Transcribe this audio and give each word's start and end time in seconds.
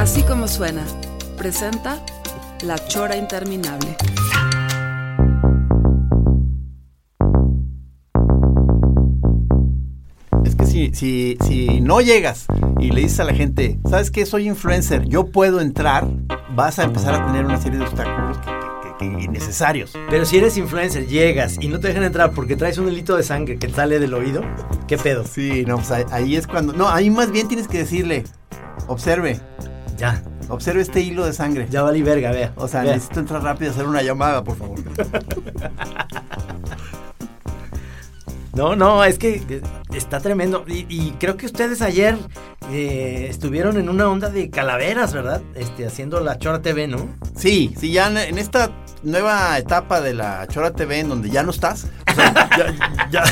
Así 0.00 0.22
como 0.22 0.48
suena, 0.48 0.82
presenta 1.36 2.02
La 2.62 2.78
Chora 2.88 3.18
Interminable. 3.18 3.98
Es 10.42 10.56
que 10.56 10.64
si, 10.64 10.94
si, 10.94 11.36
si 11.46 11.82
no 11.82 12.00
llegas 12.00 12.46
y 12.78 12.92
le 12.92 13.02
dices 13.02 13.20
a 13.20 13.24
la 13.24 13.34
gente, 13.34 13.78
¿sabes 13.90 14.10
qué? 14.10 14.24
Soy 14.24 14.48
influencer, 14.48 15.06
yo 15.06 15.26
puedo 15.26 15.60
entrar, 15.60 16.08
vas 16.54 16.78
a 16.78 16.84
empezar 16.84 17.12
a 17.12 17.26
tener 17.26 17.44
una 17.44 17.60
serie 17.60 17.78
de 17.80 17.84
obstáculos 17.84 18.38
que, 18.98 19.04
innecesarios. 19.04 19.92
Pero 20.08 20.24
si 20.24 20.38
eres 20.38 20.56
influencer, 20.56 21.08
llegas 21.08 21.58
y 21.60 21.68
no 21.68 21.78
te 21.78 21.88
dejan 21.88 22.04
entrar 22.04 22.32
porque 22.32 22.56
traes 22.56 22.78
un 22.78 22.88
hilito 22.88 23.18
de 23.18 23.22
sangre 23.22 23.58
que 23.58 23.68
sale 23.68 23.98
del 23.98 24.14
oído, 24.14 24.40
¿qué 24.88 24.96
pedo? 24.96 25.26
Sí, 25.26 25.66
no, 25.66 25.76
pues 25.76 25.90
ahí, 25.90 26.04
ahí 26.10 26.36
es 26.36 26.46
cuando... 26.46 26.72
No, 26.72 26.88
ahí 26.88 27.10
más 27.10 27.30
bien 27.30 27.48
tienes 27.48 27.68
que 27.68 27.76
decirle, 27.76 28.24
observe, 28.86 29.38
Ya, 30.00 30.22
observe 30.48 30.80
este 30.80 31.02
hilo 31.02 31.26
de 31.26 31.34
sangre. 31.34 31.66
ya 31.70 31.82
valí 31.82 32.00
verga, 32.00 32.30
vea. 32.30 32.52
O 32.56 32.66
sea, 32.68 32.82
vea. 32.82 32.94
necesito 32.94 33.20
entrar 33.20 33.42
rápido 33.42 33.70
a 33.70 33.74
hacer 33.74 33.86
una 33.86 34.00
llamada, 34.00 34.42
por 34.42 34.56
favor. 34.56 34.78
No, 38.54 38.74
no, 38.74 39.04
es 39.04 39.18
que 39.18 39.62
está 39.94 40.20
tremendo. 40.20 40.64
Y, 40.66 40.86
y 40.88 41.12
creo 41.20 41.36
que 41.36 41.44
ustedes 41.46 41.82
ayer 41.82 42.16
eh, 42.70 43.26
estuvieron 43.28 43.76
en 43.76 43.90
una 43.90 44.08
onda 44.08 44.30
de 44.30 44.48
calaveras, 44.50 45.12
¿verdad? 45.12 45.42
Este, 45.54 45.86
haciendo 45.86 46.20
la 46.20 46.38
Chora 46.38 46.62
TV, 46.62 46.88
¿no? 46.88 47.08
Sí, 47.36 47.74
sí, 47.78 47.92
ya 47.92 48.08
en, 48.08 48.38
esta 48.38 48.70
nueva 49.02 49.56
etapa 49.58 50.00
de 50.00 50.14
la 50.14 50.46
Chora 50.48 50.72
TV 50.72 51.00
en 51.00 51.10
donde 51.10 51.28
ya 51.30 51.42
no 51.42 51.50
estás. 51.50 51.86
o 52.10 52.14
sea, 52.14 52.32
ya, 53.10 53.22
ya- 53.22 53.24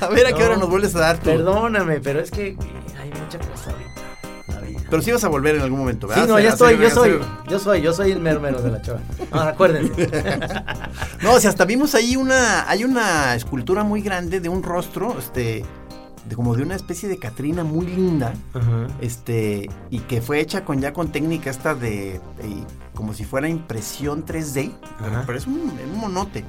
a 0.00 0.08
ver 0.08 0.26
a 0.26 0.32
qué 0.32 0.42
hora 0.44 0.56
nos 0.56 0.68
vuelves 0.68 0.94
a 0.96 1.00
dar 1.00 1.18
tu... 1.18 1.26
Perdóname, 1.26 2.00
pero 2.00 2.20
es 2.20 2.30
que 2.30 2.56
hay 3.00 3.10
mucha 3.20 3.38
cosa 3.38 3.70
Pero 4.90 5.02
sí 5.02 5.10
vas 5.12 5.24
a 5.24 5.28
volver 5.28 5.54
en 5.56 5.62
algún 5.62 5.78
momento, 5.80 6.06
Sí, 6.08 6.14
¿verdad? 6.14 6.28
no, 6.28 6.38
ya 6.40 6.50
estoy, 6.50 6.78
yo 6.78 6.90
soy, 6.90 7.18
yo 7.48 7.58
soy, 7.58 7.80
yo 7.82 7.92
soy 7.92 8.10
el 8.12 8.20
mero 8.20 8.40
mero 8.40 8.60
de 8.60 8.70
la 8.70 8.82
chora. 8.82 9.00
No, 9.32 9.40
acuérdense. 9.40 10.08
No, 11.22 11.32
o 11.34 11.40
sea, 11.40 11.50
hasta 11.50 11.64
vimos 11.64 11.94
ahí 11.94 12.16
una, 12.16 12.68
hay 12.68 12.84
una 12.84 13.34
escultura 13.34 13.82
muy 13.82 14.02
grande 14.02 14.40
de 14.40 14.48
un 14.48 14.62
rostro, 14.62 15.16
este, 15.18 15.64
de 16.28 16.36
como 16.36 16.54
de 16.54 16.62
una 16.62 16.74
especie 16.76 17.08
de 17.08 17.18
Catrina 17.18 17.64
muy 17.64 17.86
linda, 17.86 18.34
Ajá. 18.52 18.88
este, 19.00 19.70
y 19.90 20.00
que 20.00 20.20
fue 20.20 20.40
hecha 20.40 20.64
con 20.64 20.80
ya 20.80 20.92
con 20.92 21.10
técnica 21.12 21.50
esta 21.50 21.74
de, 21.74 22.20
de- 22.38 22.64
como 22.94 23.14
si 23.14 23.24
fuera 23.24 23.48
impresión 23.48 24.24
3D, 24.24 24.70
pero, 24.98 25.10
Ajá. 25.10 25.22
pero 25.26 25.38
es 25.38 25.46
un, 25.46 25.54
un 25.92 25.98
monote. 25.98 26.44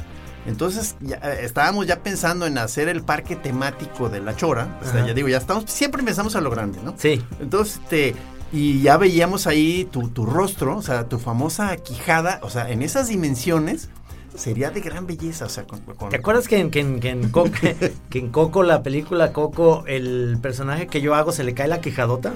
Entonces 0.46 0.96
ya, 1.02 1.16
eh, 1.18 1.40
estábamos 1.44 1.88
ya 1.88 2.00
pensando 2.04 2.46
en 2.46 2.58
hacer 2.58 2.88
el 2.88 3.04
parque 3.04 3.36
temático 3.36 4.10
de 4.10 4.22
la 4.22 4.36
Chora. 4.36 4.80
O 4.82 4.86
sea, 4.92 5.06
ya 5.06 5.14
digo, 5.14 5.28
ya 5.28 5.38
estamos, 5.38 5.66
siempre 5.68 6.02
empezamos 6.02 6.36
a 6.36 6.42
lo 6.42 6.50
grande, 6.52 6.80
¿no? 6.84 6.94
Sí. 6.98 7.22
Entonces, 7.40 7.80
este, 7.84 8.16
y 8.54 8.82
ya 8.82 8.98
veíamos 8.98 9.48
ahí 9.48 9.88
tu, 9.92 10.10
tu 10.10 10.26
rostro, 10.26 10.78
o 10.78 10.82
sea, 10.82 11.10
tu 11.10 11.18
famosa 11.20 11.76
quijada, 11.78 12.40
o 12.44 12.50
sea, 12.50 12.70
en 12.70 12.84
esas 12.84 13.08
dimensiones 13.08 13.90
sería 14.36 14.70
de 14.70 14.82
gran 14.82 15.08
belleza, 15.08 15.46
o 15.46 15.50
sea, 15.50 15.64
con... 15.66 15.80
con- 15.80 16.10
¿Te 16.10 16.18
acuerdas 16.18 16.48
que 16.48 16.60
en, 16.60 16.70
que 16.70 16.82
en, 16.82 17.00
que 17.00 17.10
en 17.10 17.30
Coco, 17.30 17.52
que 18.10 18.20
en 18.20 18.30
Coco, 18.30 18.64
la 18.64 18.84
película 18.84 19.32
Coco, 19.34 19.84
el 19.88 20.38
personaje 20.42 20.88
que 20.88 21.02
yo 21.02 21.16
hago 21.16 21.32
se 21.32 21.44
le 21.44 21.54
cae 21.54 21.68
la 21.68 21.82
quijadota? 21.82 22.34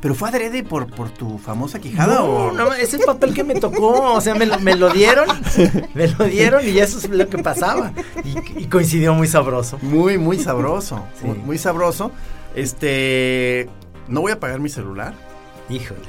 ¿Pero 0.00 0.14
fue 0.14 0.30
adrede 0.30 0.62
por, 0.64 0.86
por 0.86 1.10
tu 1.10 1.36
famosa 1.38 1.78
quijada 1.78 2.14
No, 2.20 2.24
o...? 2.24 2.52
no, 2.52 2.72
es 2.72 2.94
el 2.94 3.00
papel 3.00 3.34
que 3.34 3.44
me 3.44 3.54
tocó. 3.54 4.14
O 4.14 4.20
sea, 4.20 4.34
me 4.34 4.46
lo, 4.46 4.58
me 4.60 4.74
lo 4.74 4.88
dieron, 4.90 5.26
me 5.94 6.08
lo 6.08 6.24
dieron 6.24 6.66
y 6.66 6.78
eso 6.78 6.98
es 6.98 7.08
lo 7.10 7.28
que 7.28 7.38
pasaba. 7.38 7.92
Y, 8.24 8.62
y 8.62 8.66
coincidió 8.66 9.12
muy 9.14 9.26
sabroso. 9.28 9.78
Muy, 9.82 10.16
muy 10.16 10.38
sabroso, 10.38 11.04
Sí. 11.20 11.26
muy, 11.26 11.38
muy 11.38 11.58
sabroso. 11.58 12.10
Este, 12.54 13.68
no 14.08 14.22
voy 14.22 14.32
a 14.32 14.34
apagar 14.36 14.58
mi 14.60 14.68
celular. 14.70 15.14
Híjole. 15.68 16.00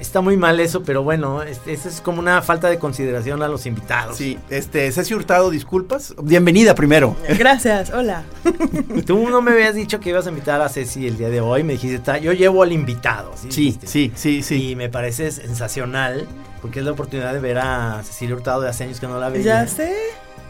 Está 0.00 0.22
muy 0.22 0.36
mal 0.38 0.58
eso, 0.60 0.82
pero 0.82 1.02
bueno, 1.02 1.42
es- 1.42 1.60
eso 1.66 1.88
es 1.88 2.00
como 2.00 2.20
una 2.20 2.40
falta 2.40 2.70
de 2.70 2.78
consideración 2.78 3.42
a 3.42 3.48
los 3.48 3.66
invitados. 3.66 4.16
Sí, 4.16 4.38
este, 4.48 4.90
Ceci 4.92 5.12
Hurtado, 5.12 5.50
disculpas. 5.50 6.14
Bienvenida 6.22 6.74
primero. 6.74 7.14
Gracias, 7.38 7.90
hola. 7.90 8.24
Tú 9.06 9.28
no 9.28 9.42
me 9.42 9.52
habías 9.52 9.74
dicho 9.74 10.00
que 10.00 10.08
ibas 10.08 10.26
a 10.26 10.30
invitar 10.30 10.60
a 10.62 10.68
Ceci 10.70 11.06
el 11.06 11.18
día 11.18 11.28
de 11.28 11.42
hoy. 11.42 11.64
Me 11.64 11.74
dijiste, 11.74 11.98
"Ta- 11.98 12.16
yo 12.18 12.32
llevo 12.32 12.62
al 12.62 12.72
invitado. 12.72 13.32
Sí, 13.36 13.48
dijiste? 13.48 13.86
sí, 13.86 14.10
sí, 14.14 14.42
sí. 14.42 14.70
Y 14.70 14.76
me 14.76 14.88
parece 14.88 15.30
sensacional 15.30 16.26
porque 16.62 16.78
es 16.78 16.84
la 16.86 16.92
oportunidad 16.92 17.32
de 17.34 17.40
ver 17.40 17.58
a 17.58 18.00
Cecilia 18.02 18.34
Hurtado 18.34 18.62
de 18.62 18.70
hace 18.70 18.84
años 18.84 19.00
que 19.00 19.06
no 19.06 19.20
la 19.20 19.28
veía. 19.28 19.44
Ya 19.44 19.66
sé. 19.66 19.94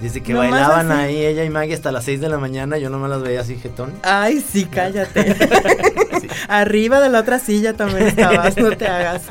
Desde 0.01 0.23
que 0.23 0.33
Nomás 0.33 0.51
bailaban 0.51 0.93
así. 0.93 1.01
ahí 1.01 1.27
ella 1.27 1.45
y 1.45 1.51
Maggie 1.51 1.75
hasta 1.75 1.93
las 1.93 2.05
6 2.05 2.21
de 2.21 2.29
la 2.29 2.39
mañana, 2.39 2.79
yo 2.79 2.89
no 2.89 2.99
me 2.99 3.09
las 3.09 3.23
veía 3.23 3.41
así 3.41 3.57
jetón. 3.57 3.93
Ay, 4.03 4.41
sí, 4.41 4.65
cállate. 4.65 5.37
Arriba 6.49 7.01
de 7.01 7.11
la 7.11 7.21
otra 7.21 7.39
silla 7.39 7.75
también 7.75 8.07
estabas, 8.09 8.57
no 8.57 8.77
te 8.77 8.87
hagas. 8.87 9.23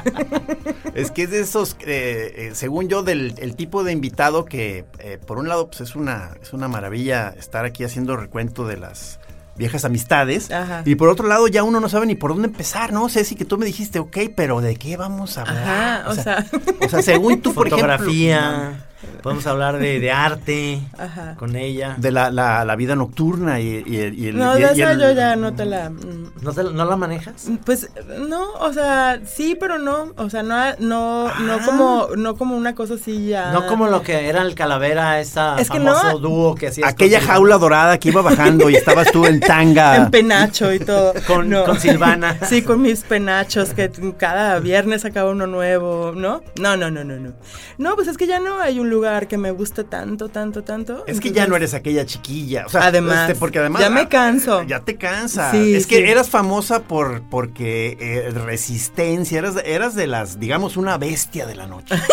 Es 0.94 1.12
que 1.12 1.24
es 1.24 1.32
de 1.32 1.42
esos, 1.42 1.76
eh, 1.82 2.34
eh, 2.36 2.52
según 2.54 2.88
yo, 2.88 3.04
del 3.04 3.34
el 3.38 3.56
tipo 3.56 3.84
de 3.84 3.92
invitado 3.94 4.46
que, 4.46 4.86
eh, 5.00 5.18
por 5.26 5.38
un 5.38 5.48
lado, 5.48 5.68
pues 5.68 5.82
es 5.82 5.96
una, 5.96 6.32
es 6.42 6.54
una 6.54 6.68
maravilla 6.68 7.34
estar 7.38 7.66
aquí 7.66 7.84
haciendo 7.84 8.16
recuento 8.18 8.68
de 8.68 8.78
las 8.78 9.20
viejas 9.56 9.86
amistades. 9.86 10.52
Ajá. 10.52 10.84
Y 10.86 10.96
por 10.96 11.10
otro 11.10 11.28
lado, 11.28 11.48
ya 11.48 11.64
uno 11.64 11.80
no 11.80 11.90
sabe 11.90 12.06
ni 12.06 12.16
por 12.16 12.32
dónde 12.32 12.48
empezar, 12.48 12.94
¿no? 12.94 13.10
Ceci, 13.10 13.36
que 13.36 13.46
tú 13.46 13.58
me 13.58 13.66
dijiste, 13.66 14.00
ok, 14.00 14.18
pero 14.36 14.62
¿de 14.62 14.76
qué 14.76 14.98
vamos 14.98 15.38
a 15.38 15.42
hablar? 15.42 15.64
Ajá, 15.64 16.10
o 16.10 16.16
sea. 16.16 16.46
o 16.82 16.90
sea, 16.90 17.02
según 17.02 17.42
tú, 17.42 17.54
por 17.54 17.68
ejemplo... 17.68 17.88
Fotografía, 17.88 18.86
podemos 19.22 19.46
hablar 19.48 19.78
de, 19.80 20.00
de 20.00 20.12
arte 20.12 20.82
Ajá. 20.98 21.36
con 21.38 21.56
ella. 21.56 21.96
De 21.98 22.12
la, 22.12 22.32
la, 22.32 22.66
la 22.66 22.76
vida 22.76 22.96
nocturna 22.96 23.60
y, 23.60 23.84
y 23.86 23.98
el... 23.98 24.14
y 24.20 24.28
el- 24.28 24.38
No, 24.38 24.58
y- 24.58 24.62
de 24.62 24.68
y 24.76 24.82
esa 24.82 24.92
el- 24.92 25.00
yo 25.00 25.12
ya 25.12 25.36
no 25.36 25.54
te 25.54 25.66
la. 25.66 25.90
mm, 25.90 26.32
¿No, 26.42 26.54
te- 26.54 26.64
no 26.64 26.86
la 26.86 26.96
manejas? 26.96 27.48
Pues 27.66 27.90
no, 28.28 28.52
o 28.60 28.72
sea, 28.74 29.20
sí, 29.26 29.56
pero 29.60 29.78
no, 29.78 30.14
o 30.18 30.30
sea, 30.30 30.44
no, 30.44 30.56
no, 30.80 31.28
Ah. 31.28 31.38
no 31.42 31.60
como, 31.66 32.08
no 32.18 32.36
como 32.36 32.56
una 32.58 32.76
cosa 32.76 32.96
así 32.96 33.28
ya. 33.28 33.52
No 33.52 33.68
como 33.68 33.88
lo 33.88 34.02
que 34.02 34.28
era 34.30 34.42
el 34.42 34.56
Calavera, 34.56 35.20
esa 35.20 35.58
Es 35.60 35.70
que 35.70 35.80
famoso 35.80 36.12
no. 36.14 36.20
dúo 36.20 36.56
que 36.56 36.68
hacía 36.68 36.88
Aquella 36.88 37.22
jaula 37.22 37.58
dorada 37.58 37.98
que 38.00 38.10
iba 38.10 38.22
bajando 38.22 38.70
y 38.70 38.76
estabas 38.76 39.12
tú 39.12 39.26
en 39.26 39.40
tanga. 39.40 39.96
En 40.00 40.12
penacho 40.12 40.74
y 40.74 40.80
todo. 40.80 41.14
Con- 41.28 41.50
No. 41.50 41.66
con 41.66 41.80
Silvana. 41.80 42.38
Sí, 42.50 42.62
con 42.62 42.82
mis 42.82 43.02
penachos 43.02 43.74
que 43.74 43.92
cada 44.18 44.60
viernes 44.60 45.02
sacaba 45.04 45.30
uno 45.32 45.46
nuevo, 45.48 46.14
¿no? 46.16 46.42
No, 46.60 46.78
no, 46.78 46.90
no, 46.90 47.04
no, 47.04 47.18
no. 47.18 47.34
No, 47.78 47.96
pues 47.96 48.08
es 48.08 48.18
que 48.18 48.28
ya 48.28 48.40
no 48.40 48.60
hay 48.60 48.80
un 48.80 48.89
lugar 48.90 49.28
que 49.28 49.38
me 49.38 49.52
guste 49.52 49.84
tanto, 49.84 50.30
tanto, 50.30 50.64
tanto. 50.64 51.04
Es 51.08 51.20
que 51.20 51.32
ya 51.32 51.48
no 51.48 51.56
eres 51.56 51.74
aquella 51.74 52.06
chiquilla. 52.06 52.66
O 52.66 52.70
sea, 52.70 52.86
Además, 52.86 53.30
este, 53.30 53.40
porque 53.40 53.60
además. 53.60 53.82
ya 53.82 53.90
me 53.90 54.08
canso. 54.08 54.64
Ya 54.64 54.82
te 54.82 54.98
cansa. 54.98 55.52
Sí, 55.52 55.76
es 55.76 55.88
que 55.88 55.98
sí. 55.98 56.04
eras 56.04 56.30
famosa 56.30 56.84
por 56.84 57.22
porque 57.24 57.98
eh, 58.00 58.32
resistencia. 58.32 59.40
Eras, 59.40 59.56
eras 59.64 59.96
de 59.96 60.08
las, 60.08 60.40
digamos, 60.40 60.78
una 60.78 60.98
bestia 60.98 61.46
de 61.46 61.56
la 61.56 61.68
noche. 61.68 61.96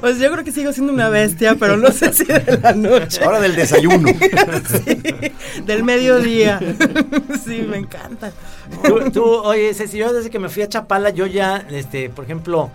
Pues 0.00 0.18
yo 0.18 0.30
creo 0.32 0.44
que 0.44 0.52
sigo 0.52 0.72
siendo 0.72 0.92
una 0.92 1.08
bestia, 1.08 1.56
pero 1.58 1.76
no 1.76 1.90
sé 1.92 2.12
si 2.12 2.24
de 2.24 2.58
la 2.62 2.72
noche. 2.72 3.22
Ahora 3.22 3.40
del 3.40 3.54
desayuno. 3.54 4.08
Sí, 4.84 5.62
del 5.64 5.84
mediodía. 5.84 6.58
Sí, 7.44 7.66
me 7.68 7.78
encanta. 7.78 8.32
Tú, 8.82 9.10
tú, 9.10 9.24
oye, 9.24 9.74
Ceci, 9.74 9.98
yo 9.98 10.12
desde 10.12 10.30
que 10.30 10.38
me 10.38 10.48
fui 10.48 10.62
a 10.62 10.68
Chapala, 10.68 11.10
yo 11.10 11.26
ya, 11.26 11.66
este, 11.70 12.08
por 12.08 12.24
ejemplo, 12.24 12.70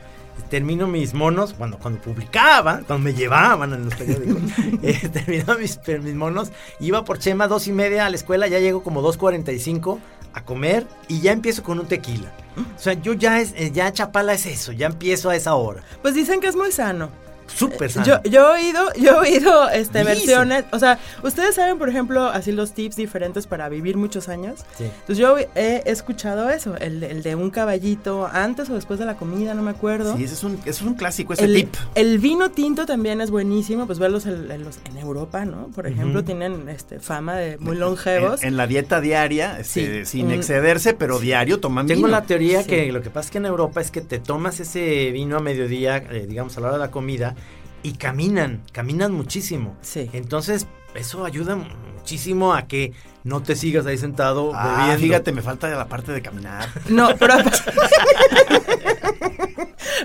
termino 0.50 0.88
mis 0.88 1.14
monos, 1.14 1.54
cuando, 1.54 1.78
cuando 1.78 2.02
publicaba, 2.02 2.82
cuando 2.86 3.00
me 3.00 3.14
llevaban 3.14 3.74
en 3.74 3.86
los 3.86 3.96
periódicos, 3.96 4.42
eh, 4.84 5.10
terminaba 5.12 5.58
mis, 5.58 5.80
mis 6.02 6.16
monos, 6.16 6.52
iba 6.80 7.06
por 7.06 7.20
Chema 7.20 7.48
dos 7.48 7.68
y 7.68 7.72
media 7.72 8.06
a 8.06 8.10
la 8.10 8.16
escuela, 8.16 8.48
ya 8.48 8.60
llego 8.60 8.84
como 8.84 9.02
2.45 9.02 10.00
a 10.34 10.44
comer 10.44 10.86
y 11.08 11.22
ya 11.22 11.32
empiezo 11.32 11.64
con 11.64 11.80
un 11.80 11.88
tequila. 11.88 12.32
O 12.76 12.80
sea, 12.80 12.94
yo 12.94 13.14
ya 13.14 13.40
es, 13.40 13.54
eh, 13.56 13.72
ya 13.72 13.92
Chapala 13.92 14.34
es 14.34 14.46
eso, 14.46 14.72
ya 14.72 14.88
empiezo 14.88 15.30
a 15.30 15.36
esa 15.36 15.56
hora. 15.56 15.84
Pues 16.02 16.14
dicen 16.14 16.40
que 16.40 16.48
es 16.48 16.56
muy 16.56 16.72
sano. 16.72 17.10
Súper 17.50 17.92
sano. 17.92 18.06
Yo, 18.06 18.24
yo 18.30 18.56
he 18.56 18.62
oído, 18.66 18.94
yo 18.94 19.12
he 19.24 19.30
oído 19.30 19.70
este, 19.70 20.00
Dice. 20.00 20.04
versiones, 20.12 20.66
o 20.72 20.80
sea, 20.80 21.00
ustedes 21.24 21.56
saben, 21.56 21.78
por 21.78 21.90
ejemplo, 21.90 22.26
así 22.28 22.52
los 22.52 22.74
tips 22.74 22.96
diferentes 22.96 23.48
para 23.48 23.70
vivir 23.70 23.98
muchos 23.98 24.30
años. 24.30 24.66
Sí. 24.78 24.84
Entonces 24.86 25.18
yo 25.18 25.38
he 25.56 25.84
escuchado 25.86 26.50
eso, 26.50 26.76
el, 26.78 27.00
de- 27.00 27.12
el 27.12 27.24
de 27.24 27.36
un 27.36 27.50
caballito 27.50 28.28
antes 28.32 28.70
o 28.70 28.76
después 28.76 29.00
de 29.00 29.06
la 29.06 29.16
comida, 29.18 29.54
no 29.54 29.62
me 29.62 29.72
acuerdo. 29.72 30.16
Sí, 30.18 30.24
ese 30.24 30.34
es 30.36 30.44
un, 30.44 30.54
ese 30.62 30.70
es 30.70 30.82
un 30.82 30.94
clásico, 30.96 31.34
ese 31.34 31.46
el, 31.46 31.54
tip. 31.56 31.76
el 31.96 32.20
vino 32.20 32.52
tinto 32.52 32.86
también 32.86 33.22
es 33.22 33.32
buenísimo, 33.32 33.86
pues 33.86 34.00
verlos 34.00 34.26
en, 34.26 34.50
en 34.52 34.64
los- 34.64 34.80
en 34.90 34.98
Europa, 34.98 35.46
¿no? 35.46 35.68
Por 35.76 35.88
ejemplo, 35.88 36.24
tienen 36.24 36.70
este, 36.70 37.00
fama 37.00 37.36
de 37.36 37.58
muy 37.58 37.76
longevos. 37.78 38.42
En, 38.42 38.50
en 38.50 38.58
la 38.58 38.68
dieta 38.68 39.02
diaria, 39.02 39.60
este, 39.60 40.06
Sí, 40.06 40.18
sin 40.20 40.28
un- 40.28 40.34
excederse, 40.34 40.94
pero 40.94 41.20
diario 41.20 41.60
toman 41.60 41.88
Tengo 41.88 42.08
vino. 42.08 42.10
la 42.18 42.24
teoría 42.24 42.64
Sí. 42.64 42.70
que 42.70 42.92
lo 42.92 43.02
que 43.02 43.10
pasa 43.10 43.28
es 43.28 43.32
que 43.32 43.38
en 43.40 43.46
Europa 43.46 43.82
es 43.82 43.92
que 43.92 44.02
te 44.02 44.20
tomas 44.20 44.60
ese 44.60 45.12
vino 45.12 45.38
a 45.38 45.40
mediodía, 45.40 45.98
eh, 45.98 46.26
digamos 46.28 46.58
a 46.58 46.62
la 46.62 46.68
hora 46.68 46.78
de 46.78 46.84
la 46.86 46.92
comida, 46.92 47.36
y 47.84 47.94
caminan, 47.94 48.62
caminan 48.72 49.12
muchísimo. 49.14 49.76
Sí. 49.82 50.10
Entonces, 50.14 50.68
eso 50.96 51.26
ayuda 51.26 51.56
muchísimo 51.56 52.54
a 52.54 52.64
que 52.68 52.94
no 53.24 53.42
te 53.44 53.56
sigas 53.56 53.86
ahí 53.86 53.98
sentado 53.98 54.52
Ah, 54.56 54.78
bebiendo. 54.82 55.02
fíjate, 55.02 55.32
me 55.32 55.42
falta 55.42 55.68
la 55.70 55.88
parte 55.88 56.12
de 56.12 56.22
caminar. 56.22 56.68
No, 56.90 57.16
pero 57.18 57.36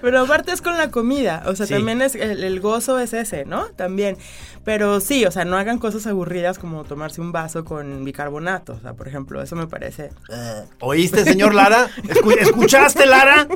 pero 0.03 0.21
aparte 0.21 0.53
es 0.53 0.61
con 0.63 0.77
la 0.77 0.91
comida, 0.91 1.43
o 1.47 1.55
sea, 1.57 1.67
Sí. 1.67 1.75
también 1.75 2.03
es 2.03 2.15
el, 2.15 2.43
el 2.45 2.61
gozo 2.61 2.99
es 2.99 3.13
ese, 3.13 3.45
¿no? 3.45 3.67
También. 3.77 4.17
Pero 4.65 5.01
sí, 5.01 5.27
o 5.27 5.31
sea, 5.31 5.45
no 5.45 5.57
hagan 5.59 5.79
cosas 5.79 6.07
aburridas 6.07 6.59
como 6.59 6.85
tomarse 6.85 7.21
un 7.21 7.33
vaso 7.33 7.65
con 7.65 8.03
bicarbonato, 8.05 8.73
o 8.75 8.81
sea, 8.81 8.95
por 8.95 9.09
ejemplo, 9.09 9.43
eso 9.43 9.57
me 9.57 9.67
parece. 9.67 10.11
¿Oíste, 10.81 11.23
señor 11.25 11.55
Lara? 11.55 11.89
Escu- 12.03 12.37
¿Escuchaste, 12.41 13.05
Lara? 13.07 13.47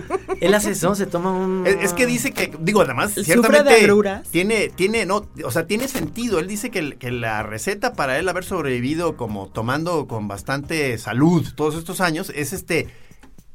Él 0.41 0.53
hace 0.55 0.73
eso, 0.73 0.95
se 0.95 1.07
toma 1.07 1.33
un... 1.33 1.67
Es, 1.67 1.77
es 1.81 1.93
que 1.95 2.05
dice 2.07 2.33
que, 2.33 2.53
digo, 2.61 2.83
además, 2.83 3.11
¿Sufre 3.11 3.25
ciertamente 3.25 3.71
de 3.73 3.81
agruras? 3.81 4.29
tiene, 4.29 4.69
tiene, 4.69 5.07
no, 5.07 5.27
o 5.45 5.51
sea, 5.51 5.67
tiene 5.67 5.89
sentido. 5.89 6.39
Él 6.39 6.47
dice 6.47 6.71
que, 6.71 6.97
que 6.99 7.11
la 7.11 7.43
receta 7.43 7.95
para 7.95 8.19
él 8.19 8.29
haber 8.29 8.45
sobrevivido 8.45 9.17
como 9.17 9.49
tomando 9.49 10.07
con 10.07 10.29
bastante 10.29 10.99
salud 10.99 11.47
todos 11.57 11.75
estos 11.77 12.01
años 12.03 12.31
es 12.35 12.53
este 12.53 12.89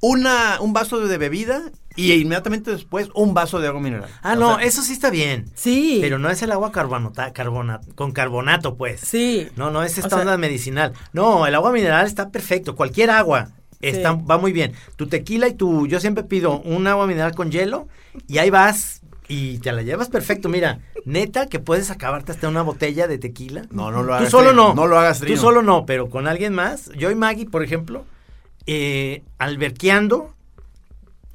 una 0.01 0.59
un 0.59 0.73
vaso 0.73 0.99
de 0.99 1.17
bebida 1.17 1.61
y 1.95 2.13
inmediatamente 2.13 2.71
después 2.71 3.09
un 3.13 3.33
vaso 3.33 3.59
de 3.59 3.67
agua 3.67 3.81
mineral. 3.81 4.09
Ah, 4.21 4.33
O 4.33 4.39
no, 4.39 4.55
sea, 4.57 4.65
eso 4.65 4.81
sí 4.81 4.93
está 4.93 5.09
bien. 5.09 5.45
Sí. 5.55 5.99
Pero 6.01 6.17
no 6.19 6.29
es 6.29 6.41
el 6.41 6.51
agua 6.51 6.71
carbonata, 6.71 7.31
carbona- 7.33 7.81
con 7.95 8.11
carbonato, 8.11 8.75
pues. 8.75 9.01
Sí. 9.01 9.47
No, 9.55 9.71
no 9.71 9.83
es 9.83 9.97
O 9.97 10.01
esta 10.01 10.09
sea- 10.09 10.19
onda 10.19 10.37
medicinal. 10.37 10.93
No, 11.13 11.45
el 11.47 11.55
agua 11.55 11.71
mineral 11.71 12.05
está 12.07 12.29
perfecto. 12.29 12.75
Cualquier 12.75 13.09
agua 13.11 13.49
está, 13.81 14.13
Sí. 14.13 14.19
va 14.29 14.37
muy 14.37 14.53
bien. 14.53 14.73
Tu 14.95 15.07
tequila 15.07 15.47
y 15.47 15.53
tu... 15.53 15.87
Yo 15.87 15.99
siempre 15.99 16.23
pido 16.23 16.59
un 16.61 16.87
agua 16.87 17.05
mineral 17.07 17.35
con 17.35 17.51
hielo 17.51 17.87
y 18.27 18.37
ahí 18.39 18.49
vas 18.49 19.01
y 19.27 19.57
te 19.59 19.71
la 19.71 19.81
llevas 19.83 20.09
perfecto. 20.09 20.49
Mira, 20.49 20.79
neta 21.05 21.47
que 21.47 21.59
puedes 21.59 21.91
acabarte 21.91 22.31
hasta 22.31 22.47
una 22.49 22.61
botella 22.61 23.07
de 23.07 23.17
tequila. 23.17 23.63
No, 23.71 23.89
no 23.91 24.03
lo 24.03 24.07
Tú 24.09 24.13
hagas, 24.13 24.29
solo 24.31 24.49
Trino, 24.49 24.67
no. 24.69 24.73
no 24.75 24.87
lo 24.87 24.97
hagas, 24.99 25.19
Tú 25.21 25.37
solo 25.37 25.61
no, 25.61 25.85
pero 25.85 26.09
con 26.09 26.27
alguien 26.27 26.53
más. 26.53 26.89
Yo 26.97 27.09
y 27.11 27.15
Maggie, 27.15 27.45
por 27.49 27.63
ejemplo, 27.63 28.05
eh, 28.67 29.23
alberqueando 29.37 30.33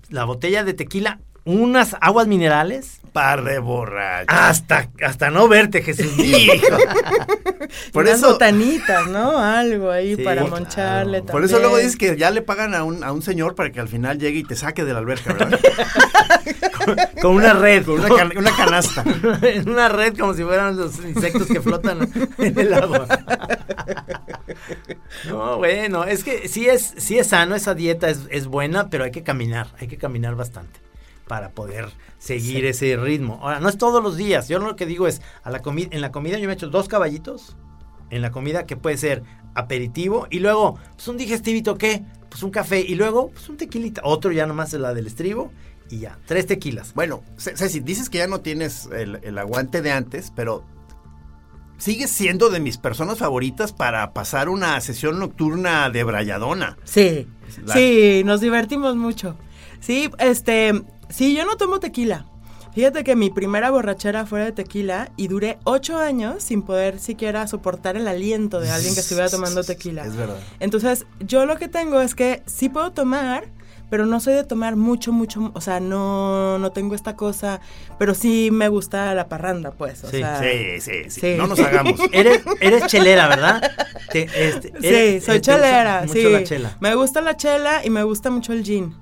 la 0.08 0.24
botella 0.24 0.64
de 0.64 0.74
tequila, 0.74 1.20
unas 1.48 1.96
aguas 2.00 2.26
minerales 2.26 3.00
par 3.12 3.42
de 3.42 3.58
borracho. 3.58 4.26
hasta, 4.28 4.90
hasta 5.04 5.30
no 5.30 5.48
verte, 5.48 5.82
Jesús 5.82 6.14
mío. 6.16 6.52
Por 7.92 8.04
Unas 8.04 8.18
eso, 8.18 8.32
botanitas, 8.32 9.08
¿no? 9.08 9.38
Algo 9.38 9.90
ahí 9.90 10.14
Sí, 10.16 10.22
para 10.22 10.42
claro. 10.42 10.56
moncharle 10.56 11.22
por 11.22 11.44
eso 11.44 11.58
luego 11.58 11.76
dices 11.78 11.96
que 11.96 12.16
ya 12.16 12.30
le 12.30 12.42
pagan 12.42 12.74
a 12.74 12.84
un, 12.84 13.02
a 13.04 13.12
un 13.12 13.20
señor 13.22 13.54
para 13.54 13.70
que 13.72 13.80
al 13.80 13.88
final 13.88 14.18
llegue 14.18 14.38
y 14.40 14.44
te 14.44 14.56
saque 14.56 14.84
de 14.84 14.92
la 14.92 14.98
alberca, 15.00 15.32
¿verdad? 15.32 15.58
con 17.22 17.32
una 17.34 17.52
red. 17.54 17.84
Con 17.84 17.98
una, 18.00 18.08
can- 18.08 18.36
una 18.38 18.54
canasta. 18.56 19.04
en 19.42 19.68
una 19.70 19.88
red 19.88 20.16
como 20.16 20.34
si 20.34 20.44
fueran 20.44 20.76
los 20.76 20.98
insectos 21.04 21.46
que 21.48 21.60
flotan 21.60 22.08
en 22.38 22.58
el 22.58 22.74
agua. 22.74 23.06
No, 25.28 25.56
bueno, 25.58 26.04
es 26.04 26.24
que 26.24 26.48
sí 26.48 26.68
es, 26.68 26.94
sí 26.98 27.18
es 27.18 27.28
sano, 27.28 27.54
esa 27.54 27.74
dieta 27.74 28.08
es, 28.08 28.20
es 28.30 28.46
buena, 28.46 28.88
pero 28.90 29.04
hay 29.04 29.10
que 29.10 29.22
caminar, 29.22 29.68
hay 29.80 29.88
que 29.88 29.96
caminar 29.98 30.34
bastante 30.36 30.80
para 31.28 31.50
poder 31.52 31.88
seguir 32.18 32.64
ese 32.64 32.96
ritmo. 32.96 33.38
Ahora, 33.42 33.60
no 33.60 33.68
es 33.68 33.78
todos 33.78 34.02
los 34.02 34.16
días, 34.16 34.48
yo 34.48 34.58
lo 34.58 34.74
que 34.74 34.86
digo 34.86 35.06
es, 35.06 35.22
a 35.44 35.50
la 35.50 35.62
comi- 35.62 35.88
en 35.92 36.00
la 36.00 36.10
comida 36.10 36.38
yo 36.38 36.48
me 36.48 36.54
echo 36.54 36.68
dos 36.68 36.88
caballitos, 36.88 37.56
en 38.10 38.22
la 38.22 38.30
comida 38.32 38.66
que 38.66 38.76
puede 38.76 38.96
ser 38.96 39.22
aperitivo, 39.54 40.26
y 40.30 40.40
luego, 40.40 40.76
pues 40.96 41.06
un 41.08 41.16
digestivito, 41.16 41.76
¿qué? 41.78 42.04
Pues 42.30 42.42
un 42.42 42.50
café, 42.50 42.80
y 42.80 42.94
luego, 42.94 43.30
pues 43.30 43.48
un 43.48 43.56
tequilita, 43.56 44.00
otro 44.04 44.32
ya 44.32 44.46
nomás 44.46 44.72
es 44.74 44.80
la 44.80 44.94
del 44.94 45.06
estribo, 45.06 45.52
y 45.90 46.00
ya, 46.00 46.18
tres 46.26 46.46
tequilas. 46.46 46.92
Bueno, 46.94 47.22
Ce- 47.36 47.56
Ceci, 47.56 47.80
dices 47.80 48.10
que 48.10 48.18
ya 48.18 48.26
no 48.26 48.40
tienes 48.40 48.88
el, 48.92 49.20
el 49.22 49.38
aguante 49.38 49.80
de 49.82 49.90
antes, 49.92 50.32
pero 50.34 50.64
sigues 51.78 52.10
siendo 52.10 52.50
de 52.50 52.60
mis 52.60 52.76
personas 52.76 53.18
favoritas 53.18 53.72
para 53.72 54.12
pasar 54.12 54.48
una 54.48 54.80
sesión 54.80 55.18
nocturna 55.18 55.88
de 55.90 56.04
Brayadona. 56.04 56.76
Sí, 56.84 57.26
La- 57.64 57.74
sí, 57.74 58.22
nos 58.24 58.40
divertimos 58.40 58.96
mucho. 58.96 59.36
Sí, 59.80 60.10
este, 60.18 60.82
sí, 61.10 61.34
yo 61.36 61.44
no 61.44 61.56
tomo 61.56 61.80
tequila. 61.80 62.26
Fíjate 62.74 63.02
que 63.02 63.16
mi 63.16 63.30
primera 63.30 63.70
borrachera 63.70 64.24
fue 64.26 64.40
de 64.40 64.52
tequila 64.52 65.10
y 65.16 65.26
duré 65.28 65.58
ocho 65.64 65.98
años 65.98 66.44
sin 66.44 66.62
poder 66.62 67.00
siquiera 67.00 67.46
soportar 67.48 67.96
el 67.96 68.06
aliento 68.06 68.60
de 68.60 68.70
alguien 68.70 68.94
que 68.94 69.00
estuviera 69.00 69.28
tomando 69.28 69.64
tequila. 69.64 70.04
Es 70.04 70.14
verdad. 70.14 70.36
Entonces, 70.60 71.06
yo 71.18 71.44
lo 71.46 71.56
que 71.56 71.66
tengo 71.68 72.00
es 72.00 72.14
que 72.14 72.42
sí 72.46 72.68
puedo 72.68 72.92
tomar, 72.92 73.48
pero 73.90 74.06
no 74.06 74.20
soy 74.20 74.34
de 74.34 74.44
tomar 74.44 74.76
mucho, 74.76 75.12
mucho, 75.12 75.50
o 75.54 75.60
sea, 75.60 75.80
no, 75.80 76.58
no 76.58 76.70
tengo 76.70 76.94
esta 76.94 77.16
cosa, 77.16 77.60
pero 77.98 78.14
sí 78.14 78.50
me 78.52 78.68
gusta 78.68 79.12
la 79.14 79.28
parranda, 79.28 79.72
pues, 79.72 80.04
o 80.04 80.10
Sí, 80.10 80.18
sea. 80.18 80.38
Sí, 80.40 80.80
sí, 80.80 80.92
sí, 81.08 81.20
Sí. 81.20 81.34
No 81.36 81.46
nos 81.48 81.58
hagamos. 81.58 81.98
Eres, 82.12 82.42
eres 82.60 82.86
chelera, 82.86 83.26
¿verdad? 83.28 83.72
Te- 84.12 84.28
este, 84.48 84.72
Sí, 85.20 85.24
soy 85.24 85.38
eh, 85.38 85.40
chelera, 85.40 86.02
mucho 86.02 86.12
sí. 86.12 86.30
la 86.30 86.44
chela. 86.44 86.76
Me 86.80 86.94
gusta 86.94 87.22
la 87.22 87.36
chela 87.36 87.80
y 87.84 87.90
me 87.90 88.02
gusta 88.04 88.30
mucho 88.30 88.52
el 88.52 88.62
gin. 88.62 88.94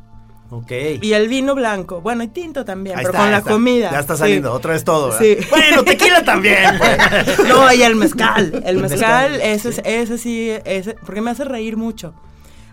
Ok. 0.50 0.70
Y 1.02 1.12
el 1.12 1.28
vino 1.28 1.54
blanco. 1.54 2.00
Bueno, 2.00 2.22
y 2.22 2.28
tinto 2.28 2.64
también, 2.64 2.96
Ahí 2.98 3.04
pero 3.04 3.12
está, 3.14 3.22
con 3.22 3.30
la 3.32 3.38
está. 3.38 3.50
comida. 3.50 3.90
Ya 3.92 3.98
está 4.00 4.14
sí. 4.14 4.20
saliendo, 4.20 4.52
otra 4.52 4.72
vez 4.74 4.84
todo, 4.84 5.08
¿verdad? 5.10 5.20
Sí. 5.20 5.36
Bueno, 5.50 5.82
tequila 5.84 6.24
también. 6.24 6.78
pues. 6.78 7.38
No, 7.48 7.72
y 7.72 7.82
el 7.82 7.96
mezcal. 7.96 8.52
El 8.64 8.76
El 8.76 8.82
mezcal, 8.82 9.32
mezcal, 9.32 9.40
ese, 9.42 9.72
sí. 9.72 9.80
ese 9.84 10.18
sí, 10.18 10.50
ese, 10.64 10.94
porque 11.04 11.20
me 11.20 11.30
hace 11.30 11.44
reír 11.44 11.76
mucho. 11.76 12.14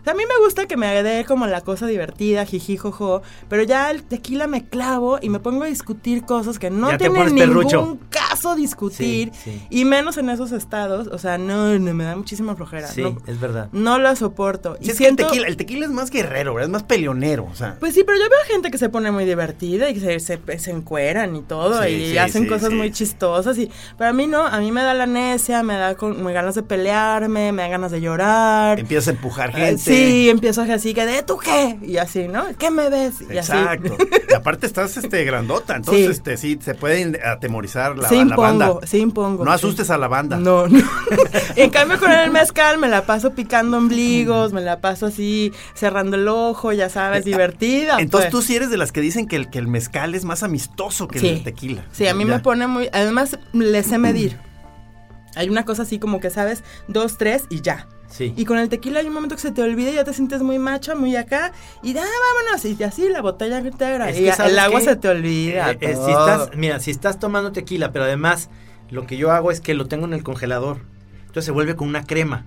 O 0.04 0.06
sea, 0.06 0.12
a 0.12 0.16
mí 0.18 0.24
me 0.28 0.44
gusta 0.46 0.66
que 0.66 0.76
me 0.76 1.02
dé 1.02 1.24
como 1.24 1.48
la 1.48 1.62
cosa 1.62 1.88
divertida, 1.88 2.44
jiji, 2.46 2.76
jojo, 2.76 3.22
pero 3.48 3.64
ya 3.64 3.90
el 3.90 4.04
tequila 4.04 4.48
me 4.48 4.66
clavo 4.66 5.18
y 5.22 5.30
me 5.30 5.40
pongo 5.40 5.64
a 5.64 5.68
discutir 5.68 6.26
cosas 6.26 6.60
que 6.60 6.70
no 6.70 6.92
Ya 6.92 6.98
tienen 6.98 7.34
ningún 7.34 7.38
perrucho. 7.38 7.98
caso 8.10 8.54
discutir. 8.56 9.32
Sí, 9.34 9.52
sí. 9.52 9.68
Y 9.70 9.86
menos 9.86 10.18
en 10.18 10.30
esos 10.30 10.52
estados. 10.52 11.08
O 11.08 11.18
sea, 11.18 11.38
no, 11.38 11.80
no 11.80 11.94
me 11.94 12.04
da 12.04 12.18
muchísima 12.18 12.54
flojera. 12.54 12.88
Sí, 12.90 13.02
no, 13.02 13.18
es 13.28 13.40
verdad. 13.40 13.70
no 13.72 13.98
la 13.98 14.18
soporto. 14.18 14.76
Sí, 14.82 14.88
y 14.88 14.90
es 14.92 14.98
que 14.98 15.04
el 15.06 15.16
siento, 15.16 15.28
tequila, 15.28 15.48
el 15.48 15.56
tequila 15.56 15.86
es 15.86 15.92
más 15.94 16.12
guerrero, 16.12 16.54
¿verdad? 16.54 16.68
Es 16.68 16.74
más 16.74 16.84
peleonero, 16.84 17.48
o 17.50 17.56
sea. 17.56 17.78
Pues 17.80 17.94
sí, 17.94 18.04
pero 18.06 18.18
yo 18.18 18.30
veo 18.30 18.40
gente 18.48 18.72
que 18.72 18.78
se 18.78 18.90
pone 18.90 19.10
muy 19.10 19.24
divertida 19.24 19.90
y 19.90 19.94
que 19.94 20.02
se, 20.02 20.20
se, 20.20 20.60
se 20.60 20.72
encueran 20.72 21.34
y 21.38 21.44
todo 21.44 21.88
y 21.88 22.18
hacen 22.18 22.46
cosas 22.48 22.74
muy 22.74 22.92
chistosas 22.92 23.58
y 23.58 23.72
para 23.98 24.12
mí 24.12 24.28
no, 24.28 24.46
a 24.46 24.60
mí 24.60 24.70
me 24.74 24.82
da 24.82 24.94
la 24.94 25.06
necia, 25.06 25.64
me 25.64 25.76
da 25.78 25.96
con, 25.96 26.22
me 26.24 26.34
ganas 26.34 26.56
de 26.56 26.64
pelearme, 26.64 27.54
me 27.54 27.62
da 27.62 27.70
ganas 27.70 27.92
de 27.92 28.02
llorar. 28.02 28.80
Empiezas 28.80 29.08
a 29.08 29.12
empujar 29.12 29.54
gente. 29.54 29.93
Sí, 29.96 30.30
empiezo 30.30 30.62
a 30.62 30.66
así 30.74 30.94
que 30.94 31.06
de 31.06 31.24
tú 31.24 31.38
qué 31.38 31.78
y 31.82 31.98
así, 31.98 32.28
¿no? 32.28 32.46
¿Qué 32.58 32.72
me 32.72 32.90
ves? 32.90 33.16
Y 33.22 33.38
Exacto. 33.38 33.96
así. 34.00 34.08
Y 34.30 34.34
aparte 34.34 34.66
estás 34.66 34.98
este 34.98 35.24
grandota, 35.26 35.76
entonces 35.76 36.06
Sí. 36.06 36.12
este 36.12 36.38
sí 36.38 36.60
se 36.62 36.74
puede 36.74 37.22
atemorizar 37.24 37.96
la, 37.98 38.10
sí 38.10 38.16
la 38.16 38.22
impongo, 38.22 38.42
banda. 38.42 38.88
sí 38.88 38.98
impongo. 38.98 39.46
No 39.46 39.52
sí. 39.52 39.56
asustes 39.56 39.90
a 39.92 39.98
la 39.98 40.08
banda. 40.08 40.38
No, 40.38 40.68
no. 40.68 40.80
en 41.56 41.70
cambio 41.70 42.00
con 42.00 42.12
el 42.12 42.32
mezcal 42.32 42.78
me 42.80 42.88
la 42.90 43.06
paso 43.06 43.34
picando 43.34 43.78
ombligos, 43.78 44.52
me 44.54 44.62
la 44.62 44.80
paso 44.82 45.06
así 45.08 45.52
cerrando 45.76 46.18
el 46.18 46.28
ojo, 46.28 46.72
ya 46.74 46.90
sabes, 46.90 47.26
divertida. 47.26 48.00
Entonces 48.00 48.32
pues. 48.32 48.42
tú 48.42 48.48
sí 48.48 48.56
eres 48.56 48.70
de 48.72 48.78
las 48.78 48.92
que 48.92 49.02
dicen 49.02 49.28
que 49.28 49.36
el, 49.36 49.50
que 49.52 49.60
el 49.60 49.68
mezcal 49.68 50.16
es 50.16 50.26
más 50.26 50.42
amistoso 50.44 51.08
que 51.08 51.20
el 51.20 51.44
tequila. 51.44 51.86
Sí, 51.92 52.08
a 52.08 52.14
mí 52.16 52.26
Ya. 52.26 52.32
me 52.36 52.40
pone 52.40 52.66
muy. 52.66 52.90
Además, 52.92 53.38
le 53.54 53.84
sé 53.84 53.98
medir. 54.00 54.40
Hay 55.36 55.50
una 55.50 55.66
cosa 55.66 55.82
así 55.84 56.00
como 56.00 56.20
que 56.20 56.30
sabes, 56.30 56.64
dos, 56.88 57.18
tres 57.18 57.44
y 57.50 57.62
ya. 57.62 57.88
Sí. 58.14 58.32
Y 58.38 58.46
con 58.46 58.60
el 58.60 58.70
tequila 58.70 59.00
hay 59.00 59.08
un 59.08 59.14
momento 59.14 59.36
que 59.36 59.42
se 59.42 59.52
te 59.52 59.64
olvida 59.64 59.90
y 59.90 59.96
ya 59.96 60.04
te 60.04 60.14
sientes 60.14 60.44
muy 60.44 60.60
macho, 60.60 60.96
muy 60.96 61.16
acá. 61.16 61.52
Y 61.82 61.94
ya, 61.94 62.04
vámonos. 62.04 62.64
Y 62.64 62.84
así 62.84 63.10
la 63.10 63.24
botella. 63.24 63.58
Es 63.58 63.66
y 63.66 64.20
que, 64.20 64.26
ya, 64.26 64.36
¿sabes 64.36 64.52
el 64.52 64.60
agua 64.60 64.80
qué? 64.82 64.86
se 64.86 64.96
te 64.98 65.10
olvida. 65.10 65.72
Eh, 65.72 65.78
eh, 65.82 65.96
si 65.96 66.12
estás, 66.12 66.52
mira, 66.56 66.80
si 66.80 66.92
estás 66.92 67.18
tomando 67.18 67.52
tequila, 67.52 67.92
pero 67.92 68.06
además 68.06 68.52
lo 68.92 69.08
que 69.08 69.18
yo 69.18 69.32
hago 69.32 69.50
es 69.50 69.62
que 69.62 69.74
lo 69.74 69.88
tengo 69.88 70.06
en 70.06 70.14
el 70.14 70.22
congelador. 70.22 70.78
Entonces 71.22 71.46
se 71.46 71.52
vuelve 71.52 71.76
con 71.76 71.88
una 71.88 72.06
crema. 72.06 72.46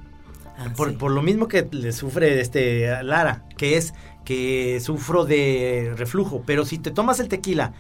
Ah, 0.57 0.73
por, 0.77 0.91
sí. 0.91 0.97
por 0.97 1.11
lo 1.11 1.21
mismo 1.21 1.49
que 1.49 1.67
le 1.69 1.91
sufre 1.91 2.41
este 2.41 3.03
Lara, 3.03 3.43
que 3.59 3.77
es 3.77 3.93
que 4.25 4.79
sufro 4.81 5.25
de 5.25 5.95
reflujo. 5.97 6.45
Pero 6.47 6.65
si 6.65 6.79
te 6.79 6.93
tomas 6.93 7.19
el 7.19 7.27
tequila 7.27 7.73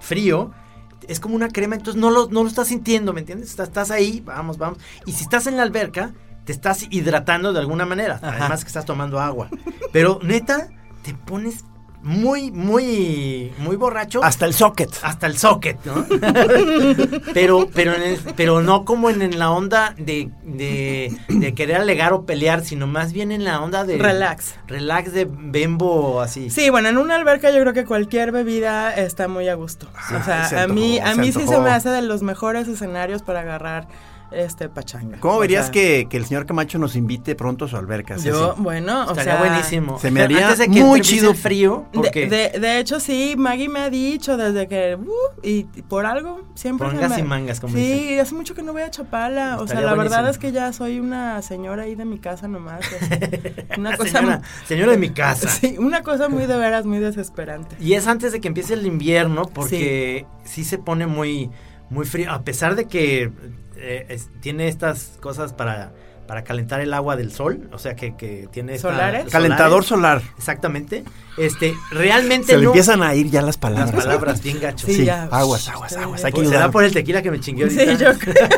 frío, 0.00 0.50
es 1.06 1.20
como 1.20 1.36
una 1.36 1.48
crema, 1.48 1.76
entonces 1.76 2.00
no 2.00 2.10
lo, 2.10 2.28
no 2.28 2.42
lo 2.42 2.48
estás 2.48 2.66
sintiendo, 2.66 3.12
¿me 3.12 3.20
entiendes? 3.20 3.50
Estás, 3.50 3.68
estás 3.68 3.92
ahí, 3.92 4.20
vamos, 4.24 4.58
vamos. 4.58 4.80
Y 5.06 5.12
si 5.12 5.22
estás 5.22 5.46
en 5.46 5.56
la 5.56 5.62
alberca, 5.62 6.12
te 6.50 6.54
estás 6.56 6.84
hidratando 6.90 7.52
de 7.52 7.60
alguna 7.60 7.86
manera. 7.86 8.16
Ajá. 8.20 8.36
Además 8.40 8.64
que 8.64 8.68
estás 8.68 8.84
tomando 8.84 9.20
agua. 9.20 9.48
Pero 9.92 10.18
neta, 10.20 10.66
te 11.04 11.14
pones 11.14 11.64
muy, 12.02 12.50
muy, 12.50 13.52
muy 13.58 13.76
borracho. 13.76 14.24
Hasta 14.24 14.46
el 14.46 14.54
socket. 14.54 14.90
hasta 15.02 15.28
el 15.28 15.38
socket, 15.38 15.78
¿no? 15.84 16.04
pero, 17.34 17.68
pero, 17.74 17.94
en 17.94 18.02
el- 18.02 18.18
pero 18.36 18.62
no 18.62 18.84
como 18.84 19.10
en, 19.10 19.22
en 19.22 19.38
la 19.38 19.50
onda 19.50 19.94
de, 19.98 20.30
de, 20.42 21.16
de 21.28 21.54
querer 21.54 21.76
alegar 21.76 22.12
o 22.12 22.24
pelear, 22.26 22.64
sino 22.64 22.86
más 22.86 23.12
bien 23.12 23.32
en 23.32 23.44
la 23.44 23.60
onda 23.60 23.84
de 23.84 23.98
Relax. 23.98 24.54
relax 24.66 25.12
de 25.12 25.28
bembo 25.30 26.20
así. 26.20 26.50
Sí, 26.50 26.70
bueno, 26.70 26.88
en 26.88 26.98
una 26.98 27.16
alberca 27.16 27.50
yo 27.50 27.60
creo 27.60 27.72
que 27.74 27.84
cualquier 27.84 28.32
bebida 28.32 28.92
está 28.94 29.28
muy 29.28 29.48
a 29.48 29.54
gusto. 29.54 29.86
o 29.86 30.16
Ay, 30.16 30.22
sea, 30.24 30.44
se 30.48 30.58
a 30.58 30.66
mí, 30.68 30.98
a 30.98 31.14
se 31.14 31.20
mí 31.20 31.32
sí 31.32 31.46
se 31.46 31.58
me 31.60 31.70
hace 31.70 31.90
de 31.90 32.02
los 32.02 32.22
mejores 32.22 32.66
escenarios 32.68 33.22
para 33.22 33.40
agarrar 33.40 33.86
este 34.32 34.68
pachanga. 34.68 35.18
¿Cómo 35.20 35.34
O 35.36 35.38
verías 35.40 35.66
sea, 35.66 35.72
que, 35.72 36.06
que 36.08 36.16
el 36.16 36.24
señor 36.26 36.46
Camacho 36.46 36.78
nos 36.78 36.96
invite 36.96 37.34
pronto 37.34 37.64
a 37.64 37.68
su 37.68 37.76
alberca? 37.76 38.16
Yo, 38.16 38.54
bueno, 38.58 39.00
o 39.06 39.10
Estaría 39.10 39.32
sea, 39.32 39.38
buenísimo. 39.38 39.98
se 39.98 40.10
me 40.10 40.22
haría 40.22 40.44
Antes 40.48 40.58
de 40.58 40.68
que 40.68 40.84
muy 40.84 41.00
chido. 41.00 41.30
el 41.32 41.36
frío, 41.36 41.86
De, 41.92 41.98
porque 41.98 42.28
de, 42.28 42.58
de 42.60 42.78
hecho, 42.78 43.00
sí, 43.00 43.34
Maggie 43.36 43.68
me 43.68 43.80
ha 43.80 43.90
dicho 43.90 44.36
desde 44.36 44.68
que. 44.68 44.96
uh, 45.00 45.10
y, 45.42 45.66
y 45.74 45.82
por 45.82 46.06
algo 46.06 46.42
siempre. 46.54 46.88
Pongas 46.88 47.10
me- 47.10 47.18
y 47.20 47.22
mangas, 47.22 47.60
como 47.60 47.74
Sí, 47.74 47.82
dicen. 47.82 48.20
hace 48.20 48.34
mucho 48.34 48.54
que 48.54 48.62
no 48.62 48.72
voy 48.72 48.82
a 48.82 48.90
Chapala. 48.90 49.58
O 49.60 49.66
sea, 49.66 49.80
la 49.80 49.94
verdad 49.94 50.28
es 50.28 50.38
que 50.38 50.52
ya 50.52 50.72
soy 50.72 51.00
una 51.00 51.42
señora 51.42 51.82
ahí 51.84 51.94
de 51.94 52.04
mi 52.04 52.18
casa 52.18 52.46
nomás. 52.48 52.80
una 53.78 53.96
cosa. 53.96 54.10
señora, 54.18 54.36
muy- 54.38 54.66
señora 54.66 54.92
de 54.92 54.98
mi 54.98 55.10
casa. 55.10 55.48
Sí, 55.60 55.76
una 55.78 56.02
cosa 56.02 56.28
muy 56.28 56.46
de 56.46 56.56
veras, 56.56 56.86
muy 56.86 56.98
desesperante. 57.00 57.76
Y 57.80 57.94
es 57.94 58.06
antes 58.06 58.32
de 58.32 58.40
que 58.40 58.48
empiece 58.48 58.74
el 58.74 58.86
invierno, 58.86 59.42
porque 59.52 60.24
sí, 60.44 60.64
se 60.64 60.78
pone 60.78 61.06
muy, 61.06 61.50
muy 61.90 62.06
frío. 62.06 62.30
A 62.30 62.42
pesar 62.42 62.76
de 62.76 62.86
que 62.86 63.30
eh, 63.80 64.06
es- 64.08 64.28
tiene 64.40 64.68
estas 64.68 65.16
cosas 65.20 65.52
para, 65.52 65.92
para 66.26 66.44
calentar 66.44 66.80
el 66.80 66.94
agua 66.94 67.16
del 67.16 67.32
sol, 67.32 67.68
o 67.72 67.78
sea 67.78 67.96
que, 67.96 68.16
que 68.16 68.48
tiene 68.52 68.74
esta- 68.74 68.90
¿Solares? 68.90 69.26
Calentador 69.32 69.84
solar. 69.84 70.22
Exactamente. 70.38 71.04
Este, 71.36 71.74
realmente 71.90 72.52
Se 72.52 72.58
le 72.58 72.66
empiezan 72.66 73.02
a 73.02 73.14
ir 73.14 73.30
ya 73.30 73.42
las 73.42 73.56
palabras. 73.56 73.94
las 73.94 74.04
palabras 74.04 74.42
bien 74.42 74.60
gachos. 74.60 74.82
Sí, 74.88 74.94
Sí, 74.96 75.04
ya. 75.06 75.24
aguas, 75.30 75.68
aguas, 75.68 75.96
aguas. 75.96 76.24
Hay 76.24 76.32
que 76.32 76.36
Pues 76.36 76.50
será 76.50 76.70
por 76.70 76.84
el 76.84 76.92
tequila 76.92 77.22
que 77.22 77.30
me 77.30 77.40
chingué 77.40 77.64
ahorita. 77.64 77.84
Sí, 77.84 77.96
yo 78.04 78.18
creo. 78.18 78.34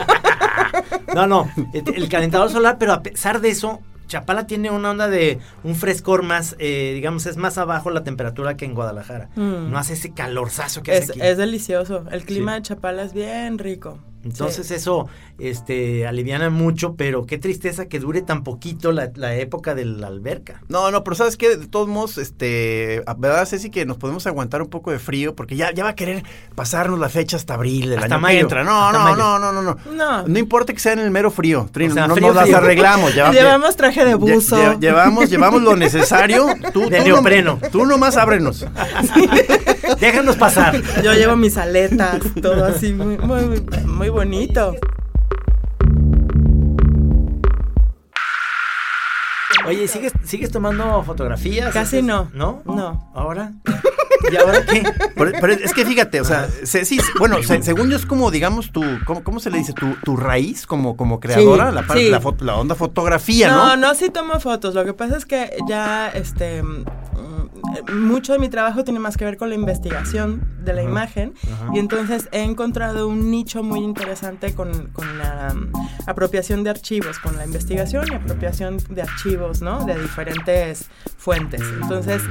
No, 1.15 1.27
no, 1.27 1.51
el, 1.75 2.09
calentador 2.09 2.51
solar, 2.51 2.77
pero 2.79 2.93
a 2.95 3.03
pesar 3.03 3.41
de 3.43 3.51
eso, 3.51 3.81
Chapala 4.07 4.47
tiene 4.47 4.71
una 4.71 4.91
onda 4.91 5.09
de 5.09 5.39
un 5.63 5.75
frescor 5.75 6.23
más, 6.23 6.57
eh, 6.59 6.93
digamos, 6.95 7.27
es 7.27 7.37
más 7.37 7.59
abajo 7.59 7.91
la 7.91 8.03
temperatura 8.03 8.57
que 8.57 8.65
en 8.65 8.75
Guadalajara. 8.75 9.29
Mm. 9.37 9.71
No 9.71 9.79
hace 9.79 9.93
ese 9.95 10.13
calorzazo 10.13 10.83
que 10.83 10.93
hace 10.93 11.03
Es, 11.05 11.11
aquí. 11.11 11.21
es 11.23 11.37
delicioso. 11.37 12.05
El 12.11 12.25
clima 12.25 12.53
Sí. 12.53 12.57
de 12.57 12.63
Chapala 12.63 13.03
es 13.03 13.13
bien 13.13 13.59
rico. 13.59 13.99
Entonces 14.25 14.67
Sí. 14.69 14.75
eso 14.75 15.09
este, 15.39 16.07
aliviana 16.07 16.51
mucho, 16.51 16.95
pero 16.95 17.27
qué 17.27 17.39
tristeza 17.39 17.87
que 17.87 17.99
dure 17.99 18.23
tan 18.23 18.45
poquito 18.45 18.93
la, 18.93 19.11
la 19.15 19.35
época 19.35 19.75
de 19.75 19.85
la 19.85 20.07
alberca. 20.07 20.61
No, 20.69 20.91
no, 20.91 21.03
pero 21.03 21.17
sabes 21.17 21.37
que 21.37 21.57
de 21.57 21.67
todos 21.67 21.89
modos, 21.89 22.19
este, 22.19 23.03
a- 23.07 23.15
¿verdad, 23.15 23.45
Ceci? 23.47 23.71
Que 23.71 23.85
nos 23.87 23.97
podemos 23.97 24.27
aguantar 24.27 24.63
un 24.63 24.69
poco 24.69 24.93
de 24.93 24.99
frío 24.99 25.35
porque 25.35 25.57
ya, 25.57 25.73
ya 25.73 25.83
va 25.85 25.91
a 25.91 25.95
querer 25.95 26.23
pasarnos 26.55 26.99
la 26.99 27.09
fecha 27.09 27.37
hasta 27.37 27.55
abril 27.55 27.91
del 27.91 27.99
Hasta 27.99 28.15
año 28.15 28.23
mayo, 28.23 28.37
que 28.37 28.43
entra. 28.43 28.65
No, 28.65 28.87
hasta 28.87 28.99
no, 28.99 29.05
mayo. 29.05 29.17
no, 29.17 29.39
no, 29.39 29.53
no, 29.53 29.63
no. 29.63 29.79
No. 29.93 30.29
No 30.29 30.39
importa 30.39 30.73
que 30.73 30.79
sea 30.79 30.93
en 30.93 31.01
el 31.01 31.11
mero 31.11 31.31
frío, 31.31 31.69
Trino, 31.73 31.93
O 31.93 31.95
sea, 31.95 32.07
no 32.07 32.15
frío, 32.15 32.29
nos 32.29 32.37
las 32.37 32.45
frío. 32.45 32.57
arreglamos. 32.59 33.15
Ya, 33.15 33.31
Llevamos 33.33 33.77
traje 33.77 34.05
de 34.05 34.15
buzo. 34.15 34.57
lle- 34.57 34.79
llevamos, 34.81 35.29
llevamos 35.31 35.63
lo 35.63 35.77
necesario. 35.77 36.47
Tú, 36.73 36.89
De 36.89 36.99
tú 36.99 37.05
neopreno. 37.05 37.59
nom- 37.61 37.71
tú 37.71 37.87
nomás 37.87 38.17
ábrenos. 38.17 38.65
Déjanos 40.01 40.37
pasar. 40.37 40.81
Yo 41.03 41.13
llevo 41.15 41.37
mis 41.37 41.57
aletas, 41.57 42.21
todo 42.41 42.65
así 42.65 42.93
muy, 42.93 43.19
muy, 43.19 43.63
muy 43.85 44.09
bonito. 44.13 44.75
Oye, 49.67 49.87
¿sigues, 49.87 50.13
¿sigues 50.25 50.51
tomando 50.51 51.03
fotografías? 51.05 51.73
Casi 51.73 51.99
¿Haces- 51.99 52.05
no. 52.05 52.29
¿No? 52.35 52.63
No. 52.65 53.11
¿Ahora? 53.15 53.53
¿Y 54.31 54.37
ahora 54.37 54.65
qué? 54.67 54.83
Pero, 55.15 55.33
pero 55.41 55.53
es 55.53 55.73
que 55.73 55.85
fíjate, 55.85 56.21
o 56.21 56.25
sea, 56.25 56.49
Ceci, 56.65 56.99
bueno, 57.19 57.43
se- 57.43 57.63
según 57.63 57.89
yo 57.91 57.97
es 57.97 58.05
como, 58.07 58.31
digamos, 58.31 58.73
tu, 58.73 58.83
¿cómo, 59.05 59.23
cómo 59.23 59.41
se 59.41 59.51
le 59.51 59.59
dice? 59.59 59.73
Tu, 59.73 59.95
tu 60.05 60.17
raíz 60.17 60.67
como, 60.67 60.97
como 60.97 61.21
creadora, 61.21 61.71
la, 61.71 61.83
parte, 61.87 62.05
sí. 62.05 62.11
la, 62.11 62.21
foto- 62.21 62.45
la 62.45 62.57
onda 62.57 62.75
fotografía, 62.75 63.51
¿no? 63.51 63.57
No, 63.69 63.77
no, 63.77 63.95
sí 63.95 64.11
tomo 64.11 64.39
fotos. 64.41 64.75
Lo 64.75 64.85
que 64.85 64.95
pasa 64.95 65.17
es 65.17 65.27
que 65.27 65.57
ya, 65.69 66.09
este, 66.11 66.63
mm, 66.63 66.85
mucho 67.93 68.33
de 68.33 68.39
mi 68.39 68.49
trabajo 68.49 68.85
tiene 68.85 69.01
más 69.01 69.17
que 69.17 69.25
ver 69.25 69.37
con 69.37 69.49
la 69.49 69.55
investigación 69.55 70.45
de 70.65 70.73
la 70.73 70.83
imagen 70.83 71.35
y 71.73 71.79
entonces 71.79 72.29
he 72.33 72.43
encontrado 72.43 73.09
un 73.09 73.31
nicho 73.31 73.63
muy 73.63 73.81
interesante 73.81 74.55
con, 74.55 74.89
con 74.89 75.19
la 75.19 75.55
mm, 75.55 75.73
apropiación 76.07 76.65
de 76.65 76.71
archivos, 76.71 77.19
con 77.19 77.37
la 77.37 77.45
investigación 77.45 78.05
y 78.11 78.15
apropiación 78.15 78.79
de 78.89 79.03
archivos, 79.03 79.63
¿no? 79.63 79.85
De 79.85 80.01
diferentes 80.01 80.87
fuentes. 81.17 81.63
Entonces, 81.81 82.23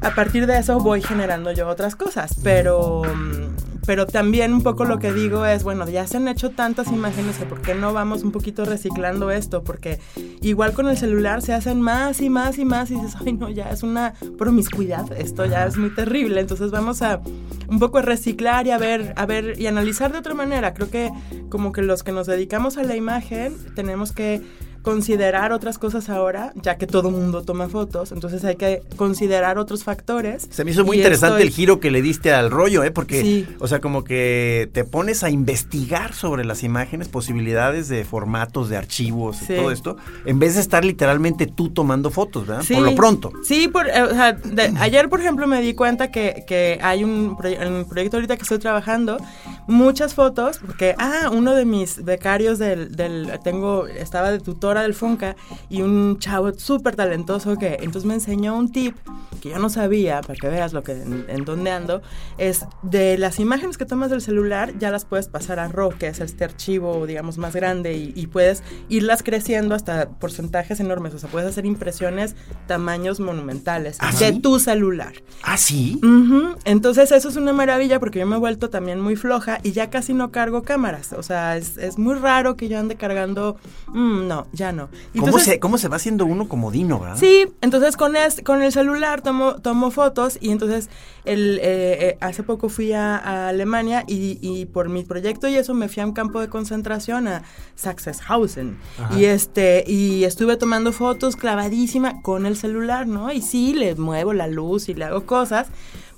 a 0.00 0.10
partir 0.10 0.46
de 0.46 0.58
eso 0.58 0.78
voy 0.78 1.02
generando 1.02 1.52
yo 1.52 1.68
otras 1.68 1.96
cosas, 1.96 2.36
pero, 2.42 3.02
mm, 3.02 3.75
pero 3.86 4.06
también 4.06 4.52
un 4.52 4.62
poco 4.62 4.84
lo 4.84 4.98
que 4.98 5.12
digo 5.12 5.46
es, 5.46 5.62
bueno, 5.62 5.88
ya 5.88 6.06
se 6.06 6.16
han 6.16 6.26
hecho 6.28 6.50
tantas 6.50 6.88
imágenes 6.88 7.38
que 7.38 7.46
por 7.46 7.62
qué 7.62 7.74
no 7.74 7.92
vamos 7.92 8.24
un 8.24 8.32
poquito 8.32 8.64
reciclando 8.64 9.30
esto, 9.30 9.62
porque 9.62 10.00
igual 10.42 10.72
con 10.72 10.88
el 10.88 10.98
celular 10.98 11.40
se 11.40 11.54
hacen 11.54 11.80
más 11.80 12.20
y 12.20 12.28
más 12.28 12.58
y 12.58 12.64
más 12.64 12.90
y 12.90 12.96
dices, 12.96 13.14
ay 13.24 13.34
no, 13.34 13.48
ya 13.48 13.70
es 13.70 13.82
una 13.82 14.14
promiscuidad, 14.36 15.10
esto 15.12 15.46
ya 15.46 15.66
es 15.66 15.76
muy 15.76 15.94
terrible, 15.94 16.40
entonces 16.40 16.70
vamos 16.70 17.00
a 17.02 17.20
un 17.68 17.78
poco 17.78 17.98
a 17.98 18.02
reciclar 18.02 18.66
y 18.66 18.70
a 18.70 18.78
ver, 18.78 19.14
a 19.16 19.24
ver 19.24 19.58
y 19.58 19.66
analizar 19.66 20.12
de 20.12 20.18
otra 20.18 20.34
manera, 20.34 20.74
creo 20.74 20.90
que 20.90 21.10
como 21.48 21.72
que 21.72 21.82
los 21.82 22.02
que 22.02 22.12
nos 22.12 22.26
dedicamos 22.26 22.76
a 22.78 22.82
la 22.82 22.96
imagen 22.96 23.54
tenemos 23.74 24.12
que 24.12 24.42
considerar 24.86 25.50
otras 25.50 25.78
cosas 25.78 26.08
ahora, 26.08 26.52
ya 26.62 26.76
que 26.78 26.86
todo 26.86 27.10
mundo 27.10 27.42
toma 27.42 27.68
fotos, 27.68 28.12
entonces 28.12 28.44
hay 28.44 28.54
que 28.54 28.82
considerar 28.94 29.58
otros 29.58 29.82
factores. 29.82 30.46
Se 30.48 30.64
me 30.64 30.70
hizo 30.70 30.84
muy 30.84 30.98
interesante 30.98 31.38
estoy- 31.42 31.48
el 31.48 31.52
giro 31.52 31.80
que 31.80 31.90
le 31.90 32.02
diste 32.02 32.32
al 32.32 32.52
rollo, 32.52 32.84
¿eh? 32.84 32.92
Porque, 32.92 33.20
Sí. 33.20 33.48
o 33.58 33.66
sea, 33.66 33.80
como 33.80 34.04
que 34.04 34.70
te 34.72 34.84
pones 34.84 35.24
a 35.24 35.30
investigar 35.30 36.14
sobre 36.14 36.44
las 36.44 36.62
imágenes, 36.62 37.08
posibilidades 37.08 37.88
de 37.88 38.04
formatos, 38.04 38.68
de 38.68 38.76
archivos 38.76 39.42
y 39.42 39.56
todo 39.56 39.72
esto, 39.72 39.96
en 40.24 40.38
vez 40.38 40.54
de 40.54 40.60
estar 40.60 40.84
literalmente 40.84 41.48
tú 41.48 41.70
tomando 41.70 42.12
fotos, 42.12 42.46
¿verdad? 42.46 42.62
Sí. 42.62 42.74
Por 42.74 42.84
lo 42.84 42.94
pronto. 42.94 43.32
Sí, 43.42 43.66
por, 43.66 43.88
eh, 43.88 44.02
o 44.02 44.10
sea, 44.14 44.34
de- 44.34 44.72
ayer, 44.78 45.08
por 45.08 45.18
ejemplo, 45.18 45.48
me 45.48 45.60
di 45.62 45.74
cuenta 45.74 46.12
que, 46.12 46.44
que 46.46 46.78
hay 46.80 47.02
un, 47.02 47.36
proye- 47.36 47.58
el 47.60 47.86
proyecto 47.86 48.18
ahorita 48.18 48.36
que 48.36 48.42
estoy 48.44 48.60
trabajando, 48.60 49.16
muchas 49.66 50.14
fotos, 50.14 50.58
porque, 50.58 50.94
ah, 50.98 51.30
uno 51.32 51.54
de 51.54 51.64
mis 51.64 52.04
becarios 52.04 52.58
del, 52.58 52.94
del 52.94 53.30
tengo, 53.42 53.86
estaba 53.86 54.30
de 54.30 54.38
tutora 54.38 54.82
del 54.82 54.94
FONCA 54.94 55.36
y 55.68 55.82
un 55.82 56.18
chavo 56.18 56.52
súper 56.54 56.96
talentoso 56.96 57.56
que 57.56 57.78
entonces 57.80 58.04
me 58.06 58.14
enseñó 58.14 58.56
un 58.56 58.70
tip 58.70 58.96
que 59.40 59.50
yo 59.50 59.58
no 59.58 59.68
sabía, 59.68 60.20
para 60.22 60.34
que 60.34 60.48
veas 60.48 60.72
lo 60.72 60.82
que, 60.82 60.92
en, 60.92 61.26
en 61.28 61.44
dónde 61.44 61.70
ando, 61.70 62.02
es 62.38 62.64
de 62.82 63.18
las 63.18 63.38
imágenes 63.38 63.76
que 63.76 63.84
tomas 63.84 64.10
del 64.10 64.20
celular, 64.20 64.72
ya 64.78 64.90
las 64.90 65.04
puedes 65.04 65.28
pasar 65.28 65.58
a 65.58 65.68
RAW, 65.68 65.90
que 65.98 66.06
es 66.08 66.20
este 66.20 66.44
archivo, 66.44 67.06
digamos, 67.06 67.38
más 67.38 67.54
grande 67.54 67.94
y, 67.94 68.12
y 68.14 68.26
puedes 68.28 68.62
irlas 68.88 69.22
creciendo 69.22 69.74
hasta 69.74 70.08
porcentajes 70.08 70.80
enormes, 70.80 71.14
o 71.14 71.18
sea, 71.18 71.28
puedes 71.28 71.48
hacer 71.48 71.66
impresiones 71.66 72.34
tamaños 72.66 73.20
monumentales 73.20 73.98
¿Ah, 74.00 74.12
de 74.12 74.32
sí? 74.32 74.40
tu 74.40 74.58
celular. 74.58 75.12
Ah, 75.42 75.56
sí. 75.56 76.00
Entonces 76.64 77.12
eso 77.12 77.28
es 77.28 77.36
una 77.36 77.52
maravilla 77.52 78.00
porque 78.00 78.18
yo 78.18 78.26
me 78.26 78.36
he 78.36 78.38
vuelto 78.38 78.70
también 78.70 79.00
muy 79.00 79.16
floja 79.16 79.55
y 79.62 79.72
ya 79.72 79.90
casi 79.90 80.14
no 80.14 80.30
cargo 80.30 80.62
cámaras. 80.62 81.12
O 81.12 81.22
sea, 81.22 81.56
es, 81.56 81.76
es 81.78 81.98
muy 81.98 82.14
raro 82.14 82.56
que 82.56 82.68
yo 82.68 82.78
ande 82.78 82.96
cargando... 82.96 83.56
mm, 83.88 84.26
no, 84.28 84.46
ya 84.52 84.72
no. 84.72 84.88
Y 85.14 85.18
¿Cómo, 85.18 85.26
entonces- 85.28 85.52
se, 85.54 85.60
¿Cómo 85.60 85.78
se 85.78 85.88
va 85.88 85.96
haciendo 85.96 86.26
uno 86.26 86.48
como 86.48 86.70
Dino, 86.70 86.98
verdad? 87.00 87.16
Sí, 87.18 87.46
entonces 87.60 87.96
con, 87.96 88.16
es- 88.16 88.42
con 88.42 88.62
el 88.62 88.72
celular 88.72 89.22
tomo, 89.22 89.56
tomo 89.56 89.90
fotos 89.90 90.38
y 90.40 90.50
entonces 90.50 90.88
el, 91.24 91.58
eh, 91.58 92.08
eh, 92.10 92.18
hace 92.20 92.42
poco 92.42 92.68
fui 92.68 92.92
a, 92.92 93.16
a 93.16 93.48
Alemania 93.48 94.04
y, 94.06 94.38
y 94.40 94.66
por 94.66 94.88
mi 94.88 95.02
proyecto 95.04 95.48
y 95.48 95.56
eso 95.56 95.74
me 95.74 95.88
fui 95.88 96.02
a 96.02 96.06
un 96.06 96.12
campo 96.12 96.40
de 96.40 96.48
concentración 96.48 97.26
a 97.28 97.42
Sachsenhausen 97.96 98.76
y 99.16 99.24
este 99.24 99.84
y 99.86 100.24
estuve 100.24 100.56
tomando 100.56 100.92
fotos 100.92 101.36
clavadísima 101.36 102.20
con 102.22 102.46
el 102.46 102.56
celular, 102.56 103.06
¿no? 103.06 103.32
Y 103.32 103.40
sí, 103.42 103.74
le 103.74 103.94
muevo 103.94 104.32
la 104.32 104.46
luz 104.46 104.88
y 104.88 104.94
le 104.94 105.04
hago 105.04 105.24
cosas. 105.26 105.68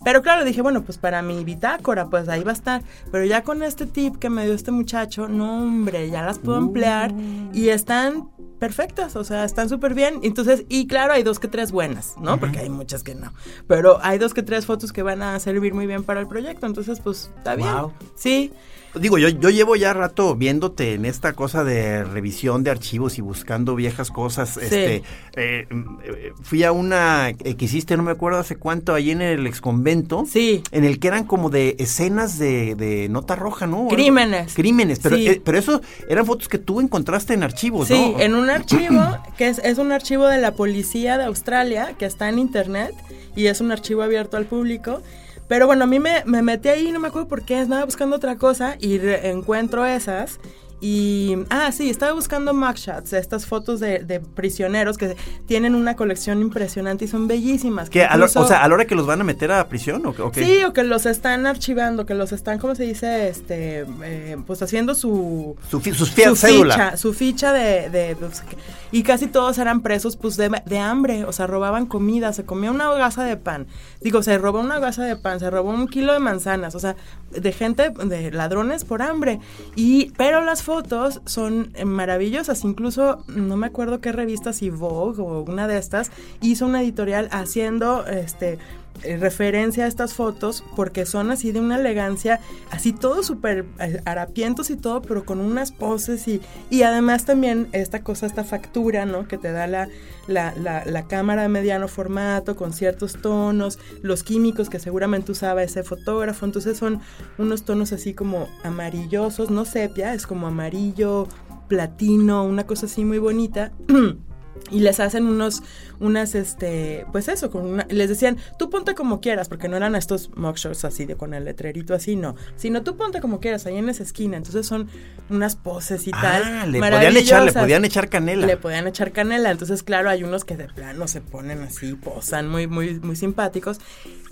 Pero 0.04 0.22
claro, 0.22 0.44
dije, 0.44 0.62
bueno, 0.62 0.82
pues 0.82 0.98
para 0.98 1.22
mi 1.22 1.44
bitácora, 1.44 2.06
pues 2.06 2.28
ahí 2.28 2.44
va 2.44 2.52
a 2.52 2.54
estar. 2.54 2.82
Pero 3.10 3.24
ya 3.24 3.42
con 3.42 3.62
este 3.62 3.86
tip 3.86 4.16
que 4.16 4.30
me 4.30 4.44
dio 4.44 4.54
este 4.54 4.70
muchacho, 4.70 5.28
no, 5.28 5.62
hombre, 5.62 6.10
ya 6.10 6.22
las 6.22 6.38
puedo 6.38 6.58
emplear 6.58 7.12
y 7.52 7.68
están 7.68 8.28
perfectas, 8.58 9.16
o 9.16 9.24
sea, 9.24 9.44
están 9.44 9.68
súper 9.68 9.94
bien. 9.94 10.20
Entonces, 10.22 10.64
y 10.68 10.86
claro, 10.86 11.12
hay 11.12 11.22
dos 11.22 11.38
que 11.38 11.48
tres 11.48 11.72
buenas, 11.72 12.14
¿no? 12.20 12.38
Porque 12.38 12.58
hay 12.58 12.68
muchas 12.68 13.02
que 13.02 13.14
no. 13.14 13.32
Pero 13.66 13.98
hay 14.02 14.18
dos 14.18 14.34
que 14.34 14.42
tres 14.42 14.66
fotos 14.66 14.92
que 14.92 15.02
van 15.02 15.22
a 15.22 15.38
servir 15.40 15.74
muy 15.74 15.86
bien 15.86 16.02
para 16.02 16.20
el 16.20 16.26
proyecto. 16.26 16.66
Entonces, 16.66 17.00
pues 17.00 17.30
está 17.36 17.54
bien. 17.54 17.70
Sí. 18.14 18.52
Digo, 18.98 19.18
yo, 19.18 19.28
yo 19.28 19.50
llevo 19.50 19.76
ya 19.76 19.92
rato 19.92 20.34
viéndote 20.36 20.94
en 20.94 21.04
esta 21.04 21.32
cosa 21.32 21.64
de 21.64 22.04
revisión 22.04 22.62
de 22.64 22.70
archivos 22.70 23.18
y 23.18 23.22
buscando 23.22 23.74
viejas 23.74 24.10
cosas. 24.10 24.56
Este, 24.56 24.96
eh, 24.96 25.02
eh, 25.36 26.32
fui 26.42 26.64
a 26.64 26.72
una 26.72 27.30
eh, 27.30 27.54
que 27.56 27.64
hiciste, 27.64 27.96
no 27.96 28.02
me 28.02 28.10
acuerdo 28.12 28.38
hace 28.38 28.56
cuánto, 28.56 28.94
ahí 28.94 29.10
en 29.10 29.22
el 29.22 29.46
exconvento. 29.46 30.24
Sí. 30.30 30.62
En 30.72 30.84
el 30.84 30.98
que 30.98 31.08
eran 31.08 31.24
como 31.24 31.50
de 31.50 31.76
escenas 31.78 32.38
de, 32.38 32.74
de 32.74 33.08
nota 33.08 33.34
roja, 33.36 33.66
¿no? 33.66 33.88
Crímenes. 33.88 34.54
Crímenes, 34.54 34.98
pero, 35.00 35.16
Sí. 35.16 35.28
eh, 35.28 35.42
pero 35.44 35.58
eso 35.58 35.80
eran 36.08 36.26
fotos 36.26 36.48
que 36.48 36.58
tú 36.58 36.80
encontraste 36.80 37.34
en 37.34 37.42
archivos, 37.42 37.88
Sí, 37.88 38.12
¿no? 38.16 38.20
en 38.20 38.34
un 38.34 38.50
archivo 38.50 39.00
que 39.36 39.48
es, 39.48 39.58
es 39.60 39.78
un 39.78 39.92
archivo 39.92 40.26
de 40.26 40.38
la 40.38 40.52
policía 40.54 41.18
de 41.18 41.24
Australia 41.24 41.94
que 41.98 42.06
está 42.06 42.28
en 42.28 42.38
internet 42.38 42.92
y 43.36 43.46
es 43.46 43.60
un 43.60 43.70
archivo 43.72 44.02
abierto 44.02 44.36
al 44.36 44.44
público. 44.46 45.02
Pero 45.48 45.66
bueno, 45.66 45.84
a 45.84 45.86
mí 45.86 45.98
me, 45.98 46.22
me 46.26 46.42
metí 46.42 46.68
ahí, 46.68 46.92
no 46.92 47.00
me 47.00 47.08
acuerdo 47.08 47.26
por 47.26 47.42
qué, 47.42 47.56
andaba 47.56 47.84
buscando 47.84 48.16
otra 48.16 48.36
cosa 48.36 48.76
y 48.78 48.98
encuentro 48.98 49.84
esas. 49.86 50.38
Y, 50.80 51.36
ah, 51.50 51.72
sí, 51.72 51.90
estaba 51.90 52.12
buscando 52.12 52.54
mugshots, 52.54 53.12
estas 53.12 53.46
fotos 53.46 53.80
de, 53.80 53.98
de 53.98 54.20
prisioneros 54.20 54.96
que 54.96 55.16
tienen 55.46 55.74
una 55.74 55.96
colección 55.96 56.40
impresionante 56.40 57.06
y 57.06 57.08
son 57.08 57.26
bellísimas. 57.26 57.90
Que 57.90 58.04
a 58.04 58.16
lo- 58.16 58.26
o 58.26 58.28
sea, 58.28 58.62
a 58.62 58.68
la 58.68 58.74
hora 58.74 58.84
que 58.84 58.94
los 58.94 59.04
van 59.06 59.20
a 59.20 59.24
meter 59.24 59.50
a 59.50 59.66
prisión, 59.68 60.06
¿o, 60.06 60.10
o 60.10 60.30
qué? 60.30 60.44
Sí, 60.44 60.62
o 60.64 60.72
que 60.72 60.84
los 60.84 61.04
están 61.06 61.46
archivando, 61.46 62.06
que 62.06 62.14
los 62.14 62.30
están, 62.30 62.58
¿cómo 62.60 62.76
se 62.76 62.84
dice? 62.84 63.28
Este, 63.28 63.84
eh, 64.04 64.36
pues 64.46 64.62
haciendo 64.62 64.94
su... 64.94 65.56
Su 65.68 65.80
fi- 65.80 65.92
sus 65.94 66.14
fie- 66.14 66.28
su 66.28 66.36
cédula. 66.36 66.74
ficha, 66.74 66.96
su 66.96 67.12
ficha 67.12 67.52
de... 67.52 67.90
de- 67.90 68.14
pues, 68.16 68.44
y 68.90 69.02
casi 69.02 69.26
todos 69.26 69.58
eran 69.58 69.82
presos 69.82 70.16
pues 70.16 70.36
de, 70.38 70.62
de 70.64 70.78
hambre, 70.78 71.24
o 71.24 71.32
sea, 71.32 71.46
robaban 71.46 71.84
comida, 71.86 72.32
se 72.32 72.44
comía 72.44 72.70
una 72.70 72.90
gasa 72.94 73.22
de 73.24 73.36
pan. 73.36 73.66
Digo, 74.00 74.22
se 74.22 74.38
robó 74.38 74.60
una 74.60 74.78
gasa 74.78 75.02
de 75.04 75.16
pan, 75.16 75.40
se 75.40 75.50
robó 75.50 75.70
un 75.70 75.88
kilo 75.88 76.12
de 76.14 76.20
manzanas, 76.20 76.74
o 76.74 76.78
sea, 76.78 76.96
de 77.30 77.52
gente, 77.52 77.90
de 77.90 78.30
ladrones 78.30 78.84
por 78.84 79.02
hambre. 79.02 79.40
Y, 79.76 80.12
pero 80.16 80.40
las 80.42 80.62
fotos 80.68 81.22
son 81.24 81.70
eh, 81.76 81.86
maravillosas, 81.86 82.62
incluso 82.62 83.24
no 83.26 83.56
me 83.56 83.68
acuerdo 83.68 84.02
qué 84.02 84.12
revista, 84.12 84.52
si 84.52 84.68
Vogue 84.68 85.22
o 85.22 85.40
una 85.40 85.66
de 85.66 85.78
estas, 85.78 86.10
hizo 86.42 86.66
una 86.66 86.82
editorial 86.82 87.30
haciendo, 87.32 88.06
este 88.06 88.58
referencia 89.02 89.84
a 89.84 89.88
estas 89.88 90.14
fotos 90.14 90.64
porque 90.76 91.06
son 91.06 91.30
así 91.30 91.52
de 91.52 91.60
una 91.60 91.78
elegancia, 91.78 92.40
así 92.70 92.92
todo 92.92 93.22
súper 93.22 93.66
eh, 93.78 94.00
harapientos 94.04 94.70
y 94.70 94.76
todo, 94.76 95.02
pero 95.02 95.24
con 95.24 95.40
unas 95.40 95.72
poses 95.72 96.26
y, 96.28 96.40
y 96.70 96.82
además 96.82 97.24
también 97.24 97.68
esta 97.72 98.02
cosa, 98.02 98.26
esta 98.26 98.44
factura, 98.44 99.06
¿no? 99.06 99.26
Que 99.28 99.38
te 99.38 99.52
da 99.52 99.66
la, 99.66 99.88
la, 100.26 100.54
la, 100.56 100.84
la 100.84 101.06
cámara 101.06 101.42
de 101.42 101.48
mediano 101.48 101.88
formato 101.88 102.56
con 102.56 102.72
ciertos 102.72 103.20
tonos, 103.20 103.78
los 104.02 104.22
químicos 104.22 104.68
que 104.68 104.78
seguramente 104.78 105.32
usaba 105.32 105.62
ese 105.62 105.82
fotógrafo, 105.82 106.46
entonces 106.46 106.78
son 106.78 107.00
unos 107.38 107.64
tonos 107.64 107.92
así 107.92 108.14
como 108.14 108.48
amarillosos, 108.62 109.50
no 109.50 109.64
sepia, 109.64 110.14
es 110.14 110.26
como 110.26 110.46
amarillo, 110.46 111.26
platino, 111.68 112.44
una 112.44 112.66
cosa 112.66 112.86
así 112.86 113.04
muy 113.04 113.18
bonita. 113.18 113.72
Y 114.70 114.80
les 114.80 115.00
hacen 115.00 115.26
unos, 115.26 115.62
unas, 115.98 116.34
este, 116.34 117.06
pues 117.12 117.28
eso, 117.28 117.50
con 117.50 117.64
una, 117.66 117.86
les 117.88 118.08
decían, 118.08 118.36
tú 118.58 118.68
ponte 118.70 118.94
como 118.94 119.20
quieras, 119.20 119.48
porque 119.48 119.68
no 119.68 119.76
eran 119.76 119.94
estos 119.94 120.30
mugshots 120.36 120.84
así 120.84 121.06
de 121.06 121.16
con 121.16 121.32
el 121.34 121.44
letrerito 121.46 121.94
así, 121.94 122.16
no, 122.16 122.34
sino 122.56 122.82
tú 122.82 122.96
ponte 122.96 123.20
como 123.20 123.40
quieras, 123.40 123.64
ahí 123.66 123.76
en 123.76 123.88
esa 123.88 124.02
esquina. 124.02 124.36
Entonces 124.36 124.66
son 124.66 124.88
unas 125.30 125.56
poses 125.56 126.06
y 126.06 126.10
tal. 126.10 126.42
Ah, 126.44 126.66
le 126.66 126.80
podían 126.80 127.16
echar, 127.16 127.44
le 127.44 127.52
podían 127.52 127.84
echar 127.84 128.08
canela. 128.08 128.46
Le 128.46 128.56
podían 128.56 128.86
echar 128.86 129.12
canela. 129.12 129.50
Entonces, 129.50 129.82
claro, 129.82 130.10
hay 130.10 130.22
unos 130.24 130.44
que 130.44 130.56
de 130.56 130.66
plano 130.68 131.08
se 131.08 131.20
ponen 131.20 131.62
así, 131.62 131.94
posan 131.94 132.48
muy, 132.48 132.66
muy, 132.66 133.00
muy 133.00 133.16
simpáticos. 133.16 133.80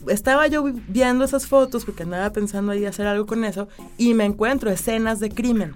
Estaba 0.09 0.47
yo 0.47 0.63
vi- 0.65 0.83
viendo 0.89 1.25
esas 1.25 1.47
fotos 1.47 1.85
porque 1.85 2.03
andaba 2.03 2.31
pensando 2.33 2.73
ahí 2.73 2.85
hacer 2.85 3.07
algo 3.07 3.27
con 3.27 3.45
eso 3.45 3.69
y 3.97 4.15
me 4.15 4.25
encuentro 4.25 4.71
escenas 4.71 5.19
de 5.21 5.31
crimen 5.31 5.75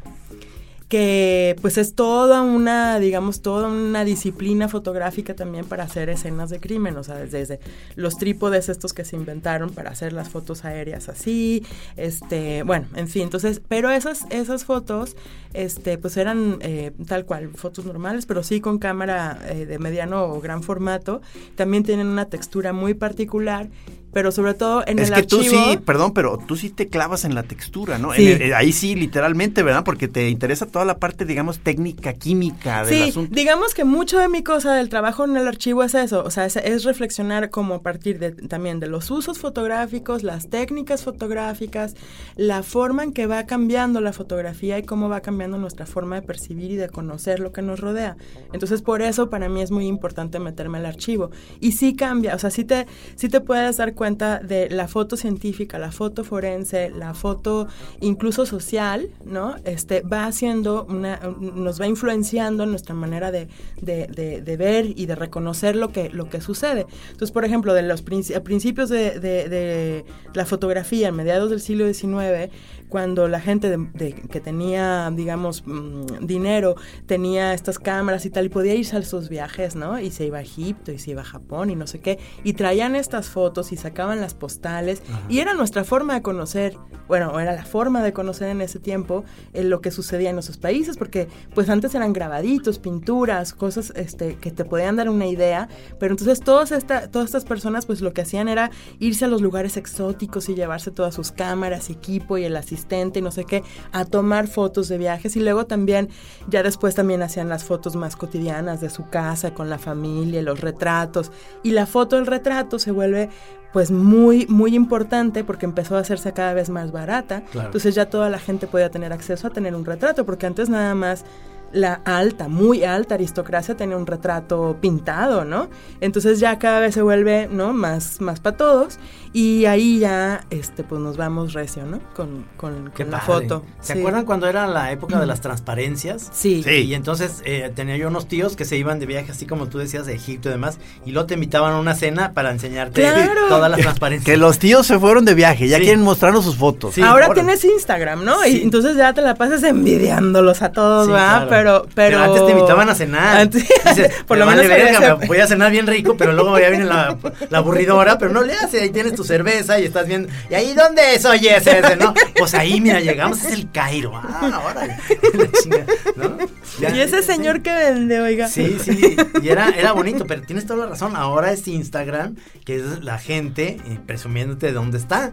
que 0.90 1.54
pues 1.62 1.78
es 1.78 1.94
toda 1.94 2.42
una, 2.42 2.98
digamos, 2.98 3.42
toda 3.42 3.68
una 3.68 4.04
disciplina 4.04 4.68
fotográfica 4.68 5.36
también 5.36 5.64
para 5.64 5.84
hacer 5.84 6.10
escenas 6.10 6.50
de 6.50 6.58
crimen, 6.58 6.96
o 6.96 7.04
sea, 7.04 7.14
desde, 7.14 7.60
los 7.94 8.18
trípodes 8.18 8.68
estos 8.68 8.92
que 8.92 9.04
se 9.04 9.14
inventaron 9.14 9.70
para 9.70 9.90
hacer 9.90 10.12
las 10.12 10.30
fotos 10.30 10.64
aéreas 10.64 11.08
así, 11.08 11.64
este, 11.96 12.64
bueno, 12.64 12.88
en 12.96 13.06
fin, 13.06 13.22
entonces, 13.22 13.62
pero 13.68 13.88
esas, 13.90 14.26
esas 14.30 14.64
fotos, 14.64 15.16
este, 15.54 15.96
pues 15.96 16.16
eran 16.16 16.58
eh, 16.60 16.90
tal 17.06 17.24
cual, 17.24 17.50
fotos 17.54 17.84
normales, 17.84 18.26
pero 18.26 18.42
sí 18.42 18.60
con 18.60 18.80
cámara 18.80 19.38
eh, 19.48 19.66
de 19.66 19.78
mediano 19.78 20.24
o 20.24 20.40
gran 20.40 20.64
formato, 20.64 21.22
también 21.54 21.84
tienen 21.84 22.08
una 22.08 22.24
textura 22.24 22.72
muy 22.72 22.94
particular, 22.94 23.68
pero 24.12 24.32
sobre 24.32 24.54
todo 24.54 24.82
en 24.86 24.98
es 24.98 25.08
el 25.08 25.14
que 25.14 25.20
archivo... 25.20 25.42
tú 25.42 25.48
sí, 25.48 25.78
perdón, 25.84 26.12
pero 26.12 26.38
tú 26.38 26.56
sí 26.56 26.70
te 26.70 26.88
clavas 26.88 27.24
en 27.24 27.34
la 27.34 27.42
textura, 27.42 27.98
¿no? 27.98 28.12
Sí. 28.12 28.26
En 28.26 28.42
el- 28.42 28.42
eh, 28.50 28.54
ahí 28.54 28.72
sí, 28.72 28.94
literalmente, 28.94 29.62
¿verdad? 29.62 29.84
Porque 29.84 30.08
te 30.08 30.28
interesa 30.28 30.66
toda 30.66 30.84
la 30.84 30.98
parte, 30.98 31.24
digamos, 31.24 31.60
técnica, 31.60 32.12
química 32.14 32.84
del 32.84 32.94
Sí, 33.04 33.08
asunto. 33.10 33.34
digamos 33.34 33.74
que 33.74 33.84
mucho 33.84 34.18
de 34.18 34.28
mi 34.28 34.42
cosa 34.42 34.74
del 34.74 34.88
trabajo 34.88 35.24
en 35.24 35.36
el 35.36 35.46
archivo 35.46 35.82
es 35.82 35.94
eso, 35.94 36.24
o 36.24 36.30
sea, 36.30 36.44
es, 36.46 36.56
es 36.56 36.84
reflexionar 36.84 37.50
como 37.50 37.74
a 37.74 37.82
partir 37.82 38.18
de 38.18 38.32
también 38.32 38.80
de 38.80 38.88
los 38.88 39.10
usos 39.10 39.38
fotográficos, 39.38 40.22
las 40.22 40.48
técnicas 40.48 41.04
fotográficas, 41.04 41.94
la 42.36 42.62
forma 42.62 43.04
en 43.04 43.12
que 43.12 43.26
va 43.26 43.44
cambiando 43.46 44.00
la 44.00 44.12
fotografía 44.12 44.78
y 44.78 44.82
cómo 44.82 45.08
va 45.08 45.20
cambiando 45.20 45.56
nuestra 45.58 45.86
forma 45.86 46.16
de 46.16 46.22
percibir 46.22 46.72
y 46.72 46.76
de 46.76 46.88
conocer 46.88 47.40
lo 47.40 47.52
que 47.52 47.62
nos 47.62 47.80
rodea. 47.80 48.16
Entonces, 48.52 48.82
por 48.82 49.02
eso 49.02 49.30
para 49.30 49.48
mí 49.48 49.62
es 49.62 49.70
muy 49.70 49.86
importante 49.86 50.38
meterme 50.40 50.78
al 50.78 50.86
archivo. 50.86 51.30
Y 51.60 51.72
sí 51.72 51.94
cambia, 51.94 52.34
o 52.34 52.38
sea, 52.38 52.50
sí 52.50 52.64
te, 52.64 52.86
sí 53.14 53.28
te 53.28 53.40
puedes 53.40 53.76
dar 53.76 53.94
cuenta 53.94 53.99
de 54.40 54.68
la 54.70 54.88
foto 54.88 55.16
científica, 55.16 55.78
la 55.78 55.92
foto 55.92 56.24
forense, 56.24 56.88
la 56.90 57.12
foto 57.12 57.68
incluso 58.00 58.46
social, 58.46 59.08
¿no? 59.26 59.56
Este 59.64 60.00
va 60.00 60.24
haciendo 60.24 60.86
una, 60.88 61.20
nos 61.38 61.78
va 61.80 61.86
influenciando 61.86 62.64
en 62.64 62.70
nuestra 62.70 62.94
manera 62.94 63.30
de, 63.30 63.48
de- 63.82 64.06
de- 64.06 64.40
de 64.40 64.56
ver 64.56 64.86
y 64.96 65.04
de 65.04 65.14
reconocer 65.14 65.76
lo 65.76 65.92
que, 65.92 66.08
lo 66.08 66.30
que 66.30 66.40
sucede. 66.40 66.86
Entonces, 67.10 67.30
por 67.30 67.44
ejemplo, 67.44 67.74
de 67.74 67.82
los 67.82 68.00
principios 68.02 68.88
de, 68.88 70.04
la 70.32 70.46
fotografía, 70.46 71.08
a 71.08 71.12
mediados 71.12 71.50
del 71.50 71.60
siglo 71.60 71.86
XIX, 71.92 72.50
cuando 72.90 73.26
la 73.28 73.40
gente 73.40 73.70
de- 73.70 73.88
de- 73.94 74.12
que 74.12 74.40
tenía, 74.40 75.10
digamos, 75.14 75.62
mm, 75.66 76.26
dinero, 76.26 76.74
tenía 77.06 77.54
estas 77.54 77.78
cámaras 77.78 78.26
y 78.26 78.30
tal, 78.30 78.46
y 78.46 78.48
podía 78.50 78.74
irse 78.74 78.96
a 78.96 78.98
esos 78.98 79.28
viajes, 79.30 79.76
¿no? 79.76 79.98
Y 79.98 80.10
se 80.10 80.26
iba 80.26 80.38
a 80.38 80.42
Egipto 80.42 80.92
y 80.92 80.98
se 80.98 81.12
iba 81.12 81.22
a 81.22 81.24
Japón 81.24 81.70
y 81.70 81.76
no 81.76 81.86
sé 81.86 82.00
qué, 82.00 82.18
y 82.44 82.52
traían 82.52 82.96
estas 82.96 83.28
fotos 83.28 83.72
y 83.72 83.76
sacaban 83.76 84.20
las 84.20 84.34
postales, 84.34 85.02
y 85.28 85.38
era 85.38 85.54
nuestra 85.54 85.84
forma 85.84 86.14
de 86.14 86.22
conocer, 86.22 86.76
bueno, 87.08 87.38
era 87.40 87.52
la 87.54 87.64
forma 87.64 88.02
de 88.02 88.12
conocer 88.12 88.48
en 88.50 88.60
ese 88.60 88.78
tiempo 88.80 89.24
eh, 89.54 89.62
lo 89.64 89.80
que 89.80 89.90
sucedía 89.90 90.30
en 90.30 90.38
esos 90.38 90.58
países, 90.58 90.96
porque 90.96 91.28
pues 91.54 91.68
antes 91.70 91.94
eran 91.94 92.12
grabaditos, 92.12 92.78
pinturas, 92.80 93.54
cosas 93.54 93.92
este, 93.96 94.34
que 94.34 94.50
te 94.50 94.64
podían 94.64 94.96
dar 94.96 95.08
una 95.08 95.26
idea, 95.26 95.68
pero 96.00 96.12
entonces 96.14 96.40
todas, 96.40 96.72
esta, 96.72 97.08
todas 97.08 97.26
estas 97.26 97.44
personas 97.44 97.86
pues 97.86 98.00
lo 98.00 98.12
que 98.12 98.22
hacían 98.22 98.48
era 98.48 98.70
irse 98.98 99.24
a 99.24 99.28
los 99.28 99.40
lugares 99.42 99.76
exóticos 99.76 100.48
y 100.48 100.54
llevarse 100.56 100.90
todas 100.90 101.14
sus 101.14 101.30
cámaras, 101.30 101.88
equipo 101.88 102.36
y 102.36 102.44
el 102.44 102.56
asistente 102.56 102.79
y 102.90 103.20
no 103.20 103.30
sé 103.30 103.44
qué, 103.44 103.62
a 103.92 104.04
tomar 104.04 104.48
fotos 104.48 104.88
de 104.88 104.98
viajes 104.98 105.36
y 105.36 105.40
luego 105.40 105.66
también, 105.66 106.08
ya 106.48 106.62
después 106.62 106.94
también 106.94 107.22
hacían 107.22 107.48
las 107.48 107.64
fotos 107.64 107.96
más 107.96 108.16
cotidianas 108.16 108.80
de 108.80 108.90
su 108.90 109.08
casa 109.08 109.54
con 109.54 109.70
la 109.70 109.78
familia, 109.78 110.42
los 110.42 110.60
retratos 110.60 111.30
y 111.62 111.70
la 111.70 111.86
foto 111.86 112.16
del 112.16 112.26
retrato 112.26 112.78
se 112.78 112.90
vuelve 112.90 113.28
pues 113.72 113.90
muy 113.92 114.46
muy 114.48 114.74
importante 114.74 115.44
porque 115.44 115.66
empezó 115.66 115.96
a 115.96 116.00
hacerse 116.00 116.32
cada 116.32 116.54
vez 116.54 116.70
más 116.70 116.90
barata. 116.90 117.42
Claro. 117.52 117.68
Entonces 117.68 117.94
ya 117.94 118.10
toda 118.10 118.28
la 118.28 118.38
gente 118.38 118.66
podía 118.66 118.90
tener 118.90 119.12
acceso 119.12 119.46
a 119.46 119.50
tener 119.50 119.74
un 119.76 119.84
retrato 119.84 120.26
porque 120.26 120.46
antes 120.46 120.68
nada 120.68 120.94
más 120.94 121.24
la 121.72 122.00
alta, 122.04 122.48
muy 122.48 122.84
alta 122.84 123.14
aristocracia 123.14 123.76
tenía 123.76 123.96
un 123.96 124.06
retrato 124.06 124.76
pintado, 124.80 125.44
¿no? 125.44 125.68
Entonces 126.00 126.40
ya 126.40 126.58
cada 126.58 126.80
vez 126.80 126.94
se 126.94 127.02
vuelve, 127.02 127.48
¿no? 127.48 127.72
Más, 127.72 128.20
más 128.20 128.40
para 128.40 128.56
todos 128.56 128.98
y 129.32 129.64
ahí 129.66 129.98
ya, 130.00 130.44
este, 130.50 130.82
pues 130.82 131.00
nos 131.00 131.16
vamos 131.16 131.52
recio, 131.52 131.84
¿no? 131.86 132.00
Con, 132.14 132.46
con, 132.56 132.90
con 132.90 133.10
la 133.10 133.20
padre. 133.20 133.46
foto. 133.48 133.64
¿Se 133.80 133.92
Sí. 133.92 133.98
acuerdan 134.00 134.24
cuando 134.24 134.48
era 134.48 134.66
la 134.66 134.90
época 134.92 135.20
de 135.20 135.26
las 135.26 135.40
transparencias? 135.40 136.28
Sí. 136.32 136.62
Sí. 136.64 136.70
Y 136.86 136.94
entonces 136.94 137.40
eh, 137.44 137.70
tenía 137.74 137.96
yo 137.96 138.08
unos 138.08 138.26
tíos 138.26 138.56
que 138.56 138.64
se 138.64 138.76
iban 138.76 138.98
de 138.98 139.06
viaje, 139.06 139.30
así 139.32 139.46
como 139.46 139.68
tú 139.68 139.78
decías, 139.78 140.06
de 140.06 140.14
Egipto 140.14 140.48
y 140.48 140.52
demás, 140.52 140.78
y 141.06 141.12
luego 141.12 141.26
te 141.26 141.34
invitaban 141.34 141.72
a 141.74 141.78
una 141.78 141.94
cena 141.94 142.32
para 142.32 142.50
enseñarte 142.50 143.02
Claro. 143.02 143.46
todas 143.48 143.70
las 143.70 143.80
transparencias. 143.80 144.26
Que 144.26 144.36
los 144.36 144.58
tíos 144.58 144.86
se 144.86 144.98
fueron 144.98 145.24
de 145.24 145.34
viaje, 145.34 145.68
ya 145.68 145.76
Sí. 145.76 145.84
quieren 145.84 146.02
mostrarnos 146.02 146.44
sus 146.44 146.56
fotos. 146.56 146.94
Sí, 146.94 147.02
Ahora 147.02 147.32
tienes 147.32 147.64
Instagram, 147.64 148.24
¿no? 148.24 148.40
Sí. 148.42 148.58
Y 148.58 148.62
entonces 148.62 148.96
ya 148.96 149.12
te 149.14 149.22
la 149.22 149.34
pasas 149.36 149.62
envidiándolos 149.62 150.62
a 150.62 150.72
todos, 150.72 151.06
Sí, 151.06 151.12
¿verdad? 151.12 151.46
claro. 151.48 151.50
Pero, 151.50 151.86
pero, 151.94 152.18
antes 152.22 152.46
te 152.46 152.52
invitaban 152.52 152.88
a 152.88 152.94
cenar. 152.94 153.36
Antes- 153.38 153.66
Dices, 153.84 154.12
por 154.26 154.36
"Me 154.38 154.44
lo 154.44 154.50
menos 154.50 154.64
había 154.64 154.76
verga, 154.84 154.98
ese- 154.98 155.16
me 155.16 155.26
voy 155.26 155.38
a 155.38 155.46
cenar 155.46 155.70
bien 155.70 155.86
rico, 155.86 156.16
pero 156.16 156.32
luego 156.32 156.58
ya 156.58 156.68
viene 156.70 156.84
la, 156.84 157.16
la 157.48 157.58
aburridora, 157.58 158.18
pero 158.18 158.32
no 158.32 158.42
le 158.42 158.54
hace, 158.54 158.80
ahí 158.80 158.90
tienes 158.90 159.12
tu 159.20 159.24
cerveza 159.24 159.78
y 159.78 159.84
estás 159.84 160.06
viendo. 160.06 160.30
¿Y 160.48 160.54
ahí 160.54 160.72
dónde 160.72 161.14
es? 161.14 161.26
Oye, 161.26 161.54
ese, 161.54 161.80
ese, 161.80 161.94
¿no? 161.96 162.14
Pues 162.38 162.54
ahí, 162.54 162.80
mira, 162.80 163.00
llegamos, 163.00 163.44
es 163.44 163.52
el 163.52 163.70
Cairo. 163.70 164.12
Ah, 164.14 164.96
chinga, 165.62 165.84
¿no? 166.16 166.38
Ya. 166.80 166.96
Y 166.96 167.00
ese 167.00 167.22
señor 167.22 167.60
que 167.60 167.70
vende, 167.70 168.18
oiga. 168.18 168.48
Sí, 168.48 168.78
sí, 168.82 169.16
y 169.42 169.48
era, 169.50 169.68
era 169.68 169.92
bonito, 169.92 170.26
pero 170.26 170.40
tienes 170.40 170.64
toda 170.64 170.84
la 170.84 170.90
razón. 170.92 171.16
Ahora 171.16 171.52
es 171.52 171.68
Instagram, 171.68 172.36
que 172.64 172.76
es 172.76 173.04
la 173.04 173.18
gente 173.18 173.76
eh, 173.84 173.98
presumiéndote 174.06 174.68
de 174.68 174.72
dónde 174.72 174.96
está. 174.96 175.32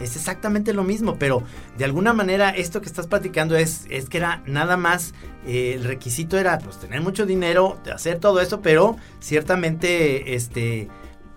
es 0.00 0.16
exactamente 0.16 0.72
lo 0.72 0.82
mismo, 0.82 1.16
pero 1.16 1.44
de 1.78 1.84
alguna 1.84 2.12
manera 2.12 2.50
esto 2.50 2.80
que 2.80 2.88
estás 2.88 3.06
platicando 3.06 3.54
es, 3.54 3.86
es 3.90 4.08
que 4.08 4.18
era 4.18 4.42
nada 4.44 4.76
más, 4.76 5.14
eh, 5.46 5.74
el 5.76 5.84
requisito 5.84 6.36
era 6.36 6.58
pues 6.58 6.80
tener 6.80 7.00
mucho 7.00 7.26
dinero, 7.26 7.78
de 7.84 7.92
hacer 7.92 8.18
todo 8.18 8.40
eso, 8.40 8.60
pero 8.60 8.96
ciertamente 9.20 10.34
este, 10.34 10.88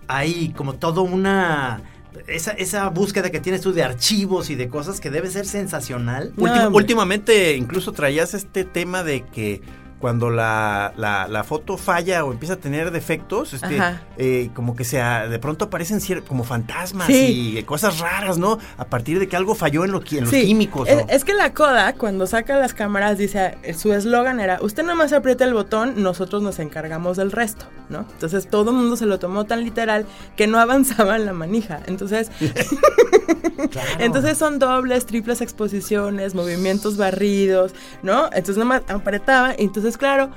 hay 0.08 0.50
como 0.56 0.74
todo 0.74 1.02
una... 1.02 1.82
Esa, 2.28 2.52
esa 2.52 2.88
búsqueda 2.90 3.30
que 3.30 3.40
tienes 3.40 3.60
tú 3.60 3.72
de 3.72 3.82
archivos 3.82 4.48
y 4.48 4.54
de 4.54 4.68
cosas 4.68 5.00
que 5.00 5.10
debe 5.10 5.28
ser 5.30 5.46
sensacional. 5.46 6.32
Últimamente 6.72 7.56
incluso 7.56 7.90
traías 7.92 8.34
este 8.34 8.64
tema 8.64 9.02
de 9.02 9.22
que 9.22 9.60
cuando 10.00 10.28
la, 10.30 10.92
la, 10.96 11.28
la 11.28 11.44
foto 11.44 11.78
falla 11.78 12.24
o 12.24 12.32
empieza 12.32 12.54
a 12.54 12.56
tener 12.58 12.90
defectos, 12.90 13.54
este, 13.54 13.80
eh, 14.18 14.50
como 14.54 14.76
que 14.76 14.84
sea, 14.84 15.28
de 15.28 15.38
pronto 15.38 15.64
aparecen 15.66 16.00
como 16.28 16.44
fantasmas 16.44 17.06
Sí. 17.06 17.56
y 17.58 17.62
cosas 17.62 18.00
raras, 18.00 18.36
¿no? 18.36 18.58
A 18.76 18.84
partir 18.84 19.18
de 19.18 19.28
que 19.28 19.36
algo 19.36 19.54
falló 19.54 19.84
en, 19.84 19.92
lo, 19.92 20.02
qui- 20.02 20.18
en 20.18 20.24
los 20.24 20.30
Sí, 20.30 20.44
químicos. 20.44 20.88
Es, 20.88 21.02
o- 21.02 21.06
es 21.08 21.24
que 21.24 21.32
la 21.32 21.54
Kodak, 21.54 21.96
cuando 21.96 22.26
saca 22.26 22.58
las 22.58 22.74
cámaras, 22.74 23.16
dice, 23.16 23.56
eh, 23.62 23.72
su 23.72 23.92
eslogan 23.94 24.40
era, 24.40 24.58
usted 24.60 24.82
nomás 24.84 25.12
aprieta 25.14 25.44
el 25.44 25.54
botón, 25.54 26.02
nosotros 26.02 26.42
nos 26.42 26.58
encargamos 26.58 27.16
del 27.16 27.32
resto, 27.32 27.64
¿no? 27.88 28.00
Entonces 28.12 28.48
todo 28.50 28.70
el 28.72 28.76
mundo 28.76 28.96
se 28.96 29.06
lo 29.06 29.18
tomó 29.18 29.44
tan 29.44 29.64
literal 29.64 30.04
que 30.36 30.46
no 30.46 30.58
avanzaba 30.60 31.16
en 31.16 31.24
la 31.24 31.32
manija. 31.32 31.80
Entonces, 31.86 32.30
entonces 33.98 34.36
son 34.38 34.58
dobles, 34.58 35.06
triples 35.06 35.40
exposiciones, 35.40 36.34
movimientos 36.34 36.96
barridos, 36.96 37.72
¿no? 38.02 38.26
Entonces 38.26 38.56
nomás 38.56 38.82
apretaba, 38.88 39.54
y 39.58 39.64
entonces 39.64 39.93
claro, 39.96 40.30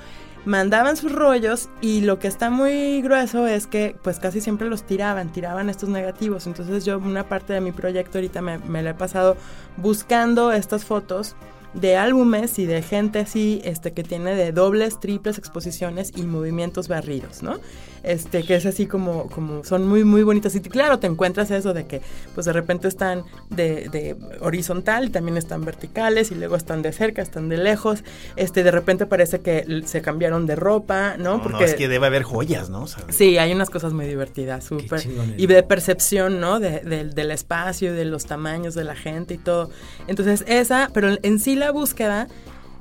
mandaban 0.46 0.96
sus 0.96 1.12
rollos 1.12 1.70
y 1.82 2.02
lo 2.02 2.20
que 2.20 2.28
está 2.28 2.50
muy 2.50 3.02
grueso 3.02 3.48
es 3.48 3.68
que 3.68 3.96
pues 4.02 4.20
casi 4.20 4.42
siempre 4.42 4.70
los 4.70 4.84
tiraban, 4.84 5.32
tiraban 5.32 5.70
estos 5.70 5.90
negativos. 5.90 6.48
Entonces 6.48 6.86
yo 6.86 6.98
una 6.98 7.28
parte 7.28 7.54
de 7.54 7.62
mi 7.62 7.72
proyecto 7.72 8.18
ahorita 8.18 8.42
me, 8.42 8.58
me 8.60 8.82
la 8.82 8.92
he 8.92 8.94
pasado 8.94 9.36
buscando 9.78 10.52
estas 10.52 10.86
fotos 10.86 11.36
de 11.74 11.96
álbumes 11.96 12.58
y 12.60 12.66
de 12.66 12.82
gente 12.82 13.20
así, 13.20 13.62
este, 13.64 13.94
que 13.94 14.04
tiene 14.04 14.36
de 14.36 14.52
dobles, 14.52 15.00
triples 15.00 15.38
exposiciones 15.38 16.12
y 16.16 16.24
movimientos 16.24 16.88
barridos, 16.88 17.44
¿no? 17.44 17.60
Este, 18.08 18.44
que 18.44 18.56
es 18.56 18.66
así 18.66 18.86
como, 18.86 19.28
como 19.30 19.64
son 19.64 19.88
muy, 19.88 20.04
muy 20.04 20.24
bonitas. 20.24 20.56
Y 20.56 20.62
claro, 20.62 21.00
te 21.00 21.08
encuentras 21.08 21.52
eso 21.52 21.74
de 21.74 21.86
que, 21.88 22.02
pues 22.36 22.46
de 22.46 22.54
repente 22.54 22.88
están 22.88 23.24
de, 23.50 23.90
de 23.90 24.16
horizontal, 24.42 25.06
y 25.06 25.10
también 25.10 25.38
están 25.38 25.66
verticales, 25.66 26.32
y 26.32 26.36
luego 26.36 26.56
están 26.56 26.82
de 26.82 26.92
cerca, 26.94 27.22
están 27.22 27.50
de 27.50 27.58
lejos. 27.58 28.04
Este, 28.36 28.64
de 28.64 28.72
repente 28.72 29.06
parece 29.06 29.42
que 29.42 29.84
se 29.86 30.02
cambiaron 30.02 30.46
de 30.46 30.56
ropa, 30.56 31.16
¿no? 31.18 31.38
no, 31.38 31.50
no, 31.50 31.60
es 31.62 31.76
que 31.76 31.88
debe 31.88 32.08
haber 32.08 32.24
joyas, 32.24 32.70
¿no? 32.70 32.84
O 32.84 32.88
sea, 32.88 33.04
Sí, 33.10 33.38
hay 33.38 33.52
unas 33.52 33.70
cosas 33.70 33.94
muy 33.94 34.06
divertidas, 34.06 34.64
súper. 34.64 35.02
Y 35.38 35.48
de 35.48 35.64
percepción, 35.64 36.40
¿no? 36.40 36.60
De- 36.60 36.80
del- 36.82 37.14
del 37.14 37.32
espacio, 37.32 37.94
de 37.94 38.06
los 38.06 38.26
tamaños 38.26 38.74
de 38.76 38.84
la 38.84 38.96
gente 38.96 39.34
y 39.34 39.38
todo. 39.38 39.70
Entonces, 40.08 40.44
esa, 40.48 40.90
pero 40.94 41.16
en 41.22 41.40
sí 41.40 41.56
la 41.56 41.72
búsqueda, 41.72 42.28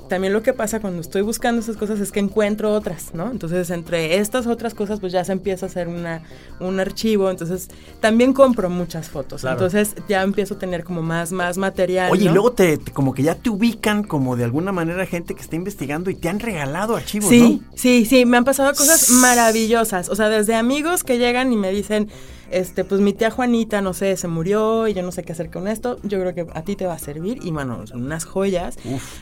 también 0.09 0.33
lo 0.33 0.43
que 0.43 0.53
pasa 0.53 0.81
cuando 0.81 1.01
estoy 1.01 1.23
buscando 1.23 1.61
esas 1.61 1.77
cosas 1.77 2.01
es 2.01 2.13
que 2.13 2.21
encuentro 2.21 2.73
otras, 2.73 3.15
¿no? 3.15 3.31
Entonces, 3.31 3.71
entre 3.71 4.17
estas 4.19 4.47
otras 4.47 4.75
cosas, 4.75 5.01
pues 5.01 5.13
ya 5.13 5.25
se 5.25 5.33
empieza 5.33 5.67
a 5.67 5.69
hacer 5.69 5.89
una, 5.89 6.23
un 6.61 6.79
archivo. 6.81 7.31
Entonces, 7.31 7.69
también 8.01 8.33
compro 8.33 8.71
muchas 8.71 9.09
fotos. 9.09 9.43
Claro. 9.43 9.57
Entonces, 9.57 9.95
ya 10.09 10.23
empiezo 10.23 10.55
a 10.55 10.59
tener 10.59 10.85
como 10.85 11.03
más, 11.03 11.33
más 11.33 11.59
material. 11.59 12.11
Oye, 12.11 12.25
¿no? 12.27 12.31
y 12.31 12.35
luego 12.35 12.53
te, 12.53 12.79
te- 12.79 12.93
como 12.93 13.15
que 13.15 13.23
ya 13.23 13.35
te 13.35 13.51
ubican 13.51 14.03
como 14.05 14.37
de 14.37 14.45
alguna 14.45 14.73
manera 14.73 15.07
gente 15.07 15.35
que 15.35 15.43
está 15.43 15.57
investigando 15.57 16.11
y 16.11 16.15
te 16.15 16.29
han 16.29 16.41
regalado 16.41 16.97
archivos, 16.97 17.29
Sí, 17.29 17.63
¿no? 17.65 17.73
sí, 17.77 18.05
sí, 18.07 18.25
me 18.25 18.37
han 18.37 18.45
pasado 18.45 18.71
cosas 18.75 19.11
maravillosas. 19.11 20.09
O 20.09 20.15
sea, 20.17 20.29
desde 20.29 20.55
amigos 20.55 21.05
que 21.05 21.19
llegan 21.19 21.53
y 21.53 21.57
me 21.57 21.71
dicen, 21.71 22.09
este, 22.51 22.85
pues 22.85 23.01
mi 23.01 23.13
tía 23.13 23.31
Juanita, 23.31 23.81
no 23.81 23.93
sé, 23.93 24.17
se 24.17 24.29
murió 24.29 24.89
y 24.89 24.95
yo 24.95 25.03
no 25.03 25.13
sé 25.13 25.23
qué 25.23 25.33
hacer 25.33 25.51
con 25.51 25.69
esto. 25.69 25.99
Yo 26.03 26.21
creo 26.21 26.35
que 26.35 26.47
a 26.53 26.63
ti 26.63 26.77
te 26.77 26.87
va 26.87 26.95
a 26.95 26.99
servir. 26.99 27.39
Y 27.43 27.51
bueno, 27.51 27.87
son 27.87 28.05
unas 28.05 28.25
joyas. 28.25 28.77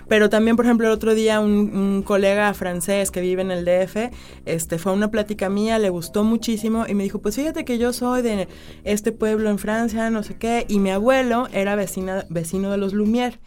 Pero 0.08 0.30
también, 0.30 0.56
por 0.56 0.64
ejemplo, 0.64 0.86
el 0.86 0.92
otro 0.92 1.14
día 1.14 1.40
un, 1.40 1.76
un 1.76 2.02
colega 2.02 2.52
francés 2.54 3.10
que 3.10 3.20
vive 3.20 3.42
en 3.42 3.50
el 3.50 3.64
DF, 3.64 4.10
este, 4.44 4.78
fue 4.78 4.92
a 4.92 4.94
una 4.94 5.10
plática 5.10 5.48
mía, 5.48 5.78
le 5.78 5.90
gustó 5.90 6.24
muchísimo 6.24 6.84
y 6.88 6.94
me 6.94 7.04
dijo, 7.04 7.20
pues 7.20 7.36
fíjate 7.36 7.64
que 7.64 7.78
yo 7.78 7.92
soy 7.92 8.22
de 8.22 8.48
este 8.84 9.12
pueblo 9.12 9.50
en 9.50 9.58
Francia, 9.58 10.10
no 10.10 10.22
sé 10.22 10.36
qué, 10.36 10.66
y 10.68 10.78
mi 10.78 10.90
abuelo 10.90 11.48
era 11.52 11.76
vecina, 11.76 12.26
vecino 12.28 12.70
de 12.70 12.78
los 12.78 12.94
Lumière 12.94 13.38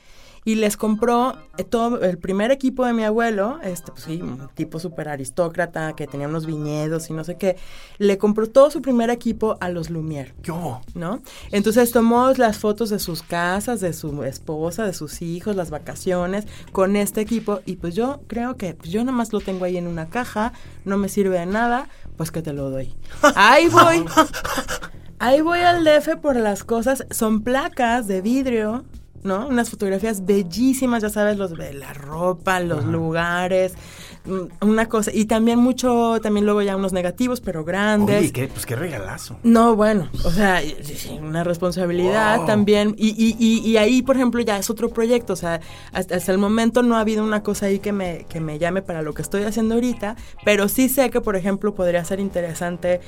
y 0.48 0.56
les 0.56 0.78
compró 0.78 1.36
eh, 1.58 1.66
todo 1.66 2.02
el 2.02 2.18
primer 2.20 2.52
equipo 2.52 2.86
de 2.86 2.94
mi 2.94 3.04
abuelo, 3.04 3.60
este, 3.64 3.92
pues 3.92 4.06
sí, 4.06 4.22
un 4.22 4.48
tipo 4.56 4.80
súper 4.80 5.10
aristócrata 5.10 5.94
que 5.94 6.08
tenía 6.08 6.30
unos 6.30 6.46
viñedos 6.46 7.10
y 7.10 7.14
no 7.14 7.26
sé 7.26 7.36
qué, 7.36 7.58
le 7.98 8.18
compró 8.18 8.48
todo 8.48 8.72
su 8.72 8.82
primer 8.82 9.10
equipo 9.10 9.58
a 9.60 9.68
los 9.68 9.92
Lumière. 9.92 10.32
¿Qué 10.42 10.54
hubo? 10.54 10.80
¿No? 10.96 11.20
Entonces 11.52 11.92
tomó 11.92 12.32
las 12.38 12.60
fotos 12.60 12.90
de 12.90 13.00
sus 13.00 13.24
casas, 13.24 13.82
de 13.82 13.92
su 13.92 14.24
esposa, 14.24 14.86
de 14.86 14.94
sus 14.94 15.22
hijos, 15.22 15.58
las 15.58 15.70
vacaciones, 15.70 16.48
con 16.72 16.96
este 16.96 17.20
equipo. 17.20 17.60
Y 17.66 17.76
pues 17.76 17.94
yo 17.94 18.22
creo 18.28 18.56
que 18.56 18.74
pues 18.74 18.90
yo 18.90 19.02
nada 19.02 19.18
más 19.18 19.34
lo 19.34 19.42
tengo 19.42 19.66
ahí 19.66 19.76
en 19.76 19.86
una 19.86 20.08
caja, 20.08 20.54
no 20.86 20.98
me 20.98 21.10
sirve 21.10 21.40
de 21.40 21.46
nada, 21.46 21.90
pues 22.16 22.32
que 22.32 22.42
te 22.42 22.54
lo 22.54 22.70
doy. 22.70 22.96
Ahí 23.36 23.68
voy. 23.68 24.06
Ahí 25.20 25.42
voy 25.42 25.60
al 25.62 25.84
DF 25.84 26.18
por 26.22 26.36
las 26.36 26.64
cosas. 26.64 27.04
Son 27.10 27.42
placas 27.42 28.06
de 28.08 28.22
vidrio, 28.22 28.86
¿no? 29.24 29.48
Unas 29.48 29.70
fotografías 29.70 30.26
bellísimas, 30.26 31.02
ya 31.04 31.10
sabes, 31.10 31.38
los 31.38 31.58
de 31.58 31.74
la 31.74 31.94
ropa, 31.94 32.60
los 32.60 32.86
lugares, 32.86 33.74
mm, 34.26 34.66
una 34.66 34.88
cosa. 34.88 35.12
Y 35.14 35.26
también 35.26 35.60
mucho, 35.60 36.20
también 36.22 36.46
luego 36.46 36.62
ya 36.62 36.76
unos 36.76 36.94
negativos, 36.94 37.42
pero 37.42 37.64
grandes. 37.66 38.20
Oye, 38.20 38.32
¿qué? 38.32 38.48
pues 38.48 38.66
qué 38.66 38.76
regalazo. 38.76 39.38
No, 39.44 39.76
bueno, 39.76 40.10
o 40.24 40.32
sea, 40.32 40.62
una 41.22 41.44
responsabilidad 41.44 42.38
Wow. 42.38 42.46
también. 42.46 42.96
Y, 42.98 43.10
y, 43.10 43.36
y, 43.40 43.60
y 43.70 43.78
ahí, 43.78 44.02
por 44.02 44.16
ejemplo, 44.16 44.42
ya 44.42 44.58
es 44.58 44.70
otro 44.70 44.90
proyecto. 44.90 45.34
O 45.34 45.38
sea, 45.38 45.60
hasta, 45.92 46.16
hasta 46.16 46.32
el 46.32 46.38
momento 46.38 46.84
no 46.84 46.96
ha 46.96 47.02
habido 47.02 47.24
una 47.24 47.44
cosa 47.44 47.66
ahí 47.66 47.80
que 47.80 47.92
me, 47.92 48.26
que 48.30 48.40
me 48.40 48.60
llame 48.60 48.82
para 48.82 49.02
lo 49.02 49.14
que 49.14 49.22
estoy 49.22 49.44
haciendo 49.44 49.76
ahorita, 49.76 50.16
pero 50.46 50.68
sí 50.70 50.88
sé 50.90 51.10
que, 51.10 51.20
por 51.22 51.36
ejemplo, 51.36 51.74
podría 51.76 52.04
ser 52.06 52.20
interesante. 52.20 53.02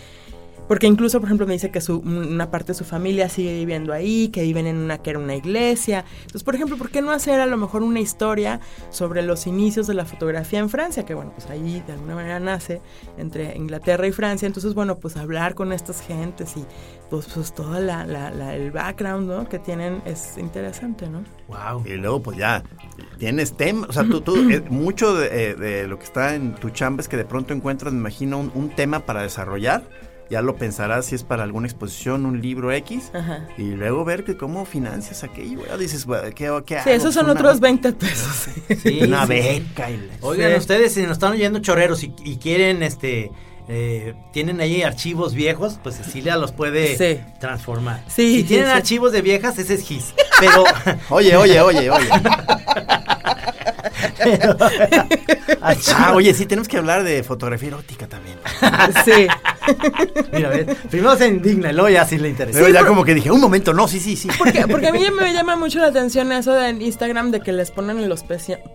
Porque 0.69 0.87
incluso, 0.87 1.19
por 1.19 1.27
ejemplo, 1.27 1.45
me 1.47 1.53
dice 1.53 1.69
que 1.71 1.81
su, 1.81 1.97
una 1.97 2.49
parte 2.51 2.67
de 2.67 2.73
su 2.75 2.85
familia 2.85 3.27
sigue 3.27 3.53
viviendo 3.55 3.91
ahí, 3.91 4.29
que 4.29 4.43
viven 4.43 4.67
en 4.67 4.77
una 4.77 4.99
que 4.99 5.09
era 5.09 5.19
una 5.19 5.35
iglesia. 5.35 6.05
Entonces, 6.21 6.43
por 6.43 6.53
ejemplo, 6.55 6.77
¿por 6.77 6.91
qué 6.91 7.01
no 7.01 7.11
hacer 7.11 7.41
a 7.41 7.47
lo 7.47 7.57
mejor 7.57 7.81
una 7.83 7.99
historia 7.99 8.61
sobre 8.91 9.23
los 9.23 9.47
inicios 9.47 9.87
de 9.87 9.95
la 9.95 10.05
fotografía 10.05 10.59
en 10.59 10.69
Francia? 10.69 11.03
Que 11.05 11.15
bueno, 11.15 11.31
pues 11.35 11.49
ahí 11.49 11.83
de 11.87 11.93
alguna 11.93 12.15
manera 12.15 12.39
nace 12.39 12.81
entre 13.17 13.57
Inglaterra 13.57 14.05
y 14.07 14.11
Francia. 14.11 14.45
Entonces, 14.45 14.73
bueno, 14.75 14.99
pues 14.99 15.17
hablar 15.17 15.55
con 15.55 15.73
estas 15.73 16.01
gentes 16.01 16.55
y 16.55 16.63
pues, 17.09 17.25
pues 17.33 17.51
todo 17.53 17.79
la, 17.79 18.05
la- 18.05 18.29
la- 18.29 18.55
el 18.55 18.69
background 18.71 19.27
¿no? 19.27 19.49
que 19.49 19.57
tienen 19.57 20.03
es 20.05 20.37
interesante, 20.37 21.09
¿no? 21.09 21.23
Wow. 21.47 21.83
Y 21.85 21.95
luego, 21.95 22.21
pues 22.21 22.37
ya, 22.37 22.63
tienes 23.17 23.57
tema. 23.57 23.87
O 23.89 23.91
sea, 23.91 24.03
tú, 24.03 24.21
tú 24.21 24.35
eh, 24.51 24.63
mucho 24.69 25.15
de, 25.15 25.55
de 25.55 25.87
lo 25.87 25.97
que 25.97 26.05
está 26.05 26.35
en 26.35 26.53
tu 26.53 26.69
chamba 26.69 27.01
es 27.01 27.07
que 27.09 27.17
de 27.17 27.25
pronto 27.25 27.55
encuentras, 27.55 27.91
me 27.91 27.97
imagino, 27.99 28.37
un, 28.37 28.51
un 28.53 28.69
tema 28.69 28.99
para 28.99 29.23
desarrollar. 29.23 29.81
Ya 30.29 30.41
lo 30.43 30.55
pensarás 30.57 31.07
si 31.07 31.15
es 31.15 31.23
para 31.23 31.43
alguna 31.43 31.67
exposición, 31.67 32.25
un 32.25 32.39
libro 32.41 32.71
X. 32.71 33.11
Ajá. 33.13 33.47
Y 33.57 33.63
luego 33.71 34.05
ver 34.05 34.23
que 34.23 34.37
cómo 34.37 34.63
financias 34.65 35.23
aquello. 35.23 35.61
Ya 35.67 35.75
dices, 35.77 36.05
bueno, 36.05 36.29
¿qué, 36.35 36.51
qué 36.65 36.79
Sí, 36.83 36.89
esos 36.91 37.13
son 37.15 37.25
Una- 37.25 37.33
otros 37.33 37.59
20 37.59 37.93
pesos. 37.93 38.47
Sí, 38.83 38.99
Una 39.01 39.25
sí, 39.25 39.33
sí. 39.33 39.59
beca. 39.65 39.89
y 39.89 40.09
Oigan, 40.21 40.51
Sí. 40.51 40.57
ustedes 40.57 40.93
si 40.93 41.01
nos 41.01 41.13
están 41.13 41.31
oyendo 41.31 41.59
chorreros 41.59 42.03
y, 42.03 42.13
y 42.23 42.37
quieren, 42.37 42.83
este, 42.83 43.31
eh, 43.67 44.13
tienen 44.31 44.61
ahí 44.61 44.83
archivos 44.83 45.33
viejos, 45.33 45.79
pues 45.81 45.95
Cecilia 45.97 46.37
los 46.37 46.51
puede 46.51 46.95
Sí. 46.95 47.21
transformar. 47.39 48.03
Sí, 48.07 48.35
si 48.35 48.41
sí, 48.41 48.47
tienen 48.47 48.67
sí. 48.67 48.73
archivos 48.73 49.11
de 49.11 49.21
viejas, 49.23 49.57
ese 49.57 49.73
es 49.73 49.81
Gis. 49.81 50.13
Pero, 50.39 50.63
Oye, 51.09 51.35
oye, 51.35 51.59
oye, 51.59 51.89
oye. 51.89 52.09
ah, 55.91 56.11
oye, 56.15 56.33
sí, 56.33 56.45
tenemos 56.45 56.67
que 56.67 56.77
hablar 56.77 57.03
de 57.03 57.23
fotografía 57.23 57.69
erótica 57.69 58.07
también. 58.07 58.37
sí. 59.05 59.27
mira, 60.33 60.47
a 60.49 60.51
ver, 60.51 60.75
primero 60.89 61.15
se 61.17 61.27
indigna, 61.27 61.71
luego 61.71 61.89
ya 61.89 62.05
sí 62.05 62.17
le 62.17 62.29
interesa. 62.29 62.59
Pero 62.59 62.71
ya 62.71 62.85
como 62.85 63.03
que 63.03 63.13
dije, 63.13 63.31
un 63.31 63.41
momento, 63.41 63.73
no, 63.73 63.87
sí, 63.87 63.99
sí, 63.99 64.15
sí. 64.15 64.29
Porque, 64.37 64.65
porque 64.67 64.87
a 64.87 64.91
mí 64.91 65.01
ya 65.01 65.11
me 65.23 65.33
llama 65.33 65.55
mucho 65.55 65.79
la 65.79 65.87
atención 65.87 66.31
eso 66.31 66.53
de 66.53 66.69
en 66.69 66.81
Instagram 66.81 67.31
de 67.31 67.41
que 67.41 67.51
les 67.51 67.71
ponen 67.71 67.99
en 67.99 68.09
los 68.09 68.23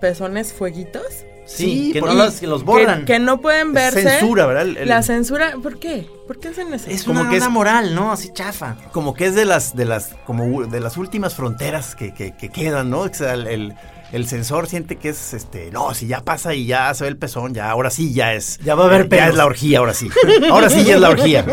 pezones 0.01 0.53
fueguitos. 0.53 1.03
Sí, 1.47 1.91
que 1.93 2.01
no 2.01 2.15
los, 2.15 2.41
que 2.41 2.47
los 2.47 2.65
borran. 2.65 3.01
Que, 3.01 3.05
que 3.05 3.19
no 3.19 3.39
pueden 3.43 3.75
verse. 3.75 4.03
censura, 4.03 4.47
¿verdad? 4.47 4.63
El- 4.63 4.77
el- 4.79 4.89
La 4.89 5.03
censura, 5.03 5.53
¿por 5.63 5.79
qué? 5.79 6.07
¿Por 6.27 6.41
qué 6.41 6.49
hacen 6.49 6.73
eso? 6.73 6.89
es 6.89 7.05
como 7.05 7.19
como 7.21 7.31
que 7.31 7.37
es- 7.37 7.49
moral, 7.51 7.95
¿no? 7.95 8.13
Así 8.13 8.31
chafa. 8.33 8.77
como 8.93 9.13
que 9.13 9.27
es 9.27 9.35
de 9.35 9.45
las 9.45 9.77
de 9.77 9.85
las 9.85 10.13
como 10.25 10.65
de 10.65 10.81
las 10.81 10.97
últimas 10.97 11.35
fronteras 11.35 11.95
que, 11.97 12.15
que- 12.15 12.35
que 12.35 12.49
quedan, 12.49 12.89
¿no? 12.89 13.01
O 13.01 13.13
sea, 13.13 13.35
el, 13.35 13.75
el, 14.15 14.27
sensor 14.27 14.67
siente 14.67 14.97
que 14.97 15.11
es 15.11 15.35
este, 15.35 15.71
no, 15.71 15.95
si 15.95 16.07
ya 16.07 16.21
pasa 16.21 16.55
y 16.55 16.67
ya 16.67 16.93
se 16.95 17.05
ve 17.05 17.11
el 17.11 17.17
pezón, 17.17 17.55
ya 17.55 17.71
ahora 17.71 17.91
sí 17.91 18.13
ya 18.13 18.35
es 18.35 18.59
Ya 18.65 18.75
va 18.75 18.85
a 18.85 18.87
haber 18.87 19.05
ya 19.05 19.09
pelos. 19.09 19.29
es 19.29 19.35
la 19.37 19.47
orgía, 19.47 19.79
ahora 19.79 19.95
sí. 19.95 20.09
Ahora 20.51 20.71
sí 20.71 20.85
ya 20.85 20.95
es 20.95 21.01
la 21.01 21.11
orgía. 21.11 21.45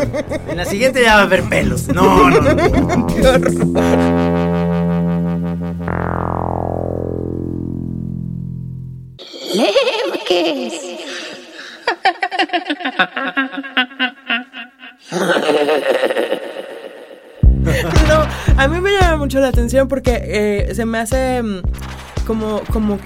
En 0.48 0.56
la 0.56 0.64
siguiente 0.64 1.02
ya 1.02 1.14
va 1.14 1.20
a 1.20 1.24
haber 1.24 1.42
pelos. 1.44 1.88
No, 1.88 2.30
no, 2.30 2.40
no. 2.40 2.54
No, 18.08 18.26
A 18.56 18.68
mí 18.68 18.80
me 18.80 18.92
llama 18.92 19.16
mucho 19.16 19.40
la 19.40 19.48
atención 19.48 19.88
porque 19.88 20.20
eh, 20.24 20.74
se 20.74 20.84
me 20.84 20.98
hace 20.98 21.42
mm, 21.42 21.62
como, 22.32 22.60
como, 22.72 22.98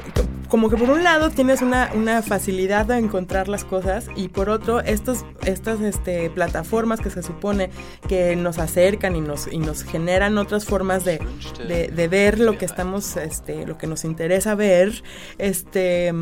como 0.48 0.70
que 0.70 0.76
por 0.76 0.88
un 0.90 1.02
lado 1.02 1.30
tienes 1.30 1.60
una, 1.60 1.90
una 1.94 2.22
facilidad 2.22 2.86
de 2.86 2.98
encontrar 2.98 3.48
las 3.48 3.64
cosas 3.64 4.06
y 4.14 4.28
por 4.28 4.48
otro 4.48 4.80
estos, 4.80 5.24
estas 5.44 5.80
este, 5.80 6.30
plataformas 6.30 7.00
que 7.00 7.10
se 7.10 7.22
supone 7.24 7.70
que 8.08 8.36
nos 8.36 8.58
acercan 8.58 9.16
y 9.16 9.20
nos, 9.20 9.48
y 9.52 9.58
nos 9.58 9.82
generan 9.82 10.38
otras 10.38 10.64
formas 10.64 11.04
de, 11.04 11.20
de, 11.66 11.88
de 11.88 12.08
ver 12.08 12.38
lo 12.38 12.56
que 12.56 12.64
estamos, 12.66 13.16
este, 13.16 13.66
lo 13.66 13.76
que 13.78 13.86
nos 13.88 14.04
interesa 14.04 14.54
ver, 14.54 15.02
este... 15.38 16.12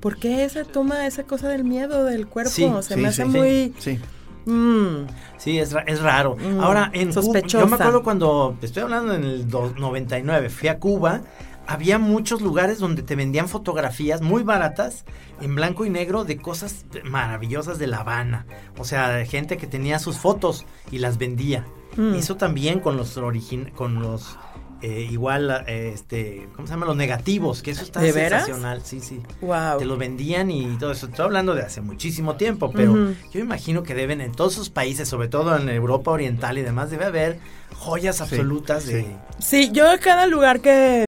¿Por 0.00 0.16
qué 0.16 0.44
esa 0.44 0.62
toma 0.64 1.06
esa 1.08 1.24
cosa 1.24 1.48
del 1.48 1.64
miedo 1.64 2.04
del 2.04 2.28
cuerpo? 2.28 2.50
Sí, 2.52 2.70
se 2.82 2.94
sí, 2.94 3.00
me 3.00 3.08
hace 3.08 3.24
sí, 3.24 3.28
muy... 3.28 3.74
Sí. 3.78 3.98
mm, 4.46 5.06
Sí, 5.38 5.58
es, 5.58 5.74
es 5.86 6.00
raro. 6.00 6.36
Mm, 6.36 6.60
Ahora, 6.60 6.90
en 6.94 7.08
Cuba, 7.10 7.20
sospechosa. 7.22 7.64
yo 7.64 7.66
me 7.66 7.74
acuerdo 7.74 8.02
cuando, 8.04 8.56
estoy 8.62 8.84
hablando 8.84 9.14
en 9.14 9.24
el 9.24 9.48
do- 9.50 9.74
99, 9.76 10.50
fui 10.50 10.68
a 10.68 10.78
Cuba, 10.78 11.22
había 11.68 11.98
muchos 11.98 12.40
lugares 12.40 12.78
donde 12.78 13.02
te 13.02 13.14
vendían 13.14 13.46
fotografías 13.46 14.22
muy 14.22 14.42
baratas, 14.42 15.04
en 15.42 15.54
blanco 15.54 15.84
y 15.84 15.90
negro, 15.90 16.24
de 16.24 16.38
cosas 16.38 16.86
maravillosas 17.04 17.78
de 17.78 17.86
La 17.86 17.98
Habana. 17.98 18.46
O 18.78 18.84
sea, 18.84 19.10
de 19.10 19.26
gente 19.26 19.58
que 19.58 19.66
tenía 19.66 19.98
sus 19.98 20.16
fotos 20.16 20.64
y 20.90 20.98
las 20.98 21.18
vendía. 21.18 21.66
Mm. 21.96 22.14
Eso 22.14 22.36
también 22.36 22.80
con 22.80 22.96
los 22.96 23.18
origin 23.18 23.70
con 23.70 24.00
los 24.00 24.38
eh, 24.80 25.08
igual 25.10 25.64
eh, 25.66 25.90
este, 25.92 26.48
¿cómo 26.54 26.66
se 26.66 26.72
llama? 26.72 26.86
Los 26.86 26.96
negativos, 26.96 27.62
que 27.62 27.72
eso 27.72 27.82
está 27.82 28.00
¿De 28.00 28.12
veras? 28.12 28.46
sensacional, 28.46 28.82
sí, 28.84 29.00
sí. 29.00 29.20
wow. 29.42 29.78
Te 29.78 29.84
lo 29.84 29.98
vendían 29.98 30.50
y 30.50 30.78
todo 30.78 30.92
eso. 30.92 31.06
Estoy 31.06 31.26
hablando 31.26 31.54
de 31.54 31.62
hace 31.62 31.82
muchísimo 31.82 32.36
tiempo, 32.36 32.72
pero 32.72 33.12
yo 33.30 33.40
imagino 33.40 33.82
que 33.82 33.94
deben 33.94 34.22
en 34.22 34.32
todos 34.32 34.54
esos 34.54 34.70
países, 34.70 35.06
sobre 35.06 35.28
todo 35.28 35.54
en 35.54 35.68
Europa 35.68 36.12
Oriental 36.12 36.56
y 36.56 36.62
demás, 36.62 36.90
debe 36.90 37.04
haber 37.04 37.40
joyas 37.74 38.22
absolutas 38.22 38.86
de... 38.86 39.02
sí. 39.02 39.06
Sí, 39.40 39.70
yo 39.72 39.84
cada 40.00 40.26
lugar 40.26 40.60
que 40.60 41.07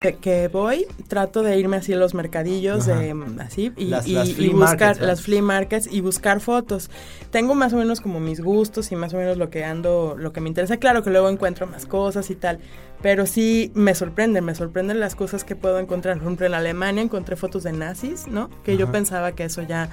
Que, 0.00 0.16
que 0.16 0.48
voy, 0.48 0.86
trato 1.08 1.42
de 1.42 1.58
irme 1.58 1.78
así 1.78 1.94
a 1.94 1.96
los 1.96 2.12
mercadillos, 2.12 2.84
de, 2.84 3.14
mm, 3.14 3.40
así, 3.40 3.72
y, 3.76 3.86
Las- 3.86 4.06
y- 4.06 4.12
las 4.12 4.28
y 4.28 4.34
flea 4.34 4.52
buscar 4.52 5.00
las 5.00 5.22
flea 5.22 5.40
markets 5.42 5.88
y 5.90 6.02
buscar 6.02 6.40
fotos. 6.40 6.90
Tengo 7.30 7.54
más 7.54 7.72
o 7.72 7.78
menos 7.78 8.02
como 8.02 8.20
mis 8.20 8.42
gustos 8.42 8.92
y 8.92 8.96
más 8.96 9.14
o 9.14 9.16
menos 9.16 9.38
lo 9.38 9.48
que 9.48 9.64
ando, 9.64 10.14
lo 10.18 10.34
que 10.34 10.42
me 10.42 10.48
interesa. 10.50 10.76
Claro 10.76 11.02
que 11.02 11.08
luego 11.08 11.30
encuentro 11.30 11.66
más 11.66 11.86
cosas 11.86 12.28
y 12.30 12.34
tal, 12.34 12.58
pero 13.02 13.26
sí 13.26 13.70
me 13.74 13.94
sorprenden, 13.94 14.44
me 14.44 14.54
sorprenden 14.54 15.00
las 15.00 15.14
cosas 15.14 15.44
que 15.44 15.54
puedo 15.56 15.78
encontrar. 15.78 16.16
Por 16.16 16.24
ejemplo, 16.24 16.46
en 16.46 16.54
Alemania 16.54 17.02
encontré 17.02 17.36
fotos 17.36 17.62
de 17.62 17.72
nazis, 17.72 18.26
¿no? 18.26 18.50
Que 18.64 18.76
yo 18.76 18.90
pensaba 18.90 19.32
que 19.32 19.44
eso 19.44 19.62
ya 19.62 19.88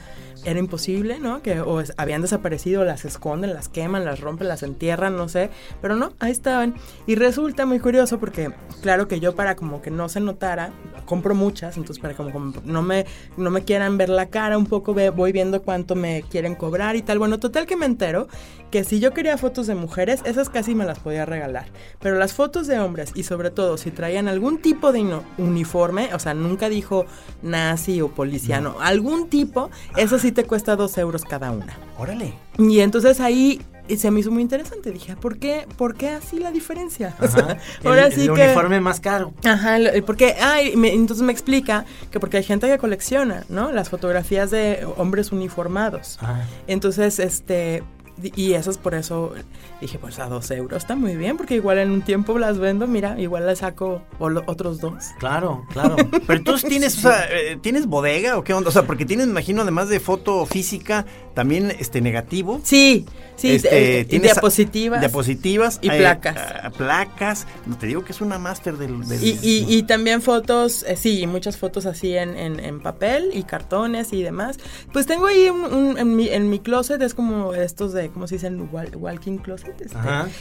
era 0.46 0.60
imposible, 0.60 1.20
¿no? 1.20 1.42
Que 1.42 1.62
o 1.62 1.80
es- 1.80 1.94
habían 1.98 2.22
desaparecido, 2.22 2.84
las 2.84 3.06
esconden, 3.06 3.54
las 3.54 3.70
queman, 3.70 4.04
las 4.04 4.20
rompen, 4.20 4.48
las 4.48 4.64
entierran, 4.64 5.16
no 5.16 5.30
sé. 5.30 5.50
Pero 5.82 5.96
no, 5.96 6.14
ahí 6.20 6.32
estaban. 6.32 6.76
Y 7.08 7.16
resulta 7.16 7.66
muy 7.66 7.80
curioso 7.80 8.20
porque, 8.20 8.52
claro 8.82 9.08
que 9.08 9.20
yo 9.20 9.36
para 9.36 9.56
como 9.56 9.82
que 9.82 9.92
no 9.92 10.10
se 10.10 10.20
notara, 10.20 10.72
compro 11.06 11.34
muchas, 11.36 11.78
entonces 11.78 12.02
para 12.02 12.14
como, 12.16 12.32
como 12.32 12.54
no, 12.66 12.82
me, 12.82 13.06
no 13.38 13.52
me 13.52 13.64
quieran 13.64 13.98
ver 13.98 14.10
la 14.10 14.28
cara 14.28 14.58
un 14.58 14.66
poco, 14.66 14.94
ve- 14.94 15.10
voy 15.12 15.32
viendo 15.32 15.62
cuánto 15.62 15.96
me 15.96 16.24
quieren 16.30 16.56
cobrar 16.56 16.96
y 16.96 17.02
tal. 17.02 17.20
Bueno, 17.20 17.40
total 17.40 17.66
que 17.66 17.76
me 17.78 17.86
entero 17.86 18.28
que 18.72 18.84
si 18.84 19.00
yo 19.00 19.14
quería 19.14 19.38
fotos 19.38 19.68
de 19.68 19.76
mujeres, 19.76 20.22
esas 20.26 20.50
casi 20.50 20.74
me 20.76 20.84
las 20.86 21.00
podía 21.00 21.26
regalar. 21.26 21.66
Pero 22.02 22.18
las 22.18 22.34
fotos 22.34 22.66
de 22.68 22.80
hombres 22.80 22.93
y 23.16 23.24
sobre 23.24 23.50
todo 23.52 23.78
si 23.78 23.92
traían 23.92 24.28
algún 24.28 24.58
tipo 24.60 24.92
de 24.92 25.04
uniforme, 25.38 26.14
o 26.14 26.20
sea, 26.20 26.34
nunca 26.34 26.70
dijo 26.70 27.06
nazi 27.42 28.02
o 28.02 28.10
policiano, 28.10 28.76
algún 28.82 29.30
tipo, 29.30 29.70
eso 29.98 30.20
sí 30.20 30.32
te 30.32 30.46
cuesta 30.46 30.76
dos 30.76 30.98
euros 30.98 31.24
cada 31.24 31.52
una. 31.52 31.78
Órale. 31.98 32.34
Y 32.58 32.80
entonces 32.80 33.20
ahí 33.20 33.62
se 33.98 34.10
me 34.12 34.22
hizo 34.22 34.32
muy 34.32 34.42
interesante. 34.42 34.92
Dije, 34.92 35.16
¿por 35.18 35.38
qué, 35.38 35.68
¿por 35.78 35.96
qué 35.96 36.10
así 36.10 36.40
la 36.40 36.52
diferencia? 36.52 37.16
O 37.22 37.28
sea, 37.28 37.44
Ajá. 37.44 37.58
ahora 37.84 38.06
el, 38.08 38.14
sí 38.14 38.22
el 38.22 38.34
que... 38.34 38.44
uniforme 38.46 38.80
más 38.80 39.00
caro. 39.00 39.34
Ajá, 39.46 39.78
porque, 40.06 40.36
ay, 40.42 40.76
me- 40.76 40.94
entonces 40.94 41.24
me 41.26 41.32
explica 41.34 41.86
que 42.12 42.20
porque 42.20 42.38
hay 42.38 42.44
gente 42.44 42.68
que 42.68 42.78
colecciona, 42.78 43.44
¿no? 43.50 43.72
Las 43.72 43.90
fotografías 43.90 44.52
de 44.52 44.88
hombres 44.98 45.32
uniformados. 45.32 46.18
Ah. 46.22 46.44
Entonces, 46.68 47.20
este, 47.20 47.84
y 48.22 48.54
eso 48.54 48.70
es 48.72 48.78
por 48.78 48.94
eso 48.96 49.34
dije, 49.82 49.98
pues 50.00 50.20
a 50.20 50.28
dos 50.28 50.50
euros 50.52 50.78
está 50.84 50.96
muy 50.96 51.16
bien, 51.16 51.36
porque 51.36 51.56
igual 51.56 51.78
en 51.80 51.92
un 51.92 52.02
tiempo 52.04 52.38
las 52.40 52.60
vendo, 52.60 52.88
mira, 52.88 53.20
igual 53.20 53.46
le 53.48 53.56
saco 53.56 54.02
otros 54.20 54.80
dos. 54.80 55.06
Claro, 55.20 55.66
claro. 55.72 55.96
Pero 56.28 56.40
entonces 56.40 56.70
tienes, 56.70 56.98
o 57.00 57.02
sea, 57.02 57.26
eh, 57.32 57.58
¿tienes 57.62 57.88
bodega 57.88 58.38
o 58.38 58.44
qué 58.44 58.54
onda? 58.54 58.70
O 58.70 58.72
sea, 58.72 58.84
porque 58.84 59.06
tienes, 59.06 59.26
me 59.28 59.32
imagino, 59.32 59.62
además 59.64 59.90
de 59.90 60.00
foto 60.00 60.46
física, 60.46 61.06
también 61.34 61.74
este 61.80 62.00
negativo. 62.02 62.62
Sí, 62.64 63.06
sí, 63.36 63.52
Este, 63.56 64.06
tienes 64.06 64.32
diapositivas. 64.34 65.00
Diapositivas. 65.00 65.80
Y 65.82 65.90
eh, 65.90 65.98
placas. 65.98 66.38
ah, 66.64 66.70
placas. 66.70 67.48
No, 67.66 67.78
te 67.78 67.88
digo 67.88 68.06
que 68.06 68.12
es 68.12 68.22
una 68.22 68.38
máster 68.38 68.78
del... 68.78 69.08
del- 69.08 69.24
Y, 69.24 69.40
y, 69.42 69.66
y 69.68 69.84
también 69.84 70.22
fotos, 70.22 70.84
eh, 70.88 70.96
sí, 70.96 71.26
muchas 71.28 71.58
fotos 71.58 71.86
así 71.88 72.16
en, 72.16 72.38
en, 72.38 72.60
en 72.60 72.80
papel 72.80 73.32
y 73.34 73.44
cartones 73.44 74.14
y 74.14 74.22
demás. 74.22 74.60
Pues 74.92 75.06
tengo 75.08 75.26
ahí 75.26 75.50
un, 75.50 75.64
un- 75.74 75.98
en, 75.98 76.16
mi, 76.16 76.30
en 76.30 76.50
mi 76.50 76.60
closet, 76.60 77.02
es 77.02 77.14
como 77.16 77.54
estos 77.54 77.94
de, 77.94 78.03
¿cómo 78.10 78.28
se 78.28 78.36
dicen? 78.36 78.70
Wal- 78.72 78.96
walking 78.96 79.38
closet. 79.38 79.80
este. 79.82 79.98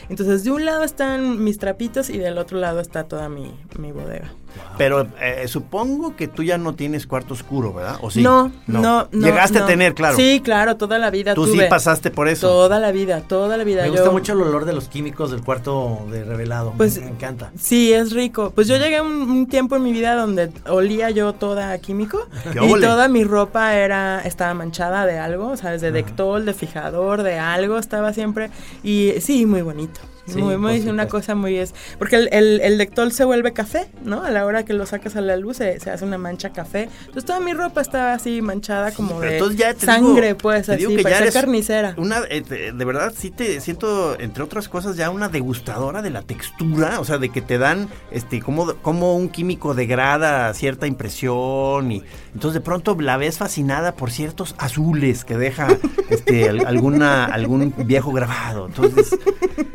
Entonces, 0.09 0.45
de 0.45 0.51
un 0.51 0.65
lado 0.65 0.85
están 0.85 1.43
mis 1.43 1.59
trapitos 1.59 2.11
y 2.11 2.19
del 2.19 2.39
otro 2.39 2.59
lado 2.59 2.81
está 2.81 3.05
toda 3.05 3.29
mi, 3.29 3.55
mi 3.79 3.93
bodega. 3.93 4.33
Pero 4.79 5.07
eh, 5.21 5.47
supongo 5.49 6.17
que 6.17 6.29
tú 6.29 6.43
ya 6.43 6.59
no 6.59 6.75
tienes 6.75 7.07
cuarto 7.07 7.35
oscuro, 7.35 7.73
¿verdad? 7.73 7.97
¿O 8.01 8.11
sí? 8.11 8.23
No, 8.23 8.51
no, 8.67 8.81
no. 8.81 9.09
Llegaste 9.13 9.59
no. 9.59 9.65
a 9.65 9.69
tener, 9.69 9.95
claro. 9.95 10.17
Sí, 10.17 10.41
claro, 10.43 10.77
toda 10.77 10.99
la 10.99 11.11
vida 11.11 11.35
Tú 11.35 11.45
sí 11.47 11.53
tuve. 11.53 11.67
pasaste 11.67 12.11
por 12.11 12.29
eso. 12.29 12.49
Toda 12.49 12.81
la 12.81 12.91
vida, 12.91 13.21
toda 13.21 13.57
la 13.57 13.65
vida. 13.65 13.83
Me 13.83 13.89
Yo- 13.89 13.95
gusta 13.95 14.11
mucho 14.11 14.33
el 14.33 14.41
olor 14.43 14.65
de 14.65 14.73
los 14.73 14.89
químicos 14.89 15.31
del 15.31 15.43
cuarto 15.43 16.07
de 16.11 16.25
revelado. 16.25 16.73
Pues- 16.77 17.01
me 17.01 17.09
encanta. 17.09 17.53
Sí, 17.59 17.93
es 17.93 18.13
rico. 18.13 18.53
Pues 18.55 18.67
yo 18.67 18.77
llegué 18.79 18.97
a 18.97 19.03
un, 19.03 19.13
un 19.31 19.47
tiempo 19.47 19.77
en 19.77 19.83
mi 19.83 19.93
vida 19.93 20.15
donde 20.15 20.51
olía 20.69 21.11
yo 21.11 21.33
toda 21.35 21.73
a 21.73 21.79
químico 21.79 22.27
¡Qué 22.53 22.59
y 22.65 22.81
toda 22.81 23.09
mi 23.09 23.25
ropa 23.25 23.75
era 23.75 24.21
estaba 24.21 24.55
manchada 24.55 25.05
de 25.07 25.19
algo, 25.19 25.57
sabes, 25.57 25.81
de 25.81 25.93
Dectol, 25.93 26.45
de 26.47 26.55
fijador, 26.55 27.23
de 27.23 27.39
algo 27.39 27.79
estaba 27.79 28.13
siempre 28.13 28.51
y 28.83 29.13
sí, 29.21 29.47
muy 29.47 29.63
bonito. 29.63 30.01
Sí, 30.27 30.41
muy, 30.41 30.57
muy, 30.57 30.81
una 30.89 31.09
cosa 31.09 31.35
muy 31.35 31.57
es. 31.59 31.75
Porque 31.99 32.17
el, 32.17 32.29
el, 32.33 32.61
el 32.61 32.79
Dectol 32.79 33.11
se 33.13 33.25
vuelve 33.25 33.53
café, 33.53 33.89
¿no? 34.05 34.23
A 34.23 34.31
la 34.31 34.47
hora 34.47 34.65
que 34.65 34.73
lo 34.73 34.87
sacas 34.87 35.17
a 35.17 35.21
la 35.21 35.37
luz 35.37 35.57
se, 35.57 35.81
se 35.81 35.91
hace 35.91 36.05
una 36.05 36.17
mancha 36.19 36.51
café. 36.53 36.89
Entonces 37.01 37.25
toda 37.25 37.41
mi 37.41 37.53
ropa 37.55 37.81
estaba 37.81 38.13
así 38.15 38.41
manchada 38.41 38.93
como 38.93 39.21
de 39.21 39.57
ya 39.57 39.75
sangre, 39.77 40.29
digo- 40.29 40.39
pues, 40.39 40.69
así, 40.69 40.83
que 40.97 41.03
carnicera. 41.33 41.95
Una, 41.97 42.21
eh, 42.31 42.41
de 42.73 42.85
verdad, 42.85 43.13
sí 43.17 43.31
te 43.31 43.61
siento, 43.61 44.19
entre 44.21 44.43
otras 44.45 44.69
cosas, 44.69 44.97
ya 44.97 45.11
una 45.11 45.29
degustadora 45.29 46.03
de 46.03 46.11
la 46.11 46.23
textura, 46.23 47.01
o 47.01 47.05
sea, 47.05 47.19
de 47.19 47.29
que 47.31 47.43
te 47.43 47.59
dan, 47.59 47.89
este, 48.11 48.41
como, 48.41 48.75
como 48.77 49.17
un 49.17 49.29
químico 49.29 49.75
degrada 49.75 50.55
cierta 50.55 50.87
impresión 50.87 51.91
y 51.93 52.03
entonces 52.35 52.55
de 52.55 52.61
pronto 52.61 52.97
la 53.01 53.17
ves 53.17 53.39
fascinada 53.39 53.95
por 53.97 54.11
ciertos 54.11 54.55
azules 54.59 55.25
que 55.25 55.37
deja, 55.37 55.67
este, 56.11 56.49
al- 56.49 56.67
alguna, 56.67 57.25
algún 57.25 57.75
viejo 57.87 58.13
grabado. 58.13 58.67
Entonces, 58.67 59.17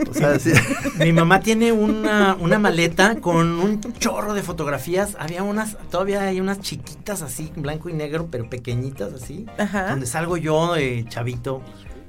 o 0.10 0.14
sea, 0.14 0.37
sí- 0.40 0.52
Mi 1.00 1.12
mamá 1.14 1.40
tiene 1.40 1.72
una, 1.72 2.36
una 2.40 2.60
maleta 2.60 3.16
con 3.22 3.60
un 3.60 3.82
chorro 4.00 4.34
de 4.34 4.44
fotografías. 4.44 5.16
Había 5.20 5.44
unas, 5.44 5.78
todavía 5.90 6.22
hay 6.22 6.40
unas 6.42 6.60
chiquitas 6.60 7.22
así, 7.22 7.52
en 7.56 7.62
blanco 7.62 7.90
y 7.90 7.94
negro, 7.94 8.28
pero 8.32 8.50
pequeñitas 8.50 9.14
así. 9.14 9.46
Ajá. 9.58 9.90
Donde 9.90 10.06
salgo 10.06 10.38
yo 10.38 10.74
de 10.74 11.06
chavito. 11.10 11.62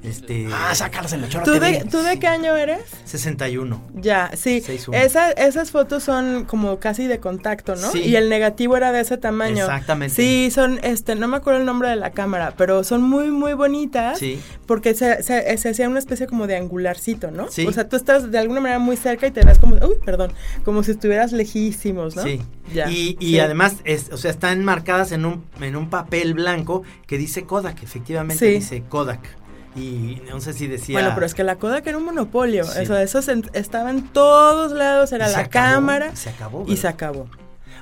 Este. 0.03 0.47
ah, 0.53 0.75
sácalas 0.75 1.13
en 1.13 1.23
la 1.23 1.29
chorra 1.29 1.45
¿Tú 1.45 1.53
de, 1.53 1.59
TV. 1.61 1.85
¿Tú 1.91 1.99
de 2.03 2.19
qué 2.19 2.27
año 2.29 2.57
eres? 2.57 2.83
61. 3.05 3.83
Ya, 3.95 4.31
sí. 4.37 4.63
Esa- 4.93 5.33
esas 5.33 5.71
fotos 5.71 6.05
son 6.05 6.45
como 6.45 6.79
casi 6.79 7.07
de 7.07 7.19
contacto, 7.19 7.75
¿no? 7.77 7.91
Sí. 7.91 8.01
Y 8.01 8.17
el 8.17 8.29
negativo 8.29 8.77
era 8.77 8.93
de 8.93 9.01
ese 9.01 9.17
tamaño. 9.17 9.65
Exactamente. 9.65 10.15
Sí, 10.15 10.51
son, 10.53 10.79
este, 10.83 11.15
no 11.17 11.27
me 11.29 11.37
acuerdo 11.37 11.61
el 11.61 11.67
nombre 11.67 11.89
de 11.89 11.97
la 11.97 12.13
cámara, 12.13 12.55
pero 12.57 12.85
son 12.85 13.03
muy, 13.03 13.31
muy 13.31 13.55
bonitas. 13.55 14.19
Sí. 14.19 14.41
Porque 14.67 14.95
se, 14.95 15.23
se, 15.23 15.57
se 15.59 15.69
hacía 15.71 15.89
una 15.89 15.99
especie 15.99 16.27
como 16.27 16.47
de 16.47 16.57
angularcito, 16.57 17.31
¿no? 17.31 17.51
Sí. 17.51 17.67
O 17.67 17.73
sea, 17.73 17.89
tú 17.89 17.97
estás 17.97 18.31
de 18.31 18.39
alguna 18.39 18.61
manera 18.61 18.79
muy 18.79 18.97
cerca 18.97 19.27
y 19.27 19.31
te 19.33 19.45
ves 19.45 19.59
como, 19.59 19.75
uy, 19.77 19.97
perdón, 20.05 20.33
como 20.65 20.83
si 20.85 20.93
estuvieras 20.93 21.33
lejísimos, 21.33 22.15
¿no? 22.17 22.23
Sí. 22.23 22.41
Ya. 22.73 22.91
Y, 22.91 23.17
y 23.19 23.31
Sí. 23.31 23.41
además, 23.41 23.77
es, 23.85 24.11
o 24.13 24.17
sea, 24.17 24.31
están 24.31 24.63
marcadas 24.65 25.11
en 25.13 25.25
un, 25.25 25.45
en 25.61 25.75
un 25.75 25.89
papel 25.91 26.35
blanco 26.35 26.83
que 27.07 27.17
dice 27.19 27.45
Kodak. 27.45 27.83
Efectivamente 27.83 28.47
Sí. 28.47 28.53
dice 28.55 28.83
Kodak. 28.89 29.21
Y 29.79 30.23
no 30.29 30.41
sé 30.41 30.53
si 30.53 30.67
decía... 30.67 30.95
Bueno, 30.99 31.13
pero 31.15 31.27
es 31.27 31.35
que 31.35 31.45
la 31.45 31.57
Kodak 31.57 31.87
era 31.87 31.97
un 31.99 32.05
monopolio. 32.05 32.65
Sí. 32.65 32.81
Eso, 32.83 32.97
eso 32.97 33.23
se- 33.23 33.43
estaba 33.55 33.91
en 33.91 34.03
todos 34.09 34.73
lados, 34.73 35.13
era 35.13 35.29
la 35.29 35.39
acabó, 35.41 35.51
cámara. 35.53 36.11
y 36.13 36.17
se 36.17 36.31
acabó, 36.31 36.65
Y 36.69 36.77
se 36.77 36.89
acabó. 36.89 37.29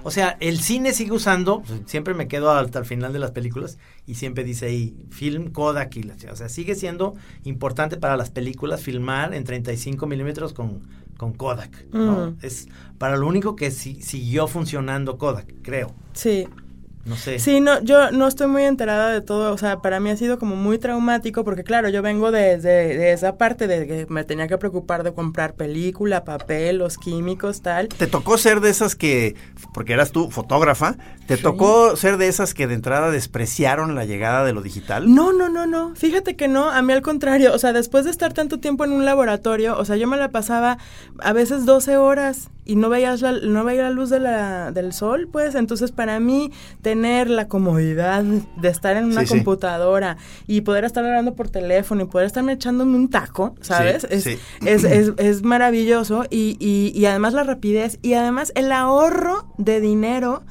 O 0.03 0.11
sea, 0.13 0.37
el 0.39 0.61
cine 0.61 0.93
sigue 0.93 1.11
usando, 1.11 1.63
pues, 1.63 1.81
siempre 1.87 2.15
me 2.15 2.29
quedo 2.29 2.53
hasta 2.53 2.79
el 2.79 2.85
final 2.85 3.13
de 3.13 3.19
las 3.19 3.33
películas 3.33 3.77
y 4.07 4.15
siempre 4.15 4.45
dice 4.45 4.67
ahí, 4.67 4.95
film 5.11 5.51
Kodak 5.51 5.97
y 5.97 6.05
la 6.05 6.15
O 6.31 6.37
sea, 6.37 6.49
sigue 6.49 6.77
siendo 6.77 7.15
importante 7.43 7.97
para 7.97 8.17
las 8.17 8.31
películas 8.31 8.81
filmar 8.83 9.35
en 9.35 9.43
35 9.43 10.07
milímetros 10.07 10.53
con, 10.53 10.83
con 11.17 11.33
Kodak. 11.33 11.87
¿no? 11.93 12.29
Mm. 12.31 12.37
Es 12.43 12.69
para 12.99 13.17
lo 13.17 13.27
único 13.27 13.57
que 13.57 13.73
si- 13.73 14.01
siguió 14.01 14.47
funcionando 14.47 15.19
Kodak, 15.19 15.53
creo. 15.63 15.93
Sí. 16.13 16.47
No 17.07 17.15
sé. 17.15 17.39
Sí, 17.39 17.61
no, 17.61 17.81
yo 17.83 18.11
no 18.11 18.27
estoy 18.27 18.49
muy 18.49 18.65
enterada 18.65 19.13
de 19.13 19.21
todo, 19.21 19.53
o 19.53 19.59
sea, 19.59 19.81
para 19.81 20.01
mí 20.01 20.11
ha 20.11 20.17
sido 20.17 20.41
como 20.41 20.57
muy 20.57 20.79
traumático 20.79 21.45
porque 21.45 21.63
claro, 21.63 21.89
yo 21.89 22.03
vengo 22.03 22.33
desde 22.33 22.97
de 22.99 23.13
esa 23.13 23.39
parte 23.39 23.69
de 23.69 23.87
que 23.87 24.07
me 24.09 24.25
tenía 24.25 24.49
que 24.49 24.59
preocupar 24.59 25.05
de 25.05 25.15
comprar 25.15 25.55
película, 25.55 26.25
papel, 26.25 26.79
los 26.79 26.99
químicos, 26.99 27.63
tal. 27.63 27.87
¿Te 27.89 28.09
tocó 28.09 28.39
ser 28.39 28.61
de 28.61 28.71
esas 28.71 28.97
que, 28.97 29.37
porque 29.73 29.93
eras 29.93 30.11
tú 30.11 30.33
fotógrafa, 30.33 30.97
te 31.29 31.37
tocó 31.37 31.95
ser 31.95 32.17
de 32.17 32.27
esas 32.27 32.55
que 32.55 32.67
de 32.67 32.75
entrada 32.75 33.13
despreciaron 33.13 33.95
la 33.95 34.05
llegada 34.05 34.45
de 34.45 34.53
lo 34.53 34.61
digital? 34.61 35.15
No, 35.15 35.33
no, 35.33 35.49
no, 35.49 35.65
no. 35.65 35.95
Fíjate 35.95 36.35
que 36.35 36.49
no, 36.49 36.71
a 36.71 36.83
mí 36.83 36.93
al 36.93 37.03
contrario, 37.03 37.55
o 37.55 37.59
sea, 37.61 37.73
después 37.73 38.05
de 38.05 38.11
estar 38.11 38.33
tanto 38.33 38.59
tiempo 38.59 38.85
en 38.85 38.91
un 38.91 39.05
laboratorio, 39.05 39.79
o 39.79 39.85
sea, 39.85 39.95
yo 39.95 40.09
me 40.09 40.17
la 40.17 40.31
pasaba 40.31 40.79
a 41.21 41.33
veces 41.33 41.67
12 41.67 41.99
horas 41.99 42.51
y 42.65 42.75
no 42.75 42.89
veías 42.89 43.23
la, 43.23 43.31
no 43.31 43.63
veía 43.63 43.85
la 43.85 43.91
luz 43.91 44.11
de 44.11 44.19
la, 44.19 44.73
del 44.73 44.93
sol, 44.93 45.29
pues, 45.31 45.55
entonces 45.55 45.93
para 45.93 46.19
mí 46.19 46.51
tener 46.83 46.96
la 46.97 47.49
comodidad 47.49 48.23
de 48.25 48.69
estar 48.69 48.97
en 48.97 49.05
una 49.05 49.21
Sí, 49.23 49.27
sí. 49.27 49.35
computadora 49.35 50.17
y 50.47 50.63
poder 50.63 50.85
estar 50.85 51.05
hablando 51.05 51.35
por 51.35 51.49
teléfono 51.49 52.03
y 52.03 52.07
poder 52.07 52.27
estarme 52.27 52.53
echándome 52.53 52.97
un 52.97 53.09
taco, 53.11 53.55
¿sabes? 53.61 54.07
Sí, 54.11 54.39
es. 54.65 54.85
Es, 54.85 54.85
es, 54.85 55.13
es 55.19 55.43
maravilloso 55.43 56.25
y, 56.31 56.57
y, 56.61 56.93
y 56.99 57.07
además 57.07 57.35
la 57.35 57.45
rapidez 57.45 57.99
y 58.03 58.15
además 58.15 58.53
el 58.55 58.73
ahorro 58.73 59.47
de 59.59 59.81
dinero 59.81 60.43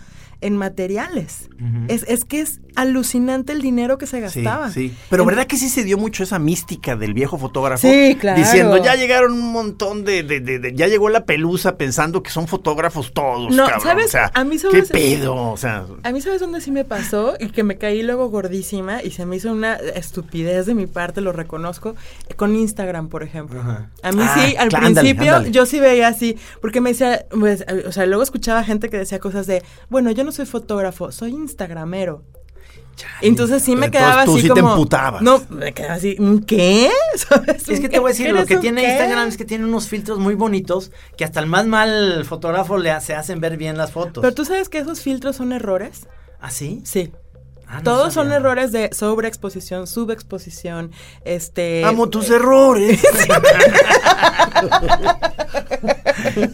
en 0.45 0.57
materiales. 0.57 1.49
es, 1.87 2.03
es 2.07 2.25
que 2.25 2.41
es 2.41 2.59
alucinante 2.75 3.53
el 3.53 3.61
dinero 3.61 3.97
que 3.97 4.05
se 4.05 4.17
Sí, 4.29 4.41
gastaba. 4.43 4.69
sí. 4.69 4.93
Pero 5.09 5.23
En- 5.23 5.27
¿verdad 5.27 5.47
que 5.47 5.55
sí 5.57 5.69
se 5.69 5.83
dio 5.83 5.97
mucho 5.97 6.23
esa 6.23 6.37
mística 6.39 6.95
del 6.97 7.13
viejo 7.13 7.37
fotógrafo? 7.37 7.87
Sí, 7.87 8.17
claro. 8.19 8.37
Diciendo, 8.37 8.77
ya 8.83 8.95
llegaron 8.95 9.31
un 9.33 9.51
montón 9.53 10.03
de, 10.03 10.23
de- 10.23 10.41
de- 10.41 10.59
de- 10.59 10.73
ya 10.75 10.87
llegó 10.87 11.07
la 11.09 11.25
pelusa 11.25 11.77
pensando 11.77 12.21
que 12.21 12.29
son 12.31 12.47
fotógrafos 12.47 13.13
todos, 13.13 13.53
No, 13.55 13.63
cabrón. 13.65 13.81
¿sabes? 13.81 14.05
O 14.07 14.09
sea, 14.09 14.31
A 14.33 14.43
mí 14.43 14.57
¿qué 14.71 14.83
pedo? 14.83 15.35
O 15.51 15.57
sea, 15.57 15.85
A 16.03 16.11
mí, 16.11 16.19
¿sabes 16.21 16.41
dónde 16.41 16.59
sí 16.61 16.71
me 16.71 16.83
pasó? 16.83 17.35
Y 17.39 17.49
que 17.49 17.63
me 17.63 17.77
caí 17.77 18.03
luego 18.03 18.29
gordísima 18.29 19.01
y 19.01 19.11
se 19.11 19.25
me 19.25 19.37
hizo 19.37 19.51
una 19.51 19.75
estupidez 19.75 20.65
de 20.65 20.75
mi 20.75 20.85
parte, 20.87 21.21
lo 21.21 21.31
reconozco, 21.31 21.95
con 22.35 22.55
Instagram, 22.55 23.07
por 23.09 23.23
ejemplo. 23.23 23.61
Ajá. 23.61 23.89
A 24.03 24.11
mí 24.11 24.21
Ah, 24.21 24.35
sí, 24.37 24.55
al 24.57 24.67
claro, 24.69 24.87
ándale, 24.87 25.07
principio 25.09 25.35
ándale. 25.35 25.51
yo 25.53 25.65
sí 25.65 25.79
veía 25.79 26.07
así, 26.09 26.37
porque 26.61 26.81
me 26.81 26.89
decía, 26.91 27.25
pues, 27.29 27.63
o 27.87 27.91
sea, 27.91 28.05
luego 28.05 28.21
escuchaba 28.23 28.63
gente 28.63 28.89
que 28.89 28.97
decía 28.97 29.19
cosas 29.19 29.47
de, 29.47 29.63
bueno, 29.89 30.11
yo 30.11 30.23
no 30.23 30.31
soy 30.35 30.45
fotógrafo, 30.45 31.11
soy 31.11 31.31
instagramero. 31.31 32.23
Entonces 33.21 33.61
sí 33.61 33.75
me 33.75 33.91
quedaba 33.91 34.25
tú 34.25 34.33
así 34.33 34.41
sí 34.43 34.47
te 34.47 34.61
como... 34.61 34.73
emputabas. 34.73 35.21
No, 35.21 35.41
me 35.49 35.73
quedaba 35.73 35.95
así, 35.95 36.15
¿un 36.19 36.43
¿qué? 36.43 36.89
¿Sabes? 37.15 37.67
Es 37.67 37.79
que 37.79 37.87
¿Un 37.87 37.91
te 37.91 37.99
voy 37.99 38.09
a 38.09 38.13
decir, 38.13 38.29
lo 38.29 38.37
¿Eres 38.37 38.47
que 38.47 38.57
tiene 38.57 38.81
qué? 38.81 38.89
Instagram 38.91 39.27
es 39.27 39.37
que 39.37 39.45
tiene 39.45 39.65
unos 39.65 39.87
filtros 39.89 40.19
muy 40.19 40.35
bonitos 40.35 40.91
que 41.17 41.25
hasta 41.25 41.39
el 41.39 41.47
más 41.47 41.65
mal 41.65 42.23
fotógrafo 42.25 42.77
le 42.77 42.91
hace, 42.91 43.13
hacen 43.13 43.39
ver 43.41 43.57
bien 43.57 43.77
las 43.77 43.91
fotos. 43.91 44.21
Pero 44.21 44.33
tú 44.33 44.45
sabes 44.45 44.69
que 44.69 44.77
esos 44.77 45.01
filtros 45.01 45.35
son 45.35 45.51
errores. 45.51 46.07
¿Ah, 46.39 46.51
sí? 46.51 46.81
Sí. 46.85 47.11
Ah, 47.67 47.77
no 47.77 47.83
Todos 47.83 48.13
son 48.13 48.31
errores 48.31 48.71
de 48.71 48.89
sobreexposición, 48.93 49.87
subexposición, 49.87 50.91
este... 51.23 51.83
amo 51.83 52.09
tus 52.09 52.29
errores. 52.31 53.01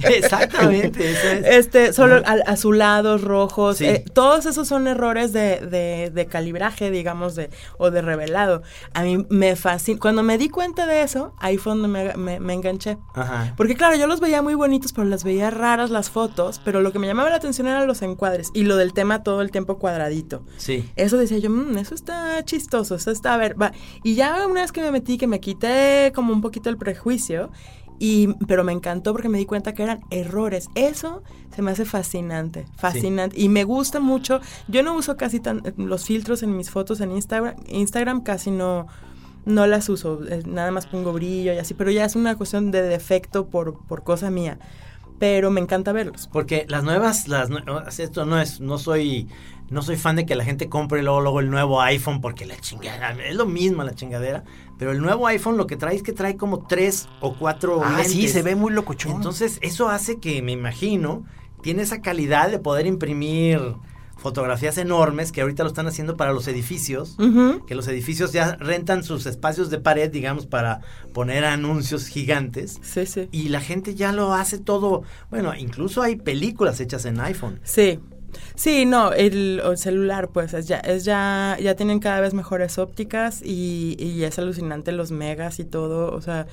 Exactamente. 0.03 1.11
eso 1.11 1.27
es. 1.27 1.45
Este, 1.45 1.93
solo 1.93 2.21
azulados, 2.47 3.21
rojos, 3.21 3.77
Sí. 3.77 3.85
eh, 3.85 4.03
todos 4.13 4.45
esos 4.45 4.67
son 4.67 4.87
errores 4.87 5.33
de, 5.33 5.59
de, 5.59 6.11
de 6.13 6.25
calibraje, 6.25 6.91
digamos, 6.91 7.35
de, 7.35 7.49
o 7.77 7.91
de 7.91 8.01
revelado. 8.01 8.63
A 8.93 9.03
mí 9.03 9.25
me 9.29 9.55
fascina. 9.55 9.99
Cuando 9.99 10.23
me 10.23 10.37
di 10.37 10.49
cuenta 10.49 10.85
de 10.87 11.01
eso, 11.03 11.33
ahí 11.39 11.57
fue 11.57 11.73
donde 11.73 11.87
me, 11.87 12.13
me- 12.15 12.39
me 12.39 12.53
enganché. 12.53 12.97
Ajá. 13.13 13.53
Porque 13.57 13.75
claro, 13.75 13.95
yo 13.95 14.07
los 14.07 14.19
veía 14.19 14.41
muy 14.41 14.55
bonitos, 14.55 14.93
pero 14.93 15.07
las 15.07 15.23
veía 15.23 15.49
raras 15.49 15.89
las 15.89 16.09
fotos, 16.09 16.61
pero 16.63 16.81
lo 16.81 16.91
que 16.91 16.99
me 16.99 17.07
llamaba 17.07 17.29
la 17.29 17.35
atención 17.37 17.67
eran 17.67 17.87
los 17.87 18.01
encuadres 18.01 18.49
y 18.53 18.63
lo 18.63 18.75
del 18.77 18.93
tema 18.93 19.23
todo 19.23 19.41
el 19.41 19.51
tiempo 19.51 19.77
cuadradito. 19.79 20.43
Sí. 20.57 20.89
Eso 21.01 21.17
decía 21.17 21.37
yo, 21.39 21.49
"Mm, 21.49 21.77
eso 21.77 21.95
está 21.95 22.43
chistoso, 22.45 22.95
eso 22.95 23.11
está, 23.11 23.33
a 23.33 23.37
ver, 23.37 23.59
va. 23.61 23.71
Y 24.03 24.15
ya 24.15 24.45
una 24.47 24.61
vez 24.61 24.71
que 24.71 24.81
me 24.81 24.91
metí, 24.91 25.17
que 25.17 25.27
me 25.27 25.39
quité 25.39 26.11
como 26.15 26.31
un 26.33 26.41
poquito 26.41 26.69
el 26.69 26.77
prejuicio, 26.77 27.49
y, 27.99 28.29
pero 28.47 28.63
me 28.63 28.71
encantó 28.71 29.11
porque 29.11 29.29
me 29.29 29.37
di 29.37 29.45
cuenta 29.45 29.73
que 29.73 29.83
eran 29.83 29.99
errores. 30.09 30.69
Eso 30.73 31.21
se 31.55 31.61
me 31.61 31.69
hace 31.71 31.85
fascinante, 31.85 32.65
fascinante. 32.75 33.39
Y 33.39 33.47
me 33.47 33.63
gusta 33.63 33.99
mucho. 33.99 34.39
Yo 34.67 34.81
no 34.81 34.95
uso 34.95 35.17
casi 35.17 35.39
tan, 35.39 35.61
los 35.77 36.05
filtros 36.05 36.41
en 36.41 36.57
mis 36.57 36.71
fotos 36.71 36.99
en 37.01 37.11
Instagram, 37.11 37.55
Instagram 37.67 38.21
casi 38.21 38.49
no, 38.49 38.87
no 39.45 39.67
las 39.67 39.87
uso. 39.89 40.19
eh, 40.27 40.41
Nada 40.47 40.71
más 40.71 40.87
pongo 40.87 41.13
brillo 41.13 41.53
y 41.53 41.57
así, 41.59 41.75
pero 41.75 41.91
ya 41.91 42.05
es 42.05 42.15
una 42.15 42.35
cuestión 42.35 42.71
de 42.71 42.81
defecto 42.81 43.47
por, 43.47 43.85
por 43.85 44.03
cosa 44.03 44.31
mía. 44.31 44.57
Pero 45.21 45.51
me 45.51 45.61
encanta 45.61 45.91
verlos. 45.91 46.27
Porque 46.33 46.65
las 46.67 46.83
nuevas, 46.83 47.27
las 47.27 47.51
esto 47.99 48.25
no 48.25 48.41
es, 48.41 48.59
no 48.59 48.79
soy, 48.79 49.27
no 49.69 49.83
soy 49.83 49.95
fan 49.95 50.15
de 50.15 50.25
que 50.25 50.33
la 50.33 50.43
gente 50.43 50.67
compre 50.67 51.03
luego, 51.03 51.21
luego 51.21 51.39
el 51.41 51.51
nuevo 51.51 51.79
iPhone 51.79 52.21
porque 52.21 52.47
la 52.47 52.57
chingada, 52.57 53.11
es 53.23 53.35
lo 53.35 53.45
mismo 53.45 53.83
la 53.83 53.93
chingadera, 53.93 54.43
pero 54.79 54.91
el 54.91 54.99
nuevo 54.99 55.27
iPhone 55.27 55.57
lo 55.57 55.67
que 55.67 55.77
trae 55.77 55.95
es 55.95 56.01
que 56.01 56.11
trae 56.11 56.37
como 56.37 56.65
tres 56.65 57.07
o 57.19 57.35
cuatro 57.35 57.83
ah, 57.85 58.03
sí, 58.03 58.29
se 58.29 58.41
ve 58.41 58.55
muy 58.55 58.73
locochón. 58.73 59.11
Entonces, 59.17 59.59
eso 59.61 59.89
hace 59.89 60.19
que, 60.19 60.41
me 60.41 60.53
imagino, 60.53 61.23
tiene 61.61 61.83
esa 61.83 62.01
calidad 62.01 62.49
de 62.49 62.57
poder 62.57 62.87
imprimir 62.87 63.61
fotografías 64.21 64.77
enormes 64.77 65.31
que 65.31 65.41
ahorita 65.41 65.63
lo 65.63 65.69
están 65.69 65.87
haciendo 65.87 66.15
para 66.15 66.31
los 66.31 66.47
edificios, 66.47 67.17
que 67.67 67.73
los 67.75 67.87
edificios 67.87 68.31
ya 68.31 68.55
rentan 68.55 69.03
sus 69.03 69.25
espacios 69.25 69.71
de 69.71 69.79
pared, 69.79 70.11
digamos, 70.11 70.45
para 70.45 70.81
poner 71.11 71.43
anuncios 71.43 72.07
gigantes. 72.07 72.77
Sí, 72.83 73.05
sí. 73.07 73.27
Y 73.31 73.49
la 73.49 73.61
gente 73.61 73.95
ya 73.95 74.11
lo 74.11 74.33
hace 74.33 74.59
todo. 74.59 75.01
Bueno, 75.31 75.55
incluso 75.55 76.03
hay 76.03 76.17
películas 76.17 76.79
hechas 76.79 77.05
en 77.05 77.19
iPhone. 77.19 77.59
Sí. 77.63 77.99
Sí, 78.55 78.85
no, 78.85 79.11
el, 79.11 79.61
el 79.65 79.77
celular, 79.77 80.29
pues, 80.29 80.53
es 80.53 80.67
ya, 80.67 80.77
es 80.77 81.03
ya, 81.03 81.57
ya 81.59 81.75
tienen 81.75 81.99
cada 81.99 82.21
vez 82.21 82.33
mejores 82.33 82.77
ópticas 82.77 83.41
y, 83.43 83.97
y 83.99 84.23
es 84.23 84.39
alucinante 84.39 84.93
los 84.93 85.11
megas 85.11 85.59
y 85.59 85.65
todo, 85.65 86.15
o 86.15 86.21
sea, 86.21 86.47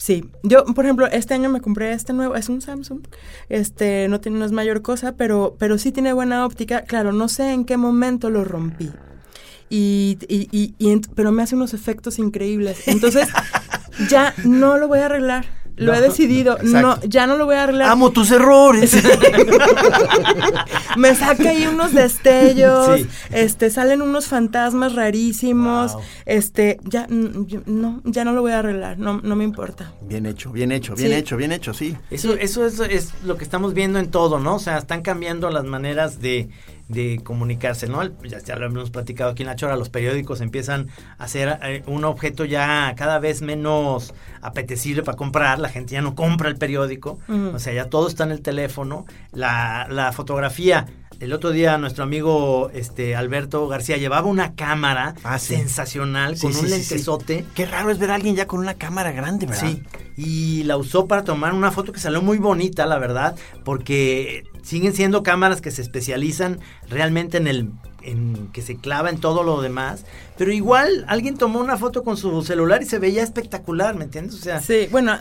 sí. 0.00 0.24
Yo, 0.42 0.64
por 0.64 0.86
ejemplo, 0.86 1.06
este 1.06 1.34
año 1.34 1.50
me 1.50 1.60
compré 1.60 1.92
este 1.92 2.14
nuevo, 2.14 2.34
es 2.34 2.48
un 2.48 2.62
Samsung, 2.62 3.02
este, 3.50 4.08
no 4.08 4.18
tiene, 4.20 4.38
no 4.38 4.46
es 4.46 4.52
mayor 4.52 4.80
cosa, 4.80 5.12
pero, 5.12 5.56
pero 5.58 5.76
sí 5.76 5.92
tiene 5.92 6.14
buena 6.14 6.46
óptica. 6.46 6.82
Claro, 6.82 7.12
no 7.12 7.28
sé 7.28 7.52
en 7.52 7.66
qué 7.66 7.76
momento 7.76 8.30
lo 8.30 8.44
rompí. 8.44 8.90
Y, 9.68 10.18
y, 10.26 10.48
y, 10.50 10.74
y 10.78 11.00
pero 11.14 11.30
me 11.30 11.42
hace 11.42 11.54
unos 11.54 11.74
efectos 11.74 12.18
increíbles. 12.18 12.88
Entonces, 12.88 13.28
ya 14.10 14.34
no 14.44 14.78
lo 14.78 14.88
voy 14.88 15.00
a 15.00 15.06
arreglar. 15.06 15.59
Lo 15.80 15.92
No, 15.92 15.98
he 15.98 16.02
decidido. 16.02 16.58
No, 16.62 17.00
ya 17.02 17.26
no 17.26 17.36
lo 17.38 17.46
voy 17.46 17.54
a 17.56 17.64
arreglar. 17.64 17.90
amo 17.90 18.10
tus 18.10 18.30
errores. 18.30 18.94
Me 20.96 21.14
saca 21.14 21.50
ahí 21.50 21.66
unos 21.66 21.92
destellos, 21.94 23.00
Sí. 23.00 23.06
este, 23.30 23.70
salen 23.70 24.02
unos 24.02 24.26
fantasmas 24.26 24.94
rarísimos, 24.94 25.94
Wow. 25.94 26.02
este, 26.26 26.78
ya, 26.84 27.06
no, 27.08 28.02
ya 28.04 28.24
no 28.24 28.32
lo 28.32 28.42
voy 28.42 28.52
a 28.52 28.58
arreglar, 28.58 28.98
no, 28.98 29.20
no 29.22 29.36
me 29.36 29.44
importa. 29.44 29.92
bien 30.02 30.26
hecho, 30.26 30.50
bien 30.52 30.72
hecho, 30.72 30.94
bien 30.94 31.10
Sí. 31.12 31.16
hecho, 31.16 31.36
bien 31.36 31.52
hecho, 31.52 31.72
sí. 31.74 31.96
Eso, 32.10 32.34
eso 32.34 32.66
es, 32.66 32.80
es 32.80 33.12
lo 33.24 33.36
que 33.36 33.44
estamos 33.44 33.74
viendo 33.74 33.98
en 33.98 34.10
todo, 34.10 34.40
¿no? 34.40 34.56
O 34.56 34.58
sea, 34.58 34.78
están 34.78 35.02
cambiando 35.02 35.50
las 35.50 35.64
maneras 35.64 36.20
de, 36.20 36.48
de 36.90 37.20
comunicarse, 37.24 37.86
¿no? 37.86 38.02
Ya, 38.24 38.38
ya 38.40 38.56
lo 38.56 38.66
hemos 38.66 38.90
platicado 38.90 39.30
aquí 39.30 39.42
en 39.42 39.46
La 39.48 39.56
Chora, 39.56 39.76
los 39.76 39.88
periódicos 39.90 40.40
empiezan 40.40 40.88
a 41.18 41.28
ser 41.28 41.58
eh, 41.62 41.82
un 41.86 42.04
objeto 42.04 42.44
ya 42.44 42.92
cada 42.96 43.18
vez 43.18 43.42
menos 43.42 44.12
apetecible 44.42 45.02
para 45.02 45.16
comprar, 45.16 45.58
la 45.58 45.68
gente 45.68 45.92
ya 45.92 46.02
no 46.02 46.14
compra 46.14 46.48
el 46.48 46.56
periódico, 46.56 47.18
o 47.54 47.58
sea, 47.58 47.72
ya 47.72 47.88
todo 47.88 48.08
está 48.08 48.24
en 48.24 48.32
el 48.32 48.42
teléfono, 48.42 49.06
la, 49.32 49.86
la 49.90 50.12
fotografía. 50.12 50.86
El 51.20 51.34
otro 51.34 51.50
día 51.50 51.76
nuestro 51.76 52.02
amigo 52.02 52.70
este 52.72 53.14
Alberto 53.14 53.68
García 53.68 53.98
llevaba 53.98 54.26
una 54.26 54.54
cámara 54.54 55.14
Ah, 55.22 55.38
sí. 55.38 55.54
sensacional 55.54 56.36
Sí, 56.36 56.42
con 56.46 56.54
sí, 56.54 56.64
un 56.64 56.70
lentesote. 56.70 57.44
Qué 57.54 57.66
raro 57.66 57.90
es 57.90 57.98
ver 57.98 58.10
a 58.10 58.14
alguien 58.14 58.36
ya 58.36 58.46
con 58.46 58.58
una 58.58 58.72
cámara 58.74 59.12
grande, 59.12 59.44
¿verdad? 59.44 59.68
Sí, 59.68 59.82
y 60.22 60.64
la 60.64 60.76
usó 60.76 61.06
para 61.06 61.24
tomar 61.24 61.54
una 61.54 61.70
foto 61.72 61.92
que 61.92 62.00
salió 62.00 62.20
muy 62.20 62.36
bonita, 62.38 62.84
la 62.86 62.98
verdad, 62.98 63.36
porque 63.64 64.44
siguen 64.62 64.92
siendo 64.94 65.22
cámaras 65.22 65.60
que 65.60 65.70
se 65.70 65.80
especializan 65.82 66.58
realmente 66.88 67.38
en 67.38 67.46
el 67.46 67.70
en 68.02 68.48
que 68.54 68.62
se 68.62 68.76
clava 68.76 69.10
en 69.10 69.18
todo 69.20 69.42
lo 69.42 69.60
demás, 69.60 70.06
pero 70.38 70.50
igual 70.52 71.04
alguien 71.06 71.36
tomó 71.36 71.60
una 71.60 71.76
foto 71.76 72.02
con 72.02 72.16
su 72.16 72.40
celular 72.42 72.82
y 72.82 72.86
se 72.86 72.98
veía 72.98 73.22
espectacular, 73.22 73.94
¿me 73.94 74.04
entiendes? 74.04 74.36
O 74.36 74.38
sea, 74.38 74.60
Sí, 74.62 74.88
bueno, 74.90 75.18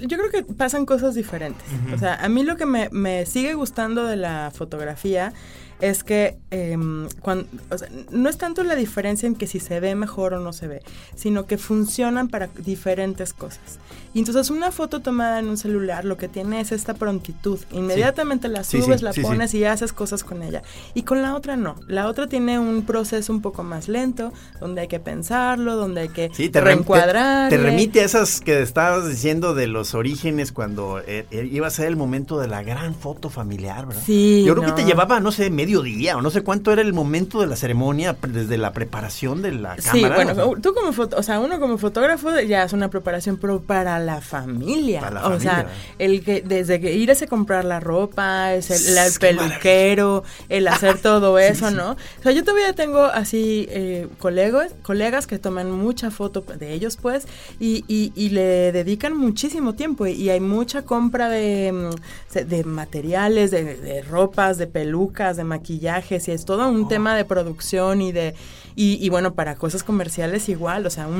yo 0.00 0.18
creo 0.18 0.30
que 0.30 0.42
pasan 0.42 0.84
cosas 0.84 1.14
diferentes. 1.14 1.64
O 1.94 1.98
sea, 1.98 2.16
a 2.16 2.28
mí 2.28 2.42
lo 2.44 2.56
que 2.58 2.66
me, 2.66 2.90
me 2.92 3.24
sigue 3.24 3.54
gustando 3.54 4.04
de 4.04 4.16
la 4.16 4.52
fotografía 4.54 5.32
es 5.80 6.04
que 6.04 6.36
em, 6.50 7.08
cuan- 7.22 7.46
o 7.70 7.78
sea, 7.78 7.88
no 8.10 8.28
es 8.28 8.36
tanto 8.36 8.62
la 8.62 8.74
diferencia 8.74 9.26
en 9.26 9.34
que 9.34 9.46
si 9.46 9.58
se 9.58 9.80
ve 9.80 9.94
mejor 9.94 10.34
o 10.34 10.40
no 10.40 10.52
se 10.52 10.68
ve, 10.68 10.82
sino 11.14 11.46
que 11.46 11.56
funcionan 11.56 12.28
para 12.28 12.48
diferentes 12.58 13.32
cosas. 13.32 13.78
Y 14.14 14.20
entonces 14.20 14.50
una 14.50 14.70
foto 14.72 15.00
tomada 15.00 15.38
en 15.38 15.48
un 15.48 15.56
celular 15.56 16.04
lo 16.04 16.16
que 16.16 16.28
tiene 16.28 16.60
es 16.60 16.72
esta 16.72 16.94
prontitud. 16.94 17.58
Inmediatamente 17.72 18.48
la 18.48 18.64
Sí, 18.64 18.78
sí, 18.78 18.84
subes, 18.84 19.02
la 19.02 19.12
sí, 19.12 19.20
sí. 19.20 19.26
pones 19.26 19.54
y 19.54 19.64
haces 19.64 19.92
cosas 19.92 20.24
con 20.24 20.42
ella. 20.42 20.62
Y 20.94 21.02
con 21.02 21.22
la 21.22 21.34
otra 21.34 21.56
no. 21.56 21.76
La 21.86 22.06
otra 22.08 22.26
tiene 22.26 22.58
un 22.58 22.82
proceso 22.82 23.32
un 23.32 23.42
poco 23.42 23.62
más 23.62 23.88
lento, 23.88 24.32
donde 24.60 24.82
hay 24.82 24.88
que 24.88 25.00
pensarlo, 25.00 25.76
donde 25.76 26.02
hay 26.02 26.08
que 26.08 26.30
Sí, 26.32 26.48
te, 26.48 26.60
rem- 26.60 26.62
te, 26.62 26.64
reencuadrar. 26.64 27.50
te 27.50 27.58
remite 27.58 28.00
a 28.00 28.04
esas 28.04 28.40
que 28.40 28.62
estabas 28.62 29.08
diciendo 29.08 29.54
de 29.54 29.66
los 29.66 29.94
orígenes 29.94 30.52
cuando 30.52 31.00
eh, 31.06 31.26
eh, 31.30 31.48
iba 31.50 31.66
a 31.66 31.70
ser 31.70 31.86
el 31.86 31.96
momento 31.96 32.38
de 32.38 32.48
la 32.48 32.62
gran 32.62 32.94
foto 32.94 33.30
familiar, 33.30 33.86
¿verdad? 33.86 34.02
Sí, 34.04 34.44
Yo 34.46 34.54
creo 34.54 34.64
que 34.64 34.70
no. 34.70 34.74
te 34.76 34.84
llevaba, 34.84 35.20
no 35.20 35.32
sé, 35.32 35.50
mediodía 35.50 36.16
o 36.16 36.22
no 36.22 36.30
sé 36.30 36.42
cuánto 36.42 36.72
era 36.72 36.82
el 36.82 36.92
momento 36.92 37.40
de 37.40 37.46
la 37.46 37.56
ceremonia 37.56 38.16
desde 38.28 38.58
la 38.58 38.72
preparación 38.72 39.42
de 39.42 39.52
la 39.52 39.76
Sí, 39.76 39.82
cámara. 40.02 40.14
bueno, 40.16 40.32
o 40.32 40.34
sea. 40.54 40.62
tú 40.62 40.74
como 40.74 40.92
foto, 40.92 41.16
o 41.18 41.22
sea, 41.22 41.40
uno 41.40 41.60
como 41.60 41.78
fotógrafo 41.78 42.38
ya 42.40 42.64
es 42.64 42.72
una 42.72 42.88
preparación, 42.90 43.36
pero 43.36 43.60
para 43.60 43.97
la 43.98 44.20
familia. 44.20 45.00
Para 45.00 45.22
la 45.22 45.28
o 45.28 45.40
sea, 45.40 45.66
el 45.98 46.22
que 46.24 46.42
desde 46.42 46.80
que 46.80 46.94
irse 46.94 47.24
a 47.24 47.28
comprar 47.28 47.64
la 47.64 47.80
ropa, 47.80 48.54
es 48.54 48.70
el, 48.70 48.96
peluquero, 49.20 50.24
el 50.48 50.68
hacer 50.68 50.98
todo 50.98 51.38
eso, 51.38 51.70
¿no? 51.70 51.92
O 51.92 52.22
sea, 52.22 52.32
yo 52.32 52.42
todavía 52.44 52.72
tengo 52.74 53.02
así 53.04 53.66
eh, 53.70 54.08
colegas, 54.18 54.72
colegas 54.82 55.26
que 55.26 55.38
toman 55.38 55.70
mucha 55.70 56.10
foto 56.10 56.40
de 56.42 56.72
ellos, 56.72 56.96
pues, 56.96 57.26
y, 57.60 57.84
y, 57.88 58.12
y 58.14 58.30
le 58.30 58.72
dedican 58.72 59.16
muchísimo 59.16 59.74
tiempo 59.74 60.06
y, 60.06 60.12
y 60.12 60.30
hay 60.30 60.40
mucha 60.40 60.82
compra 60.82 61.28
de, 61.28 61.72
mm, 61.72 62.34
de 62.48 62.64
materiales, 62.64 63.50
de, 63.50 63.76
de 63.76 64.02
ropas, 64.02 64.58
de 64.58 64.66
pelucas, 64.66 65.36
de 65.36 65.44
maquillajes 65.44 66.28
y 66.28 66.32
es 66.32 66.44
todo 66.44 66.68
un 66.68 66.84
Oh. 66.84 66.88
tema 66.88 67.16
de 67.16 67.24
producción 67.24 68.00
y 68.02 68.12
de 68.12 68.34
y, 68.76 69.04
y 69.04 69.08
bueno, 69.08 69.34
para 69.34 69.56
cosas 69.56 69.82
comerciales 69.82 70.48
igual, 70.48 70.86
o 70.86 70.90
sea, 70.90 71.08
un- 71.08 71.14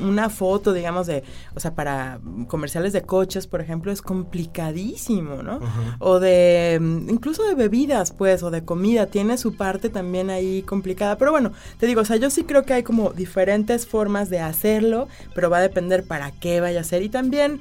un- 0.00 0.08
una 0.08 0.30
foto, 0.30 0.72
digamos, 0.72 1.08
de, 1.08 1.24
o 1.56 1.58
sea, 1.60 1.74
para 1.74 2.19
comerciales 2.48 2.92
de 2.92 3.02
coches, 3.02 3.46
por 3.46 3.60
ejemplo, 3.60 3.92
es 3.92 4.02
complicadísimo, 4.02 5.42
¿no? 5.42 5.60
O 5.98 6.20
de, 6.20 6.78
mm, 6.80 7.10
incluso 7.10 7.44
de 7.44 7.54
bebidas, 7.54 8.12
pues, 8.12 8.42
o 8.42 8.50
de 8.50 8.64
comida, 8.64 9.06
tiene 9.06 9.38
su 9.38 9.56
parte 9.56 9.88
también 9.88 10.30
ahí 10.30 10.62
complicada. 10.62 11.16
Pero 11.16 11.30
bueno, 11.30 11.52
te 11.78 11.86
digo, 11.86 12.00
o 12.00 12.04
sea, 12.04 12.16
yo 12.16 12.30
sí 12.30 12.44
creo 12.44 12.64
que 12.64 12.74
hay 12.74 12.82
como 12.82 13.10
diferentes 13.10 13.86
formas 13.86 14.30
de 14.30 14.40
hacerlo, 14.40 15.08
pero 15.34 15.50
va 15.50 15.58
a 15.58 15.62
depender 15.62 16.04
para 16.04 16.30
qué 16.30 16.60
vaya 16.60 16.80
a 16.80 16.84
ser. 16.84 17.02
Y 17.02 17.08
también 17.08 17.60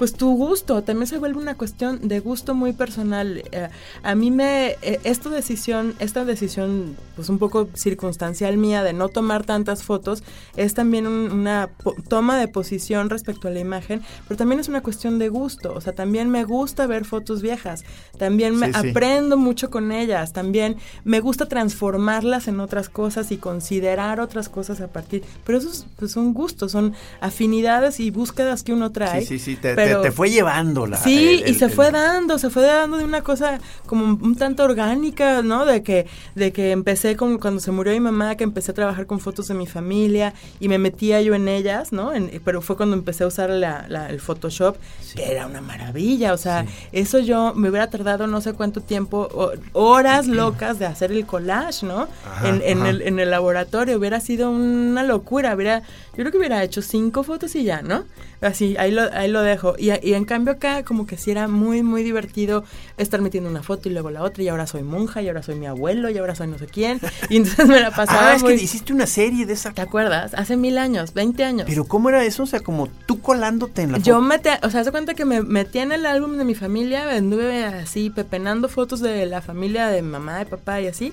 pues 0.00 0.14
tu 0.14 0.34
gusto, 0.34 0.82
también 0.82 1.06
se 1.06 1.18
vuelve 1.18 1.38
una 1.38 1.56
cuestión 1.56 2.08
de 2.08 2.20
gusto 2.20 2.54
muy 2.54 2.72
personal. 2.72 3.42
Eh, 3.52 3.68
a 4.02 4.14
mí 4.14 4.30
me, 4.30 4.76
eh, 4.80 4.98
esta 5.04 5.28
decisión, 5.28 5.94
esta 5.98 6.24
decisión 6.24 6.96
pues 7.16 7.28
un 7.28 7.38
poco 7.38 7.68
circunstancial 7.74 8.56
mía 8.56 8.82
de 8.82 8.94
no 8.94 9.10
tomar 9.10 9.44
tantas 9.44 9.82
fotos, 9.82 10.22
es 10.56 10.72
también 10.72 11.06
un- 11.06 11.30
una 11.30 11.68
toma 12.08 12.38
de 12.38 12.48
posición 12.48 13.10
respecto 13.10 13.48
a 13.48 13.50
la 13.50 13.60
imagen, 13.60 14.00
pero 14.26 14.38
también 14.38 14.58
es 14.58 14.68
una 14.68 14.80
cuestión 14.80 15.18
de 15.18 15.28
gusto, 15.28 15.74
o 15.74 15.82
sea, 15.82 15.92
también 15.94 16.30
me 16.30 16.44
gusta 16.44 16.86
ver 16.86 17.04
fotos 17.04 17.42
viejas, 17.42 17.84
también 18.16 18.56
me 18.56 18.68
Sí, 18.68 18.80
sí. 18.80 18.88
aprendo 18.88 19.36
mucho 19.36 19.68
con 19.68 19.92
ellas, 19.92 20.32
también 20.32 20.76
me 21.04 21.20
gusta 21.20 21.44
transformarlas 21.46 22.48
en 22.48 22.58
otras 22.60 22.88
cosas 22.88 23.30
y 23.32 23.36
considerar 23.36 24.18
otras 24.18 24.48
cosas 24.48 24.80
a 24.80 24.88
partir, 24.88 25.22
pero 25.44 25.58
esos 25.58 25.84
pues, 25.98 26.12
son 26.12 26.32
gustos, 26.32 26.72
son 26.72 26.94
afinidades 27.20 28.00
y 28.00 28.10
búsquedas 28.10 28.62
que 28.62 28.72
uno 28.72 28.92
trae. 28.92 29.20
Sí, 29.20 29.38
sí, 29.38 29.38
sí, 29.38 29.56
te, 29.56 29.74
pero- 29.74 29.89
te- 29.96 30.02
te 30.02 30.12
fue 30.12 30.30
llevando 30.30 30.86
la... 30.86 30.96
Sí, 30.96 31.40
el- 31.44 31.50
y 31.50 31.54
se 31.54 31.66
el- 31.66 31.70
fue 31.70 31.90
dando, 31.90 32.38
se 32.38 32.50
fue 32.50 32.62
dando 32.62 32.96
de 32.98 33.04
una 33.04 33.22
cosa 33.22 33.58
como 33.86 34.04
un 34.04 34.36
tanto 34.36 34.64
orgánica, 34.64 35.42
¿no? 35.42 35.64
De 35.66 35.82
que, 35.82 36.06
de 36.34 36.52
que 36.52 36.70
empecé 36.72 37.16
con, 37.16 37.38
cuando 37.38 37.60
se 37.60 37.70
murió 37.70 37.92
mi 37.92 38.00
mamá, 38.00 38.36
que 38.36 38.44
empecé 38.44 38.70
a 38.70 38.74
trabajar 38.74 39.06
con 39.06 39.20
fotos 39.20 39.48
de 39.48 39.54
mi 39.54 39.66
familia 39.66 40.34
y 40.60 40.68
me 40.68 40.78
metía 40.78 41.20
yo 41.20 41.34
en 41.34 41.48
ellas, 41.48 41.92
¿no? 41.92 42.12
En- 42.12 42.30
pero 42.44 42.62
fue 42.62 42.76
cuando 42.76 42.96
empecé 42.96 43.24
a 43.24 43.26
usar 43.26 43.50
la- 43.50 43.86
la- 43.88 44.08
el 44.10 44.20
Photoshop, 44.20 44.76
que 45.14 45.30
era 45.30 45.46
una 45.46 45.60
maravilla, 45.60 46.32
o 46.32 46.36
sea, 46.38 46.64
eso 46.92 47.18
yo 47.18 47.52
me 47.54 47.68
hubiera 47.70 47.88
tardado 47.90 48.26
no 48.26 48.40
sé 48.40 48.52
cuánto 48.52 48.80
tiempo, 48.80 49.28
o- 49.32 49.52
horas 49.72 50.26
locas 50.28 50.78
de 50.78 50.86
hacer 50.86 51.12
el 51.12 51.26
collage, 51.26 51.84
¿no? 51.86 52.08
Ajá, 52.26 52.48
en, 52.48 52.62
en 52.64 52.78
ajá. 52.78 52.90
el, 52.90 53.02
en 53.02 53.18
el 53.18 53.30
laboratorio, 53.30 53.96
hubiera 53.98 54.20
sido 54.20 54.50
una 54.50 55.02
locura, 55.02 55.54
hubiera, 55.54 55.82
yo 56.20 56.24
creo 56.24 56.32
que 56.32 56.38
hubiera 56.38 56.62
hecho 56.62 56.82
cinco 56.82 57.22
fotos 57.22 57.54
y 57.56 57.64
ya, 57.64 57.80
¿no? 57.82 58.04
Así, 58.42 58.76
ahí 58.78 58.90
lo, 58.90 59.02
ahí 59.12 59.30
lo 59.30 59.42
dejo. 59.42 59.74
Y, 59.78 59.90
y 60.06 60.14
en 60.14 60.24
cambio 60.24 60.52
acá 60.54 60.82
como 60.84 61.06
que 61.06 61.16
sí 61.16 61.30
era 61.30 61.48
muy, 61.48 61.82
muy 61.82 62.02
divertido 62.02 62.64
estar 62.98 63.20
metiendo 63.22 63.48
una 63.50 63.62
foto 63.62 63.88
y 63.88 63.92
luego 63.92 64.10
la 64.10 64.22
otra, 64.22 64.42
y 64.42 64.48
ahora 64.48 64.66
soy 64.66 64.82
monja, 64.82 65.22
y 65.22 65.28
ahora 65.28 65.42
soy 65.42 65.54
mi 65.56 65.66
abuelo, 65.66 66.10
y 66.10 66.18
ahora 66.18 66.34
soy 66.34 66.46
no 66.48 66.58
sé 66.58 66.66
quién. 66.66 67.00
Y 67.30 67.36
entonces 67.38 67.66
me 67.68 67.80
la 67.80 67.90
pasaba 67.90 68.30
Ah, 68.32 68.34
es 68.36 68.42
muy- 68.42 68.56
que 68.56 68.62
hiciste 68.62 68.92
una 68.92 69.06
serie 69.06 69.46
de 69.46 69.52
esa... 69.54 69.72
¿Te 69.72 69.80
acuerdas? 69.82 70.34
Hace 70.34 70.56
mil 70.56 70.76
años, 70.78 71.14
20 71.14 71.44
años. 71.44 71.66
Pero 71.66 71.84
¿cómo 71.84 72.08
era 72.10 72.22
eso? 72.24 72.42
O 72.42 72.46
sea, 72.46 72.60
como 72.60 72.86
tú 73.06 73.20
colándote 73.20 73.82
en 73.82 73.92
la 73.92 73.98
Yo 73.98 74.14
foto. 74.16 74.26
metí, 74.26 74.48
o 74.62 74.70
sea, 74.70 74.84
se 74.84 74.90
cuenta 74.90 75.14
que 75.14 75.24
me 75.24 75.42
metí 75.42 75.78
en 75.78 75.92
el 75.92 76.04
álbum 76.06 76.36
de 76.36 76.44
mi 76.44 76.54
familia, 76.54 77.10
anduve 77.16 77.64
así 77.64 78.10
pepenando 78.10 78.68
fotos 78.68 79.00
de 79.00 79.26
la 79.26 79.40
familia 79.42 79.88
de 79.88 80.02
mamá, 80.02 80.38
de 80.38 80.46
papá 80.46 80.80
y 80.80 80.86
así, 80.86 81.12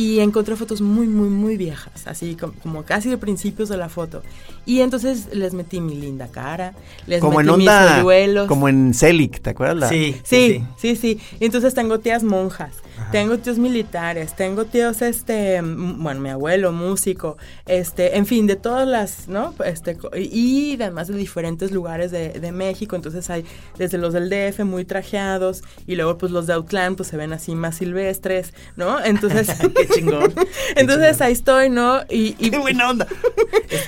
y 0.00 0.20
encontré 0.20 0.56
fotos 0.56 0.80
muy, 0.80 1.06
muy, 1.06 1.28
muy 1.28 1.58
viejas, 1.58 2.06
así 2.06 2.34
como, 2.34 2.54
como 2.54 2.84
casi 2.84 3.10
de 3.10 3.18
principios 3.18 3.68
de 3.68 3.76
la 3.76 3.90
foto. 3.90 4.22
Y 4.70 4.82
entonces 4.82 5.26
les 5.32 5.52
metí 5.52 5.80
mi 5.80 5.96
linda 5.96 6.28
cara, 6.28 6.74
les 7.08 7.20
como 7.20 7.40
en 7.40 7.46
metí 7.46 7.58
mis 7.58 7.68
onda... 7.68 7.96
Como 8.46 8.68
en 8.68 8.94
Celic, 8.94 9.40
¿te 9.42 9.50
acuerdas? 9.50 9.76
La- 9.80 9.88
Sí, 9.88 10.14
Sí, 10.22 10.62
sí, 10.78 10.94
sí. 10.94 11.18
Y 11.40 11.44
entonces 11.46 11.74
tengo 11.74 11.98
tías 11.98 12.22
monjas, 12.22 12.70
tengo 13.10 13.36
tíos 13.38 13.58
militares, 13.58 14.36
tengo 14.36 14.66
tíos, 14.66 15.02
este, 15.02 15.60
bueno, 15.60 16.20
mi 16.20 16.28
abuelo, 16.28 16.70
músico, 16.70 17.36
este, 17.66 18.16
en 18.16 18.26
fin, 18.26 18.46
de 18.46 18.54
todas 18.54 18.86
las, 18.86 19.26
¿no? 19.26 19.54
Este, 19.64 19.96
y 20.16 20.74
además 20.80 21.08
de 21.08 21.16
diferentes 21.16 21.72
lugares 21.72 22.12
de, 22.12 22.28
de 22.28 22.52
México, 22.52 22.94
entonces 22.94 23.28
hay 23.28 23.44
desde 23.76 23.98
los 23.98 24.12
del 24.12 24.30
DF 24.30 24.60
muy 24.64 24.84
trajeados 24.84 25.64
y 25.88 25.96
luego 25.96 26.16
pues 26.16 26.30
los 26.30 26.46
de 26.46 26.52
Outland 26.52 26.96
pues 26.96 27.08
se 27.08 27.16
ven 27.16 27.32
así 27.32 27.56
más 27.56 27.76
silvestres, 27.78 28.54
¿no? 28.76 29.02
Entonces, 29.04 29.48
Qué 29.74 29.88
chingón. 29.88 30.30
qué 30.32 30.46
entonces 30.76 31.12
chingón. 31.16 31.26
ahí 31.26 31.32
estoy, 31.32 31.70
¿no? 31.70 32.02
Y, 32.08 32.36
y 32.38 32.50
¡Qué 32.50 32.58
buena 32.58 32.90
onda! 32.90 33.08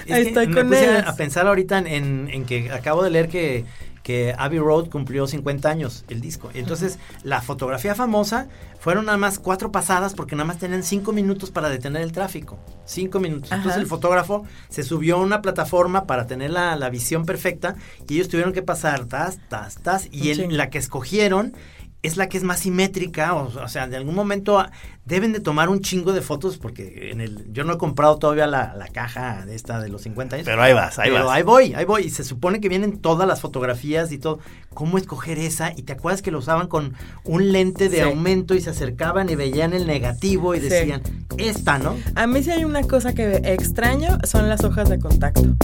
Es 0.06 0.12
Ahí 0.12 0.26
estoy 0.28 0.46
con 0.52 0.68
puse 0.80 0.98
a- 1.08 1.14
pensar 1.16 1.46
ahorita 1.46 1.78
en, 1.78 1.86
en- 1.86 2.28
en 2.32 2.44
que 2.44 2.70
acabo 2.72 3.02
de 3.02 3.10
leer 3.10 3.28
que, 3.28 3.64
que 4.02 4.34
Abbey 4.36 4.58
Road 4.58 4.88
cumplió 4.90 5.26
50 5.26 5.68
años 5.68 6.04
el 6.08 6.20
disco. 6.20 6.50
Entonces, 6.54 6.98
la 7.22 7.40
fotografía 7.40 7.94
famosa 7.94 8.48
fueron 8.80 9.04
nada 9.06 9.16
más 9.18 9.38
cuatro 9.38 9.70
pasadas 9.70 10.14
porque 10.14 10.34
nada 10.34 10.44
más 10.46 10.58
tenían 10.58 10.82
cinco 10.82 11.12
minutos 11.12 11.52
para 11.52 11.68
detener 11.68 12.02
el 12.02 12.10
tráfico. 12.10 12.58
Cinco 12.84 13.20
minutos. 13.20 13.52
Entonces 13.52 13.80
el 13.80 13.86
fotógrafo 13.86 14.44
se 14.68 14.82
subió 14.82 15.16
a 15.16 15.20
una 15.20 15.40
plataforma 15.40 16.04
para 16.06 16.26
tener 16.26 16.50
la, 16.50 16.74
la 16.74 16.90
visión 16.90 17.24
perfecta 17.24 17.76
y 18.08 18.14
ellos 18.14 18.28
tuvieron 18.28 18.52
que 18.52 18.62
pasar 18.62 19.04
tas, 19.06 19.38
tas, 19.48 19.76
tas. 19.82 20.08
Y 20.10 20.30
el- 20.30 20.56
la 20.56 20.68
que 20.68 20.78
escogieron 20.78 21.54
es 22.02 22.16
la 22.16 22.28
que 22.28 22.36
es 22.36 22.42
más 22.44 22.60
simétrica, 22.60 23.34
o, 23.34 23.46
o 23.62 23.68
sea, 23.68 23.86
de 23.86 23.96
algún 23.96 24.14
momento 24.14 24.58
ah, 24.58 24.70
deben 25.04 25.32
de 25.32 25.40
tomar 25.40 25.68
un 25.68 25.80
chingo 25.80 26.12
de 26.12 26.20
fotos 26.20 26.58
porque 26.58 27.10
en 27.12 27.20
el 27.20 27.52
yo 27.52 27.62
no 27.64 27.74
he 27.74 27.78
comprado 27.78 28.18
todavía 28.18 28.46
la, 28.46 28.74
la 28.76 28.88
caja 28.88 29.44
de 29.46 29.54
esta 29.54 29.80
de 29.80 29.88
los 29.88 30.02
50 30.02 30.36
años. 30.36 30.44
Pero 30.46 30.62
ahí 30.62 30.72
vas, 30.72 30.98
ahí 30.98 31.10
Pero 31.10 31.26
vas. 31.26 31.36
ahí 31.36 31.42
voy, 31.42 31.74
ahí 31.74 31.84
voy. 31.84 32.02
Y 32.04 32.10
se 32.10 32.24
supone 32.24 32.60
que 32.60 32.68
vienen 32.68 32.98
todas 32.98 33.26
las 33.28 33.40
fotografías 33.40 34.10
y 34.12 34.18
todo. 34.18 34.40
¿Cómo 34.74 34.98
escoger 34.98 35.38
esa? 35.38 35.72
Y 35.76 35.82
te 35.82 35.92
acuerdas 35.92 36.22
que 36.22 36.30
lo 36.32 36.38
usaban 36.38 36.66
con 36.66 36.94
un 37.24 37.52
lente 37.52 37.88
de 37.88 37.98
Sí. 37.98 38.02
aumento 38.02 38.54
y 38.54 38.60
se 38.60 38.70
acercaban 38.70 39.28
y 39.30 39.36
veían 39.36 39.72
el 39.72 39.86
negativo 39.86 40.54
y 40.54 40.60
Sí. 40.60 40.68
decían, 40.68 41.02
esta, 41.38 41.78
¿no? 41.78 41.96
a 42.16 42.26
mí 42.26 42.42
sí 42.42 42.50
hay 42.50 42.64
una 42.64 42.82
cosa 42.82 43.14
que 43.14 43.36
extraño, 43.44 44.18
son 44.24 44.48
las 44.48 44.64
hojas 44.64 44.88
de 44.88 44.98
contacto. 44.98 45.54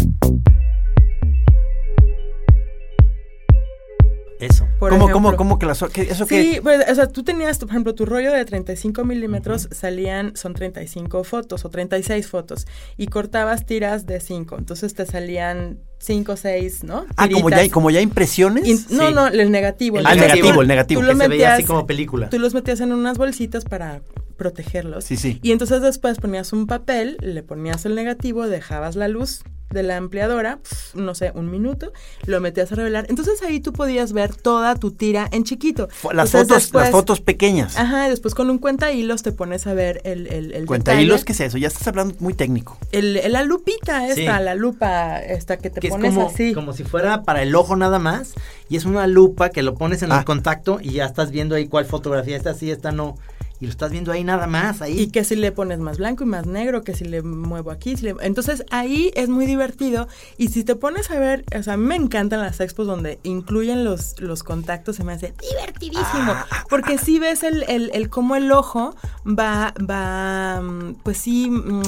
Eso. 4.41 4.66
Por 4.78 4.91
¿Cómo, 4.91 5.07
ejemplo. 5.09 5.12
cómo, 5.12 5.36
cómo 5.36 5.59
que 5.59 5.66
las... 5.66 5.82
que- 5.93 6.03
¿Eso 6.03 6.24
Sí, 6.26 6.61
pues, 6.62 6.89
o 6.89 6.95
sea, 6.95 7.09
tú 7.09 7.24
tenías, 7.24 7.59
por 7.59 7.70
ejemplo, 7.70 7.95
tu 7.95 8.07
rollo 8.07 8.32
de 8.32 8.45
35 8.45 9.05
milímetros 9.05 9.68
salían, 9.72 10.36
son 10.36 10.55
35 10.55 11.24
fotos 11.24 11.64
o 11.64 11.70
36 11.70 12.28
fotos 12.28 12.66
y 12.97 13.07
cortabas 13.09 13.66
tiras 13.66 14.07
de 14.07 14.20
5, 14.20 14.57
entonces 14.59 14.95
te 14.95 15.07
salían 15.07 15.80
5, 15.99 16.36
6, 16.36 16.84
¿no? 16.84 17.05
Ah, 17.16 17.28
como 17.28 17.51
ya, 17.51 17.68
como 17.70 17.91
ya 17.91 18.01
impresiones. 18.01 18.89
No, 18.91 19.09
Sí. 19.09 19.14
no, 19.14 19.26
el 19.26 19.51
negativo. 19.51 19.99
El 19.99 20.07
Ah, 20.07 20.12
el 20.12 20.20
negativo. 20.20 20.45
negativo, 20.45 20.62
el 20.62 20.68
negativo. 20.68 21.01
Tú 21.01 21.07
que 21.09 21.12
lo 21.14 21.18
se 21.20 21.28
veía 21.28 21.49
así 21.49 21.62
metías, 21.62 21.66
como 21.68 21.86
película. 21.89 22.30
tú 22.30 22.39
los 22.39 22.55
metías 22.55 22.80
en 22.80 22.93
unas 22.93 23.18
bolsitas 23.18 23.64
para 23.64 24.03
protegerlos. 24.36 25.03
Sí, 25.05 25.16
sí. 25.16 25.41
Y 25.43 25.51
entonces 25.51 25.82
después 25.82 26.18
ponías 26.18 26.53
un 26.53 26.68
papel, 26.68 27.16
le 27.20 27.43
ponías 27.43 27.84
el 27.86 27.97
negativo, 27.97 28.47
dejabas 28.49 28.95
la 28.95 29.09
luz 29.09 29.43
de 29.71 29.83
la 29.83 29.97
ampliadora, 29.97 30.59
pf, 30.62 30.97
no 30.99 31.14
sé, 31.14 31.31
un 31.35 31.51
minuto, 31.51 31.93
lo 32.27 32.41
metías 32.41 32.73
a 32.73 32.75
revelar. 32.75 33.07
Entonces 33.09 33.43
ahí 33.43 33.61
tú 33.61 33.73
podías 33.73 34.12
ver 34.12 34.35
toda 34.35 34.75
tu 34.77 34.91
tira 34.93 35.29
en 35.31 35.45
chiquito. 35.45 35.89
Las 36.12 36.33
Entonces, 36.33 36.33
fotos, 36.33 36.49
después- 36.62 36.83
las 36.85 36.91
fotos 36.91 37.21
pequeñas. 37.21 37.77
Ajá, 37.77 38.09
después 38.09 38.35
con 38.35 38.49
un 38.51 38.59
cuenta 38.59 38.93
hilos 38.93 39.23
te 39.23 39.33
pones 39.33 39.66
a 39.66 39.75
ver 39.75 40.01
el, 40.05 40.27
el, 40.29 40.53
el 40.55 40.66
Cuenta 40.66 40.93
detalle. 40.93 41.05
hilos, 41.07 41.25
¿qué 41.25 41.33
es 41.33 41.41
eso? 41.41 41.59
Ya 41.59 41.69
estás 41.69 41.87
hablando 41.87 42.14
muy 42.19 42.35
técnico. 42.35 42.79
El, 42.93 43.16
el- 43.19 43.33
la 43.33 43.43
lupita 43.43 44.07
esta, 44.09 44.39
Sí. 44.39 44.45
la 44.45 44.55
lupa 44.55 45.19
esta 45.23 45.59
que 45.59 45.71
te 45.71 45.81
que 45.81 45.89
es 45.89 45.93
pones 45.93 46.14
como, 46.14 46.29
así. 46.29 46.55
como 46.55 46.73
si 46.73 46.85
fuera 46.85 47.23
para 47.23 47.43
el 47.43 47.55
ojo 47.55 47.77
nada 47.77 47.99
más 47.99 48.35
y 48.71 48.77
es 48.77 48.85
una 48.87 49.07
lupa 49.07 49.51
que 49.51 49.62
lo 49.62 49.75
pones 49.75 50.03
en 50.03 50.12
Ah. 50.12 50.19
el 50.21 50.25
contacto 50.25 50.79
y 50.81 50.93
ya 50.93 51.05
estás 51.05 51.31
viendo 51.31 51.55
ahí 51.55 51.69
cuál 51.69 51.85
fotografía 51.85 52.37
está 52.37 52.55
sí, 52.55 52.71
esta 52.71 52.91
no 52.93 53.16
y 53.61 53.64
lo 53.66 53.70
estás 53.72 53.90
viendo 53.90 54.12
ahí 54.12 54.22
nada 54.22 54.46
más 54.46 54.82
ahí 54.82 55.00
Y 55.00 55.11
que 55.11 55.24
si 55.24 55.34
le 55.34 55.50
pones 55.50 55.78
más 55.80 55.98
blanco 55.98 56.22
y 56.22 56.26
más 56.26 56.46
negro, 56.46 56.82
que 56.84 56.94
si 56.94 57.04
le 57.04 57.22
muevo 57.22 57.70
aquí. 57.72 57.96
si 57.96 58.04
le- 58.04 58.14
Entonces 58.20 58.64
ahí 58.70 59.11
es 59.14 59.28
muy 59.28 59.46
divertido. 59.46 60.06
Y 60.36 60.48
si 60.48 60.62
te 60.64 60.76
pones 60.76 61.11
a 61.11 61.18
ver, 61.18 61.44
o 61.59 61.62
sea, 61.62 61.74
a 61.74 61.76
mí 61.76 61.84
me 61.84 61.96
encantan 61.96 62.40
las 62.40 62.61
expos 62.61 62.86
donde 62.86 63.18
incluyen 63.24 63.84
los, 63.84 64.20
los 64.20 64.42
contactos, 64.44 64.96
se 64.96 65.04
me 65.04 65.12
hace 65.12 65.34
divertidísimo. 65.50 66.34
Porque 66.70 66.98
sí 66.98 67.18
ves 67.18 67.42
el, 67.42 67.64
el, 67.68 67.90
el 67.94 68.09
cómo 68.11 68.36
el 68.36 68.52
ojo 68.52 68.94
va, 69.26 69.74
va, 69.78 70.62
pues 71.02 71.18
sí, 71.18 71.50
mm, 71.50 71.82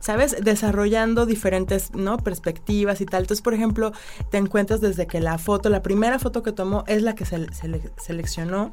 ¿sabes? 0.00 0.36
Desarrollando 0.42 1.26
diferentes, 1.26 1.92
¿no? 1.94 2.18
Perspectivas 2.18 3.00
y 3.00 3.06
tal. 3.06 3.22
Entonces, 3.22 3.42
por 3.42 3.54
ejemplo, 3.54 3.92
te 4.30 4.38
encuentras 4.38 4.80
desde 4.80 5.06
que 5.06 5.20
la 5.20 5.38
foto, 5.38 5.68
la 5.68 5.82
primera 5.82 6.18
foto 6.18 6.42
que 6.42 6.52
tomó 6.52 6.84
es 6.86 7.02
la 7.02 7.14
que 7.14 7.24
se, 7.24 7.38
sele- 7.48 7.90
seleccionó. 7.96 8.70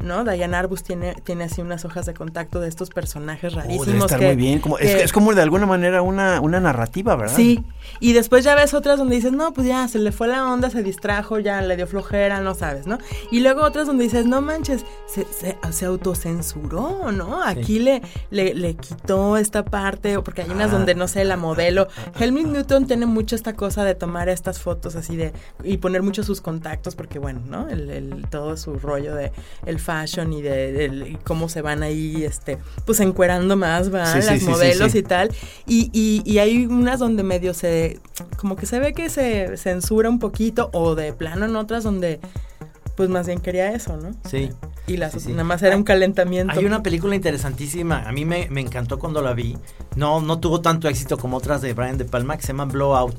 ¿No? 0.00 0.22
Diane 0.24 0.56
Arbus 0.56 0.82
tiene, 0.82 1.14
tiene 1.24 1.44
así 1.44 1.62
unas 1.62 1.84
hojas 1.86 2.04
de 2.04 2.12
contacto 2.14 2.60
de 2.60 2.68
estos 2.68 2.90
personajes 2.90 3.54
Oh, 3.54 3.56
rarísimos. 3.56 3.86
debe 3.86 3.98
estar 4.00 4.18
que- 4.18 4.26
muy 4.26 4.36
bien. 4.36 4.58
Como, 4.58 4.78
es, 4.78 4.94
que- 4.96 5.02
es 5.02 5.12
como 5.12 5.32
de 5.34 5.40
alguna 5.40 5.64
manera 5.66 6.02
una, 6.02 6.40
una 6.40 6.60
narrativa, 6.60 7.16
¿verdad? 7.16 7.34
Sí, 7.36 7.64
y 8.00 8.12
después 8.12 8.44
ya 8.44 8.54
ves 8.54 8.74
otras 8.74 8.98
donde 8.98 9.16
dices, 9.16 9.32
no, 9.32 9.52
pues 9.54 9.66
ya 9.66 9.88
se 9.88 9.98
le 9.98 10.12
fue 10.12 10.28
la 10.28 10.46
onda, 10.50 10.68
se 10.68 10.82
distrajo, 10.82 11.38
ya 11.38 11.62
le 11.62 11.76
dio 11.76 11.86
flojera, 11.86 12.40
no 12.40 12.54
sabes, 12.54 12.86
¿no? 12.86 12.98
Y 13.30 13.40
luego 13.40 13.62
otras 13.62 13.86
donde 13.86 14.04
dices, 14.04 14.26
no 14.26 14.42
manches, 14.42 14.84
se, 15.06 15.24
se, 15.24 15.56
se 15.70 15.86
autocensuró, 15.86 17.12
¿no? 17.12 17.42
Aquí 17.42 17.78
le, 17.78 18.02
le, 18.30 18.54
le 18.54 18.74
quitó 18.74 19.36
esta 19.36 19.64
parte, 19.64 20.18
porque 20.20 20.42
hay 20.42 20.50
unas 20.50 20.70
donde, 20.70 20.94
no 20.94 21.08
sé, 21.08 21.24
la 21.24 21.36
modelo. 21.36 21.88
Helmut 22.18 22.46
Newton 22.46 22.86
tiene 22.86 23.06
mucho 23.06 23.36
esta 23.36 23.54
cosa 23.54 23.84
de 23.84 23.94
tomar 23.94 24.28
estas 24.28 24.58
fotos 24.60 24.96
así 24.96 25.16
de, 25.16 25.32
y 25.62 25.78
poner 25.78 26.02
mucho 26.02 26.22
sus 26.24 26.40
contactos, 26.40 26.94
porque 26.94 27.18
bueno, 27.18 27.40
¿no? 27.46 27.68
El, 27.68 27.90
el- 27.90 28.26
todo 28.30 28.56
su 28.56 28.78
rollo 28.78 29.14
de 29.14 29.32
el 29.66 29.78
fashion 29.84 30.32
y 30.32 30.42
de, 30.42 31.18
cómo 31.24 31.48
se 31.48 31.62
van 31.62 31.82
ahí, 31.82 32.24
este, 32.24 32.58
pues 32.84 33.00
encuerando 33.00 33.56
más, 33.56 33.94
¿va? 33.94 34.06
Sí, 34.06 34.22
sí, 34.22 34.26
Las 34.26 34.40
sí, 34.40 34.46
modelos 34.48 34.92
sí. 34.92 34.98
y 34.98 35.02
tal. 35.02 35.30
Y, 35.66 35.90
y, 35.92 36.22
y 36.24 36.38
hay 36.38 36.66
unas 36.66 36.98
donde 36.98 37.22
medio 37.22 37.54
se, 37.54 38.00
como 38.36 38.56
que 38.56 38.66
se 38.66 38.78
ve 38.80 38.92
que 38.92 39.10
se 39.10 39.56
censura 39.56 40.08
un 40.08 40.18
poquito, 40.18 40.70
o 40.72 40.94
de 40.94 41.12
plano 41.12 41.44
en 41.44 41.56
otras 41.56 41.84
donde, 41.84 42.20
pues 42.96 43.08
más 43.08 43.26
bien 43.26 43.40
quería 43.40 43.72
eso, 43.72 43.96
¿no? 43.96 44.10
sí 44.28 44.50
Y 44.86 44.96
las, 44.96 45.12
Sí, 45.12 45.20
sí. 45.20 45.30
nada 45.32 45.44
más 45.44 45.62
era 45.62 45.76
un 45.76 45.82
calentamiento. 45.84 46.52
hay 46.58 46.64
una 46.64 46.82
película 46.82 47.14
interesantísima 47.14 48.02
a 48.08 48.12
mí 48.12 48.24
me, 48.24 48.48
me 48.50 48.60
encantó 48.60 48.98
cuando 48.98 49.20
la 49.22 49.32
vi 49.34 49.56
no 49.96 50.20
no 50.20 50.38
tuvo 50.40 50.60
tanto 50.60 50.88
éxito 50.88 51.16
como 51.18 51.36
otras 51.38 51.60
de 51.62 51.72
Brian 51.74 51.98
De 51.98 52.04
Palma 52.04 52.36
que 52.36 52.42
se 52.42 52.48
llaman 52.48 52.68
Blowout 52.68 53.16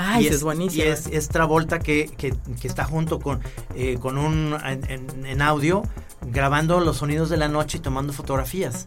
Ay, 0.00 0.24
y 0.24 0.28
es 0.28 0.44
buenísima. 0.44 0.84
Y 0.84 0.88
es, 0.88 1.08
es 1.08 1.28
Travolta 1.28 1.80
que, 1.80 2.08
que, 2.16 2.32
que 2.60 2.68
está 2.68 2.84
junto 2.84 3.18
con, 3.18 3.40
eh, 3.74 3.98
con 4.00 4.16
un 4.16 4.56
en, 4.64 5.42
audio 5.42 5.82
grabando 6.30 6.78
los 6.78 6.98
sonidos 6.98 7.30
de 7.30 7.36
la 7.36 7.48
noche 7.48 7.78
y 7.78 7.80
tomando 7.80 8.12
fotografías. 8.12 8.84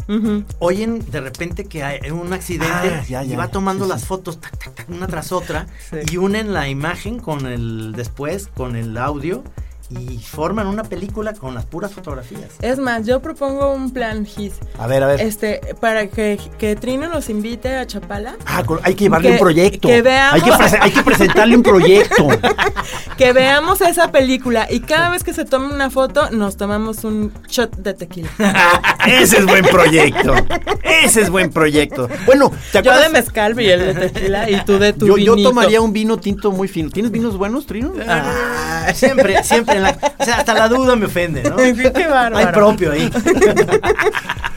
Oyen 0.59 1.03
de 1.11 1.19
repente 1.21 1.65
que 1.65 1.83
hay 1.83 2.11
un 2.11 2.31
accidente 2.31 2.71
Ah, 2.71 3.03
ya, 3.07 3.23
y 3.25 3.35
va 3.35 3.49
tomando 3.49 3.85
Sí, 3.85 3.89
las 3.91 4.01
sí. 4.01 4.07
fotos 4.07 4.39
tac, 4.39 4.57
tac, 4.57 4.73
tac, 4.73 4.89
una 4.89 5.07
tras 5.07 5.31
otra 5.33 5.67
Sí. 5.89 5.97
y 6.11 6.17
unen 6.17 6.53
la 6.53 6.69
imagen 6.69 7.19
con 7.19 7.45
el 7.45 7.91
después, 7.93 8.47
con 8.47 8.75
el 8.77 8.97
audio 8.97 9.43
y 9.99 10.17
forman 10.19 10.67
una 10.67 10.83
película 10.83 11.33
con 11.33 11.53
las 11.53 11.65
puras 11.65 11.93
fotografías. 11.93 12.49
Es 12.61 12.77
más, 12.79 13.05
yo 13.05 13.21
propongo 13.21 13.73
un 13.73 13.91
plan, 13.91 14.25
Gis. 14.25 14.53
A 14.79 14.87
ver, 14.87 15.03
a 15.03 15.07
ver. 15.07 15.21
Este, 15.21 15.59
para 15.79 16.07
que, 16.07 16.39
que 16.57 16.75
Trino 16.75 17.07
nos 17.09 17.29
invite 17.29 17.75
a 17.75 17.85
Chapala, 17.85 18.35
Ah, 18.45 18.63
hay 18.83 18.95
que 18.95 19.05
llevarle 19.05 19.27
Que- 19.29 19.33
un 19.33 19.39
proyecto. 19.39 19.87
que 19.87 20.01
veamos- 20.01 20.33
Hay 20.35 20.41
que, 20.41 20.51
prese- 20.51 20.77
hay 20.81 20.91
que 20.91 21.03
presentarle 21.03 21.55
un 21.57 21.63
proyecto. 21.63 22.27
que 23.17 23.33
veamos 23.33 23.81
esa 23.81 24.11
película 24.11 24.67
y 24.69 24.79
cada 24.81 25.09
vez 25.09 25.23
que 25.23 25.33
se 25.33 25.45
tome 25.45 25.73
una 25.73 25.89
foto 25.89 26.29
nos 26.31 26.57
tomamos 26.57 27.03
un 27.03 27.31
shot 27.47 27.75
de 27.77 27.93
tequila. 27.93 28.29
Ese 29.07 29.37
es 29.39 29.45
buen 29.45 29.65
proyecto. 29.65 30.33
Ese 31.03 31.21
es 31.21 31.29
buen 31.29 31.51
proyecto. 31.51 32.07
Bueno, 32.25 32.49
¿te 32.71 32.81
Yo 32.81 32.91
acuerdas? 32.91 33.03
de 33.03 33.09
mezcal 33.09 33.59
y 33.59 33.69
él 33.69 33.93
de 33.95 34.09
tequila 34.09 34.49
y 34.49 34.63
tú 34.65 34.77
de 34.79 34.93
tu 34.93 35.07
yo, 35.07 35.17
yo 35.17 35.33
vinito. 35.33 35.49
tomaría 35.49 35.81
un 35.81 35.91
vino 35.93 36.17
tinto 36.17 36.51
muy 36.51 36.67
fino. 36.67 36.89
¿Tienes 36.89 37.11
vinos 37.11 37.37
buenos, 37.37 37.65
Trino? 37.65 37.93
Ah, 38.07 38.91
siempre, 38.93 39.43
siempre 39.43 39.77
en 39.77 39.80
la, 39.81 39.97
o 40.19 40.23
sea, 40.23 40.35
hasta 40.37 40.53
la 40.53 40.67
duda 40.69 40.95
me 40.95 41.05
ofende, 41.07 41.43
¿no? 41.43 41.55
Qué 41.93 42.07
bárbaro. 42.07 42.37
Hay 42.37 42.47
propio 42.53 42.91
ahí. 42.91 43.09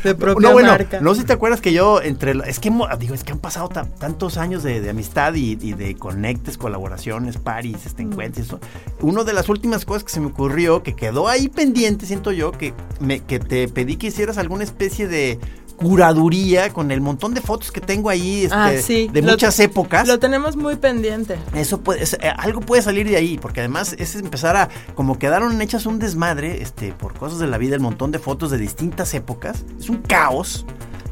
De 0.05 0.15
propia 0.15 0.49
No, 0.49 0.53
bueno, 0.53 0.69
marca. 0.71 1.01
no 1.01 1.15
sé 1.15 1.23
si 1.23 1.27
te 1.27 1.33
acuerdas 1.33 1.61
que 1.63 1.73
yo 1.73 2.03
entre 2.03 2.35
es 2.47 2.59
que 2.59 2.71
digo, 2.99 3.15
es 3.15 3.25
que 3.25 3.33
han 3.33 3.39
pasado 3.39 3.69
ta- 3.71 3.87
tantos 3.87 4.37
años 4.37 4.63
de, 4.63 4.81
de 4.83 4.91
amistad 4.91 5.35
y, 5.35 5.53
y 5.61 5.73
de 5.73 5.95
conectes, 5.97 6.59
colaboraciones, 6.59 7.39
paris, 7.39 7.87
este 7.87 8.05
Mm. 8.05 8.13
encuentros, 8.13 8.47
eso. 8.47 8.61
Una 9.01 9.25
de 9.25 9.33
las 9.33 9.49
últimas 9.49 9.85
cosas 9.87 10.05
que 10.05 10.11
se 10.13 10.21
me 10.21 10.27
ocurrió, 10.27 10.83
que 10.83 10.95
quedó 10.95 11.27
ahí 11.29 11.49
pendiente, 11.49 12.05
siento 12.05 12.33
yo, 12.33 12.53
que 12.53 12.75
me 13.01 13.21
que 13.21 13.39
te 13.39 13.67
pedí 13.69 13.97
que 13.97 14.09
hicieras 14.09 14.37
alguna 14.37 14.65
especie 14.65 15.09
de 15.09 15.39
curaduría 15.85 16.73
con 16.73 16.91
el 16.91 17.01
montón 17.01 17.35
de 17.35 17.41
fotos 17.41 17.71
que 17.71 17.81
tengo 17.81 18.09
ahí 18.11 18.45
este, 18.45 18.55
Ah, 18.57 18.73
sí. 18.83 19.09
de 19.13 19.23
Lo- 19.23 19.33
muchas 19.33 19.59
épocas. 19.61 20.09
Lo 20.09 20.19
tenemos 20.19 20.57
muy 20.57 20.77
pendiente. 20.77 21.37
Eso 21.55 21.81
puede, 21.81 22.03
es- 22.03 22.15
eh, 22.15 22.33
algo 22.37 22.61
puede 22.61 22.83
salir 22.83 23.07
de 23.09 23.17
ahí, 23.17 23.39
porque 23.39 23.61
además 23.61 23.95
es 23.99 24.15
empezar 24.17 24.57
a, 24.57 24.69
como 24.95 25.19
quedaron 25.19 25.61
hechas 25.61 25.87
un 25.87 25.99
desmadre, 25.99 26.63
este, 26.63 26.93
por 26.93 27.15
cosas 27.15 27.39
de 27.39 27.47
la 27.47 27.59
vida, 27.59 27.75
el 27.75 27.81
montón 27.83 28.11
de 28.13 28.19
fotos 28.19 28.51
de 28.51 28.59
distintas 28.59 29.13
épocas, 29.15 29.65
es 29.79 29.89
un 29.91 29.99
caos. 29.99 30.65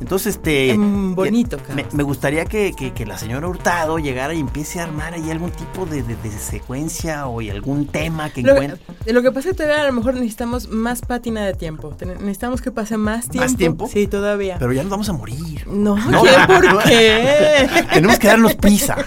Entonces, 0.03 0.37
este... 0.37 0.77
Mm, 0.77 1.15
bonito. 1.15 1.59
Me, 1.75 1.87
me 1.93 2.03
gustaría 2.03 2.45
que, 2.45 2.73
que- 2.77 2.93
que 2.93 3.07
la 3.07 3.17
señora 3.19 3.47
Hurtado 3.49 3.99
llegara 3.99 4.35
y 4.35 4.41
empiece 4.41 4.81
a 4.81 4.85
armar 4.85 5.15
ahí 5.15 5.31
algún 5.31 5.51
tipo 5.53 5.87
de, 5.87 6.03
de- 6.03 6.17
de 6.17 6.31
secuencia 6.31 7.27
o 7.29 7.41
y 7.41 7.51
algún 7.51 7.87
tema 7.87 8.31
que 8.31 8.43
Lo, 8.43 8.53
encuentre. 8.53 8.81
lo 9.13 9.23
que 9.23 9.31
pasa 9.33 9.49
es 9.51 9.57
que 9.57 9.63
todavía 9.63 9.85
a 9.85 9.87
lo 9.87 9.93
mejor 9.93 10.15
necesitamos 10.15 10.69
más 10.69 11.01
pátina 11.03 11.47
de 11.47 11.55
tiempo. 11.55 11.95
Necesitamos 12.21 12.61
que 12.61 12.71
pase 12.71 12.97
más 12.97 13.29
tiempo. 13.29 13.57
tiempo? 13.57 13.89
Sí, 13.93 14.07
todavía. 14.07 14.57
Pero 14.59 14.73
ya 14.73 14.83
nos 14.83 14.91
vamos 14.91 15.09
a 15.09 15.13
morir. 15.13 15.67
no, 15.67 15.97
No. 16.11 16.23
¿quién 16.23 16.47
por 16.47 16.83
qué? 16.85 17.69
Tenemos 17.95 18.19
que 18.19 18.27
darnos 18.27 18.55
prisa. 18.55 18.97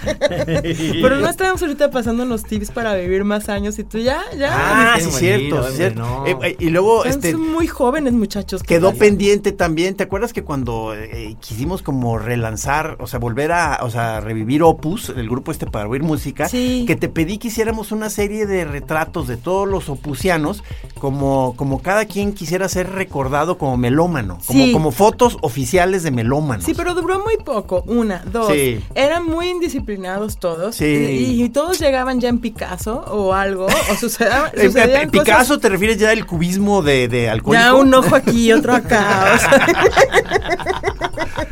Pero 0.50 1.16
no 1.20 1.28
estamos 1.28 1.60
ahorita 1.62 1.90
pasándonos 1.90 2.42
tips 2.44 2.70
para 2.70 2.94
vivir 2.94 3.24
más 3.24 3.48
años 3.48 3.78
y 3.78 3.84
tú 3.84 3.98
ya, 3.98 4.22
ya. 4.36 4.50
Ah, 4.94 4.96
sí, 4.98 5.04
morir, 5.06 5.18
cierto. 5.18 5.68
sí, 5.70 5.76
cierto. 5.76 6.00
no. 6.00 6.26
Eh, 6.26 6.36
eh, 6.42 6.56
y 6.58 6.70
luego, 6.70 7.02
Son 7.02 7.10
este... 7.12 7.36
muy 7.36 7.66
jóvenes 7.66 8.12
muchachos. 8.14 8.62
¿qué 8.62 8.76
Quedó 8.76 8.94
pendiente 8.94 9.52
también, 9.52 9.94
¿te 9.96 10.04
acuerdas 10.04 10.32
que 10.32 10.42
cuando 10.42 10.85
eh, 10.94 11.36
quisimos 11.40 11.82
como 11.82 12.18
relanzar, 12.18 12.96
o 13.00 13.06
sea, 13.06 13.18
volver 13.18 13.52
a, 13.52 13.80
o 13.82 13.90
sea, 13.90 14.20
revivir 14.20 14.62
Opus, 14.62 15.10
el 15.10 15.28
grupo 15.28 15.52
este 15.52 15.66
para 15.66 15.88
oír 15.88 16.02
música, 16.02 16.48
Sí. 16.48 16.84
que 16.86 16.96
te 16.96 17.08
pedí 17.08 17.38
que 17.38 17.48
hiciéramos 17.48 17.92
una 17.92 18.10
serie 18.10 18.46
de 18.46 18.64
retratos 18.64 19.26
de 19.28 19.36
todos 19.36 19.68
los 19.68 19.88
opusianos, 19.88 20.62
como, 20.98 21.54
como 21.56 21.82
cada 21.82 22.04
quien 22.06 22.32
quisiera 22.32 22.68
ser 22.68 22.90
recordado 22.92 23.58
como 23.58 23.76
melómano, 23.76 24.38
como, 24.46 24.64
Sí. 24.64 24.72
como 24.72 24.90
fotos 24.92 25.38
oficiales 25.42 26.02
de 26.02 26.10
melómanos. 26.10 26.64
Sí, 26.64 26.74
pero 26.74 26.94
duró 26.94 27.22
muy 27.22 27.36
poco. 27.36 27.82
Una, 27.86 28.22
dos. 28.30 28.52
Sí. 28.52 28.80
Eran 28.94 29.24
muy 29.26 29.48
indisciplinados 29.50 30.38
todos. 30.38 30.76
Sí. 30.76 30.84
Y, 30.84 31.42
y 31.44 31.48
todos 31.50 31.78
llegaban 31.78 32.20
ya 32.20 32.28
en 32.28 32.38
Picasso 32.38 33.04
o 33.10 33.32
algo. 33.34 33.66
O 33.66 33.94
sucedía, 34.00 34.50
eh, 34.54 34.66
sucedían 34.66 35.08
cosas- 35.10 35.24
Picasso, 35.24 35.58
¿te 35.58 35.68
refieres 35.68 35.98
ya 35.98 36.10
al 36.10 36.26
cubismo 36.26 36.82
de, 36.82 37.08
de 37.08 37.28
alcohólico? 37.28 37.62
Ya 37.64 37.74
un 37.74 37.92
ojo 37.94 38.14
aquí, 38.14 38.52
otro 38.52 38.74
acá. 38.74 39.34
o 39.34 39.38
sea, 39.38 39.66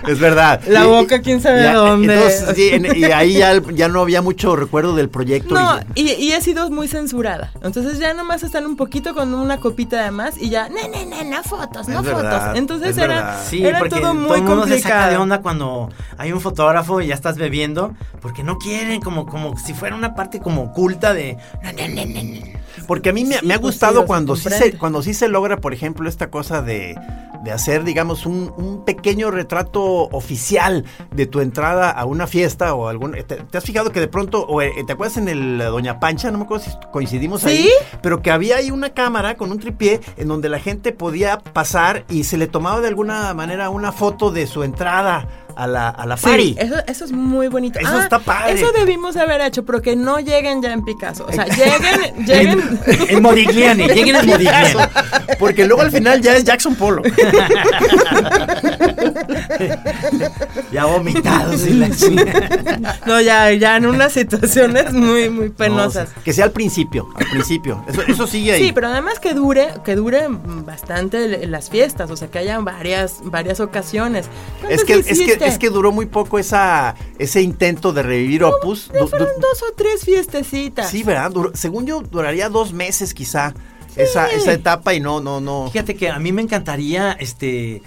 Es 0.06 0.18
verdad. 0.20 0.60
La 0.66 0.84
Y- 0.84 0.88
boca, 0.88 1.20
quién 1.22 1.40
sabe 1.40 1.62
ya, 1.62 1.74
dónde. 1.74 2.14
entonces, 2.14 2.54
sí, 2.54 2.68
en- 2.72 2.96
y 2.96 3.04
ahí 3.04 3.34
ya, 3.34 3.60
ya 3.72 3.88
no 3.88 4.00
había 4.00 4.22
mucho 4.22 4.54
recuerdo 4.56 4.94
del 4.94 5.08
proyecto. 5.08 5.54
no, 5.54 5.78
y- 5.94 6.12
y, 6.12 6.32
he 6.32 6.40
sido 6.40 6.70
muy 6.70 6.88
censurada. 6.88 7.52
Entonces 7.62 7.98
ya 7.98 8.14
nomás 8.14 8.42
están 8.42 8.66
un 8.66 8.76
poquito 8.76 9.14
con 9.14 9.34
una 9.34 9.58
copita 9.58 10.02
de 10.04 10.10
más 10.10 10.36
y 10.40 10.50
ya, 10.50 10.68
no, 10.68 10.76
no, 10.76 11.04
no, 11.16 11.24
no 11.36 11.42
fotos, 11.42 11.88
no 11.88 12.00
Es 12.00 12.06
verdad, 12.06 12.40
fotos. 12.46 12.58
Entonces 12.58 12.90
es 12.90 12.98
era. 12.98 13.40
Sí, 13.44 13.64
era 13.64 13.80
todo 13.88 14.14
muy 14.14 14.38
el 14.38 14.44
mundo 14.44 14.66
se 14.66 14.80
saca 14.80 15.08
de 15.10 15.16
onda 15.16 15.40
cuando 15.40 15.88
hay 16.18 16.32
un 16.32 16.40
fotógrafo 16.40 17.00
y 17.00 17.08
ya 17.08 17.14
estás 17.14 17.36
bebiendo, 17.36 17.94
porque 18.20 18.42
no 18.42 18.58
quieren, 18.58 19.00
como, 19.00 19.26
como 19.26 19.56
si 19.58 19.72
fuera 19.74 19.94
una 19.96 20.14
parte 20.14 20.40
como 20.40 20.62
oculta 20.64 21.14
de... 21.14 21.36
"No, 21.62 21.72
no, 21.72 21.88
no, 21.88 22.04
no, 22.06 22.22
no". 22.22 22.54
Porque 22.86 23.10
a 23.10 23.12
mí 23.12 23.24
me, 23.24 23.38
Sí, 23.38 23.46
me 23.46 23.54
ha 23.54 23.60
pues, 23.60 23.74
gustado 23.74 24.00
sí, 24.02 24.06
cuando, 24.06 24.36
sí 24.36 24.48
se, 24.50 24.76
cuando 24.76 25.02
sí 25.02 25.14
se 25.14 25.28
logra, 25.28 25.58
por 25.58 25.72
ejemplo, 25.72 26.08
esta 26.08 26.28
cosa 26.30 26.60
de, 26.60 26.94
de 27.44 27.52
hacer, 27.52 27.84
digamos, 27.84 28.26
un, 28.26 28.52
un 28.56 28.84
pequeño 28.84 29.30
retrato 29.30 29.82
oficial 29.84 30.84
de 31.14 31.26
tu 31.26 31.40
entrada 31.40 31.90
a 31.90 32.04
una 32.06 32.26
fiesta 32.26 32.74
o 32.74 32.88
algún... 32.88 33.12
¿Te, 33.12 33.22
te 33.36 33.58
has 33.58 33.64
fijado 33.64 33.92
que 33.92 34.00
de 34.00 34.08
pronto, 34.08 34.44
o, 34.46 34.62
eh, 34.62 34.72
¿te 34.86 34.92
acuerdas 34.94 35.16
en 35.18 35.28
el 35.28 35.60
eh, 35.60 35.64
Doña 35.64 36.00
Pancha? 36.00 36.30
No 36.30 36.38
me 36.38 36.44
acuerdo 36.44 36.64
si 36.64 36.70
coincidimos 36.92 37.42
¿Sí? 37.42 37.48
ahí. 37.48 37.70
Pero 38.02 38.22
que 38.22 38.30
había 38.30 38.56
ahí 38.56 38.70
una 38.70 38.90
cámara 38.90 39.36
con 39.36 39.50
un 39.52 39.58
tripié 39.60 40.00
en 40.16 40.28
donde 40.28 40.48
la 40.48 40.58
gente 40.58 40.92
podía 40.92 41.38
pasar 41.38 42.04
y 42.08 42.24
se 42.24 42.36
le 42.38 42.46
tomaba 42.46 42.80
de 42.80 42.88
alguna 42.88 43.32
manera 43.34 43.68
una 43.70 43.92
foto 43.92 44.30
de 44.30 44.46
su 44.46 44.62
entrada 44.62 45.28
a 45.56 45.68
la, 45.68 45.88
a 45.88 46.04
la 46.06 46.16
Sí, 46.16 46.24
party. 46.26 46.56
eso, 46.58 46.74
eso 46.88 47.04
es 47.04 47.12
muy 47.12 47.46
bonito. 47.46 47.78
Eso 47.78 47.88
Ah, 47.92 48.02
está 48.02 48.18
padre. 48.18 48.54
Eso 48.54 48.72
debimos 48.72 49.16
haber 49.16 49.40
hecho, 49.42 49.64
pero 49.64 49.80
que 49.80 49.94
no 49.94 50.18
lleguen 50.18 50.60
ya 50.60 50.72
en 50.72 50.84
Picasso. 50.84 51.26
O 51.28 51.32
sea, 51.32 51.44
lleguen, 51.46 52.24
lleguen. 52.26 52.80
En 53.08 53.22
Modigliani, 53.22 53.86
lleguen 53.86 54.16
en 54.16 54.26
Modigliani. 54.30 54.74
Porque 55.38 55.64
luego 55.64 55.82
al 55.82 55.92
final 55.92 56.20
ya 56.20 56.34
es 56.36 56.42
Jackson 56.42 56.74
Polo. 56.74 57.02
Ya 60.72 60.84
vomitados 60.86 61.66
y 61.66 61.74
la 61.74 61.90
chingada. 61.90 62.98
No, 63.06 63.20
ya, 63.20 63.52
ya 63.52 63.76
en 63.76 63.86
unas 63.86 64.12
situaciones 64.12 64.92
muy, 64.92 65.28
muy 65.30 65.48
penosas. 65.50 66.10
No, 66.16 66.22
que 66.22 66.32
sea 66.32 66.46
al 66.46 66.52
principio, 66.52 67.08
al 67.14 67.26
principio. 67.26 67.84
Eso, 67.88 68.02
eso 68.02 68.26
sigue 68.26 68.52
ahí. 68.52 68.66
Sí, 68.66 68.72
pero 68.72 68.88
además 68.88 69.18
que 69.20 69.34
dure, 69.34 69.68
que 69.84 69.94
dure 69.94 70.26
bastante 70.28 71.46
las 71.46 71.70
fiestas, 71.70 72.10
o 72.10 72.16
sea, 72.16 72.28
que 72.28 72.38
haya 72.38 72.58
varias, 72.60 73.18
varias 73.24 73.60
ocasiones. 73.60 74.26
es, 74.68 74.84
¿Cuántas 74.84 74.84
que, 74.84 74.94
es, 75.12 75.38
que, 75.38 75.46
es 75.46 75.58
que 75.58 75.70
duró 75.70 75.92
muy 75.92 76.06
poco 76.06 76.38
esa, 76.38 76.94
ese 77.18 77.40
intento 77.42 77.92
de 77.92 78.02
revivir 78.02 78.44
Opus. 78.44 78.90
Du- 78.92 79.00
du- 79.00 79.08
Fueron 79.08 79.28
dos 79.40 79.62
o 79.62 79.72
tres 79.76 80.04
fiestecitas. 80.04 80.90
sí, 80.90 81.02
¿verdad? 81.02 81.32
Según 81.54 81.86
yo, 81.86 82.02
duraría 82.02 82.48
dos 82.48 82.72
meses 82.72 83.14
quizá 83.14 83.54
esa, 83.96 84.28
esa 84.30 84.52
etapa 84.52 84.94
y 84.94 85.00
no, 85.00 85.20
no, 85.20 85.40
no. 85.40 85.70
Fíjate 85.70 85.94
que 85.96 86.08
a 86.10 86.18
mí 86.18 86.32
me 86.32 86.42
encantaría 86.42 87.12
este 87.12 87.82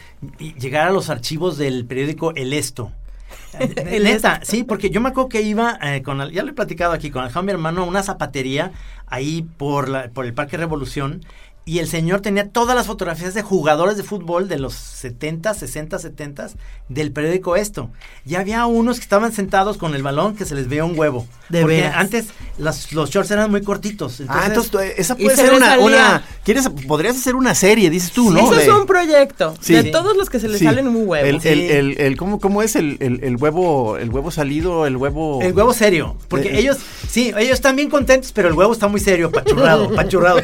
llegar 0.59 0.87
a 0.87 0.91
los 0.91 1.09
archivos 1.09 1.57
del 1.57 1.85
periódico 1.85 2.33
El 2.35 2.53
Esto. 2.53 2.91
El 3.59 4.03
Neta, 4.03 4.39
sí, 4.43 4.63
porque 4.63 4.89
yo 4.89 5.01
me 5.01 5.09
acuerdo 5.09 5.29
que 5.29 5.41
iba 5.41 5.77
eh, 5.81 6.01
con, 6.03 6.21
el- 6.21 6.31
ya 6.31 6.43
lo 6.43 6.51
he 6.51 6.53
platicado 6.53 6.93
aquí, 6.93 7.09
con 7.09 7.23
Alejandro 7.23 7.45
mi 7.47 7.51
hermano 7.53 7.83
a 7.83 7.85
una 7.85 8.03
zapatería 8.03 8.71
ahí 9.07 9.45
por, 9.57 9.89
la, 9.89 10.09
por 10.09 10.25
el 10.25 10.33
Parque 10.33 10.57
Revolución 10.57 11.25
y 11.67 11.77
el 11.79 11.87
señor 11.87 12.21
tenía 12.21 12.49
todas 12.49 12.75
las 12.75 12.87
fotografías 12.87 13.35
de 13.35 13.43
jugadores 13.43 13.97
de 13.97 14.03
fútbol 14.03 14.47
de 14.47 14.57
los 14.57 14.73
70, 14.73 15.53
60, 15.53 15.99
70 15.99 16.49
del 16.89 17.11
periódico 17.11 17.55
Esto. 17.55 17.91
Y 18.25 18.35
había 18.35 18.65
unos 18.65 18.97
que 18.97 19.03
estaban 19.03 19.31
sentados 19.33 19.77
con 19.77 19.93
el 19.93 20.01
balón 20.01 20.35
que 20.35 20.45
se 20.45 20.55
les 20.55 20.67
veía 20.69 20.85
un 20.85 20.97
huevo. 20.97 21.27
De 21.49 21.61
porque 21.61 21.75
veras. 21.81 21.95
antes 21.97 22.25
las- 22.57 22.91
los 22.93 23.09
shorts 23.09 23.31
eran 23.31 23.51
muy 23.51 23.61
cortitos. 23.61 24.21
ah, 24.27 24.45
entonces 24.47 24.73
eh, 24.81 24.93
esa 24.97 25.15
puede 25.15 25.35
se 25.35 25.43
ser 25.43 25.53
una, 25.53 25.77
una. 25.77 26.23
¿Quieres? 26.43 26.67
Podrías 26.87 27.15
hacer 27.17 27.35
una 27.35 27.53
serie, 27.53 27.89
dices 27.89 28.11
tú, 28.11 28.31
¿no? 28.31 28.39
Eso 28.39 28.59
es 28.59 28.67
un 28.69 28.85
proyecto. 28.85 29.53
Sí. 29.61 29.73
De 29.73 29.83
todos 29.83 30.15
los 30.17 30.29
que 30.29 30.39
se 30.39 30.47
les 30.47 30.59
Sí. 30.59 30.65
salen 30.65 30.87
un 30.87 31.07
huevo. 31.07 31.15
El, 31.25 31.35
el, 31.35 31.41
Sí. 31.41 31.49
el, 31.49 31.99
el- 31.99 32.17
¿cómo, 32.17 32.39
cómo 32.39 32.61
es 32.63 32.75
el, 32.77 32.97
el, 33.01 33.23
el 33.23 33.35
huevo, 33.35 33.97
el 33.97 34.09
huevo 34.09 34.31
salido, 34.31 34.85
el 34.87 34.95
huevo? 34.97 35.41
El 35.41 35.53
huevo 35.53 35.73
serio, 35.73 36.15
porque 36.29 36.47
Eh, 36.49 36.59
ellos, 36.59 36.77
sí, 37.09 37.33
ellos 37.37 37.53
están 37.55 37.75
bien 37.75 37.89
contentos, 37.89 38.31
pero 38.31 38.47
el 38.47 38.53
huevo 38.53 38.71
está 38.73 38.87
muy 38.87 38.99
serio, 39.01 39.31
pachurrado, 39.31 39.89
pachurrado. 39.95 40.39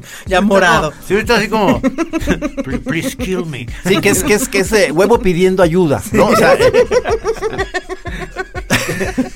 Ya 0.26 0.40
morado. 0.40 0.92
Sí, 1.06 1.14
está 1.14 1.36
así 1.36 1.48
como, 1.48 1.80
"Please- 1.80 2.78
please 2.80 3.16
kill 3.16 3.46
me. 3.46 3.66
Sí, 3.86 3.98
que 4.00 4.10
es, 4.10 4.24
que 4.24 4.34
es, 4.34 4.48
que 4.48 4.58
es 4.60 4.72
eh, 4.72 4.90
huevo 4.92 5.18
pidiendo 5.20 5.62
ayuda, 5.62 6.02
¿no? 6.12 6.26
O 6.26 6.36
sea, 6.36 6.54
eh, 6.54 6.72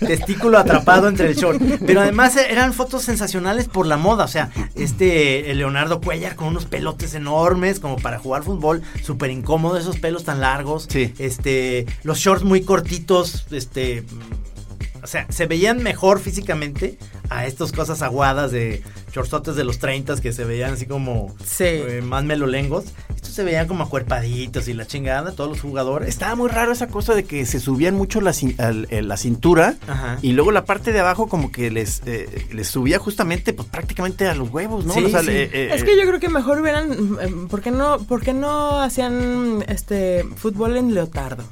Testículo 0.07 0.59
atrapado 0.59 1.09
entre 1.09 1.29
el 1.29 1.37
short. 1.37 1.61
Pero 1.87 2.01
además 2.01 2.37
eh, 2.37 2.47
eran 2.51 2.73
fotos 2.73 3.03
sensacionales 3.03 3.69
por 3.69 3.87
la 3.87 3.97
moda, 3.97 4.25
o 4.25 4.29
sea, 4.29 4.51
este 4.75 5.51
eh, 5.51 5.55
Leonardo 5.55 6.01
Cuellar 6.01 6.37
con 6.37 6.49
unos 6.49 6.67
pelotes 6.67 7.15
enormes 7.15 7.81
como 7.81 7.97
para 7.97 8.19
jugar 8.19 8.43
fútbol, 8.43 8.83
súper 9.03 9.31
incómodo 9.31 9.79
esos 9.79 9.99
pelos 9.99 10.25
tan 10.25 10.41
largos. 10.41 10.87
Sí. 10.91 11.13
Este, 11.19 11.87
los 12.03 12.19
shorts 12.19 12.45
muy 12.45 12.63
cortitos, 12.63 13.47
este... 13.51 14.05
O 15.07 15.09
sea, 15.09 15.25
se 15.31 15.47
veían 15.47 15.85
mejor 15.85 16.19
físicamente 16.19 16.99
a 17.31 17.47
estas 17.47 17.71
cosas 17.71 18.03
aguadas 18.03 18.51
de 18.51 18.83
shortsotes 19.13 19.55
de 19.55 19.63
los 19.63 19.79
30 19.79 20.17
que 20.21 20.33
se 20.33 20.45
veían 20.45 20.73
así 20.75 20.85
como 20.87 21.33
Sí. 21.45 21.63
eh, 21.65 22.01
más 22.05 22.25
melolengos. 22.25 22.87
Estos 23.15 23.31
se 23.31 23.45
veían 23.45 23.69
como 23.69 23.85
acuerpaditos 23.85 24.67
y 24.67 24.75
la 24.75 24.85
chingada, 24.85 25.31
todos 25.31 25.49
los 25.49 25.61
jugadores. 25.61 26.09
estaba 26.09 26.35
muy 26.35 26.49
raro 26.51 26.73
esa 26.73 26.89
cosa 26.89 27.15
de 27.15 27.23
que 27.25 27.47
se 27.47 27.61
subían 27.61 27.95
mucho 27.95 28.21
la, 28.21 28.33
al- 28.59 28.89
eh, 28.91 29.01
la 29.01 29.17
cintura 29.17 29.77
Ajá. 29.87 30.19
y 30.23 30.33
luego 30.33 30.51
la 30.51 30.65
parte 30.65 30.93
de 30.93 30.99
abajo 30.99 31.29
como 31.29 31.53
que 31.53 31.71
les, 31.71 32.03
eh, 32.07 32.47
les 32.53 32.67
subía 32.67 32.99
justamente 32.99 33.53
pues 33.53 33.69
prácticamente 33.69 34.27
a 34.27 34.35
los 34.35 34.51
huevos, 34.51 34.85
¿no? 34.87 34.95
Sí, 34.95 35.05
O 35.05 35.09
sea, 35.09 35.21
sí. 35.23 35.31
eh, 35.31 35.51
eh, 35.53 35.71
Es 35.73 35.85
que 35.85 35.97
yo 35.97 36.03
creo 36.05 36.19
que 36.19 36.29
mejor 36.29 36.61
hubieran, 36.61 36.91
mm, 36.91 37.47
¿por 37.47 37.63
qué 37.63 37.71
no, 37.71 37.99
por 38.01 38.23
qué 38.23 38.33
no 38.35 38.81
hacían 38.83 39.65
este 39.69 40.25
fútbol 40.35 40.77
en 40.77 40.95
leotardo? 40.95 41.45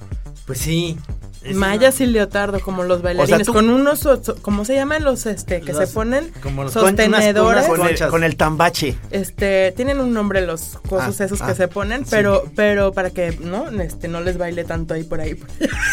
Pues 0.44 0.58
sí. 0.58 0.96
Es 1.44 1.54
Mallas 1.56 2.00
y 2.00 2.06
leotardo, 2.06 2.58
como 2.60 2.84
los 2.84 3.02
bailarines, 3.02 3.46
tú- 3.46 3.52
con 3.52 3.68
unos, 3.68 4.00
so- 4.00 4.22
so- 4.22 4.36
¿cómo 4.40 4.64
se 4.64 4.74
llaman 4.74 5.04
los 5.04 5.26
este 5.26 5.60
que 5.60 5.72
Los- 5.72 5.88
se 5.88 5.94
ponen? 5.94 6.32
como 6.42 6.64
los 6.64 6.72
con- 6.72 6.82
unas- 6.84 6.90
sostenedores. 7.00 7.64
unas 7.64 7.66
con, 7.68 7.80
el, 7.82 7.86
conchas. 7.88 8.10
con 8.10 8.24
el 8.24 8.36
tambache. 8.36 8.96
Este, 9.10 9.72
tienen 9.76 10.00
un 10.00 10.12
nombre 10.14 10.40
los 10.40 10.78
cosas 10.88 11.20
Ah, 11.20 11.24
esos 11.24 11.42
ah, 11.42 11.48
que 11.48 11.54
se 11.54 11.68
ponen, 11.68 12.04
pero, 12.08 12.44
pero 12.56 12.92
para 12.92 13.10
que 13.10 13.36
no, 13.40 13.68
este, 13.82 14.08
no 14.08 14.20
les 14.22 14.38
baile 14.38 14.64
tanto 14.64 14.94
ahí 14.94 15.04
por 15.04 15.20
ahí. 15.20 15.34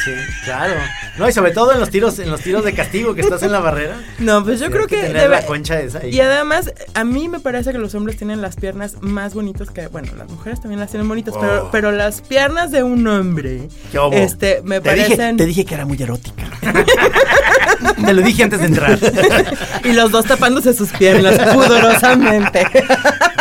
Sí, 0.05 0.11
claro. 0.45 0.75
No, 1.17 1.27
y 1.27 1.33
sobre 1.33 1.51
todo 1.51 1.73
en 1.73 1.79
los 1.79 1.89
tiros, 1.89 2.17
en 2.19 2.31
los 2.31 2.41
tiros 2.41 2.63
de 2.63 2.73
castigo 2.73 3.13
que 3.13 3.21
estás 3.21 3.43
en 3.43 3.51
la 3.51 3.59
barrera. 3.59 3.99
No, 4.19 4.43
pues 4.43 4.59
yo 4.59 4.71
creo 4.71 4.87
que 4.87 4.95
que, 4.95 5.01
tener 5.07 5.23
debe- 5.29 5.41
la 5.41 5.45
concha 5.45 5.79
esa 5.81 5.99
ahí. 5.99 6.09
Y 6.15 6.21
además, 6.21 6.71
a 6.93 7.03
mí 7.03 7.27
me 7.27 7.39
parece 7.39 7.71
que 7.71 7.77
los 7.77 7.93
hombres 7.95 8.17
tienen 8.17 8.41
las 8.41 8.55
piernas 8.55 8.95
más 9.01 9.33
bonitas 9.33 9.69
que, 9.69 9.87
bueno, 9.87 10.13
las 10.17 10.29
mujeres 10.29 10.61
también 10.61 10.79
las 10.79 10.91
tienen 10.91 11.07
bonitas, 11.09 11.33
pero, 11.39 11.65
Oh. 11.65 11.69
pero 11.71 11.91
las 11.91 12.21
piernas 12.21 12.71
de 12.71 12.83
un 12.83 13.05
hombre, 13.07 13.67
¿Qué 13.91 14.23
este, 14.23 14.61
me 14.63 14.79
te 14.81 14.93
dije, 14.95 15.07
te 15.41 15.47
dije 15.47 15.65
que 15.65 15.73
era 15.73 15.87
muy 15.87 15.99
erótica. 15.99 16.43
Te 18.05 18.13
lo 18.13 18.21
dije 18.21 18.43
antes 18.43 18.59
de 18.59 18.67
entrar. 18.67 18.99
y 19.83 19.91
los 19.93 20.11
dos 20.11 20.23
tapándose 20.25 20.71
sus 20.71 20.91
piernas 20.91 21.35
pudorosamente. 21.51 22.67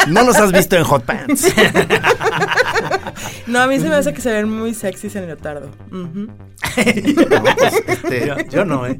No 0.06 0.22
los 0.22 0.34
has 0.36 0.50
visto 0.50 0.76
en 0.76 0.84
Hot 0.84 1.04
Pants. 1.04 1.52
no, 3.46 3.60
a 3.60 3.66
mí 3.66 3.78
se 3.78 3.88
me 3.90 3.96
hace 3.96 4.14
que 4.14 4.22
se 4.22 4.32
ven 4.32 4.50
muy 4.50 4.72
sexys 4.72 5.14
en 5.16 5.26
leotardo. 5.26 5.70
Ujú. 5.92 6.28
Este, 7.86 8.26
Yo, 8.26 8.36
yo 8.50 8.64
no, 8.64 8.86
¿eh? 8.86 8.98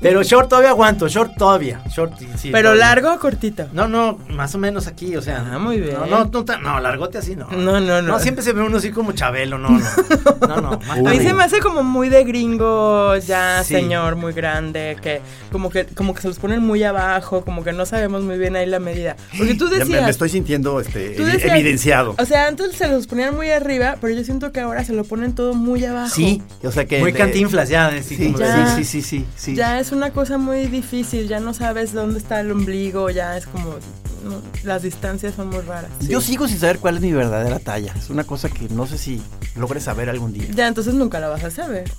Pero 0.00 0.22
short 0.22 0.48
todavía 0.48 0.70
aguanto, 0.70 1.08
short 1.08 1.36
todavía. 1.36 1.82
Short, 1.94 2.18
sí, 2.18 2.26
sí, 2.36 2.50
pero 2.50 2.70
todavía. 2.70 2.86
largo 2.86 3.12
o 3.14 3.18
cortito. 3.18 3.68
No, 3.72 3.86
no, 3.88 4.18
más 4.30 4.54
o 4.54 4.58
menos 4.58 4.86
aquí, 4.86 5.14
o 5.16 5.22
sea. 5.22 5.44
Ah, 5.52 5.58
muy 5.58 5.78
bien. 5.80 5.94
No, 5.94 6.06
no, 6.06 6.24
no, 6.24 6.44
tan- 6.44 6.62
no, 6.62 6.80
largote 6.80 7.18
así 7.18 7.36
no. 7.36 7.46
No, 7.50 7.80
no, 7.80 8.00
no. 8.00 8.02
No, 8.02 8.18
siempre 8.18 8.42
se 8.42 8.52
ve 8.52 8.62
uno 8.62 8.78
así 8.78 8.90
como 8.90 9.12
Chabelo, 9.12 9.58
no, 9.58 9.68
no. 9.70 9.80
No, 10.48 10.56
no. 10.60 10.78
más 10.80 10.98
A 10.98 11.02
mí 11.02 11.18
se 11.20 11.34
me 11.34 11.44
hace 11.44 11.60
como 11.60 11.82
muy 11.82 12.08
de 12.08 12.24
gringo 12.24 13.16
ya 13.18 13.62
Sí. 13.62 13.74
señor 13.74 14.16
muy 14.16 14.32
grande 14.32 14.96
que 15.02 15.20
como 15.52 15.70
que 15.70 15.84
como 15.86 16.14
que 16.14 16.22
se 16.22 16.28
los 16.28 16.38
ponen 16.38 16.60
muy 16.62 16.82
abajo 16.82 17.44
como 17.44 17.62
que 17.62 17.72
no 17.72 17.86
sabemos 17.86 18.22
muy 18.22 18.36
bien 18.38 18.56
ahí 18.56 18.66
la 18.66 18.80
medida 18.80 19.16
porque 19.36 19.54
tú 19.54 19.66
ya 19.66 19.72
me, 19.78 19.78
decías 19.84 20.04
me 20.04 20.10
estoy 20.10 20.28
sintiendo 20.28 20.80
este, 20.80 21.10
decías- 21.10 21.44
evidenciado. 21.52 22.14
o 22.18 22.24
sea 22.24 22.46
antes 22.48 22.74
se 22.74 22.88
los 22.88 23.06
ponían 23.06 23.36
muy 23.36 23.50
arriba 23.50 23.96
pero 24.00 24.14
yo 24.14 24.24
siento 24.24 24.50
que 24.50 24.60
ahora 24.60 24.84
se 24.84 24.92
lo 24.92 25.04
ponen 25.04 25.34
todo 25.34 25.54
muy 25.54 25.84
abajo 25.84 26.14
Sí, 26.14 26.42
o 26.64 26.70
sea 26.72 26.84
que... 26.86 26.98
Muy 27.00 27.12
de- 27.12 27.18
cantinflas 27.18 27.68
ya, 27.68 27.86
así 27.88 28.16
Sí, 28.16 28.26
como 28.26 28.38
de- 28.38 28.44
Ya. 28.46 28.76
sí, 28.76 28.84
sí, 28.84 29.02
sí, 29.02 29.20
sí, 29.20 29.26
sí. 29.36 29.54
ya 29.54 29.78
es 29.78 29.89
una 29.92 30.10
cosa 30.12 30.38
muy 30.38 30.66
difícil 30.66 31.28
ya 31.28 31.40
no 31.40 31.54
sabes 31.54 31.92
dónde 31.92 32.18
está 32.18 32.40
el 32.40 32.50
ombligo 32.52 33.10
ya 33.10 33.36
es 33.36 33.46
como 33.46 33.74
no, 34.24 34.40
las 34.64 34.82
distancias 34.82 35.34
son 35.34 35.48
muy 35.48 35.60
raras 35.60 35.90
Yo 36.00 36.20
sigo 36.20 36.46
sin 36.46 36.58
saber 36.58 36.78
cuál 36.78 36.96
es 36.96 37.00
mi 37.02 37.10
verdadera 37.12 37.58
talla. 37.58 37.94
Es 37.96 38.10
una 38.10 38.24
cosa 38.24 38.50
que 38.50 38.68
no 38.68 38.86
sé 38.86 38.98
si 38.98 39.22
logre 39.56 39.80
saber 39.80 40.10
algún 40.10 40.32
día. 40.34 40.44
ya 40.54 40.66
entonces 40.68 40.92
nunca 40.94 41.18
la 41.20 41.28
vas 41.28 41.42
a 41.44 41.50
saber 41.50 41.90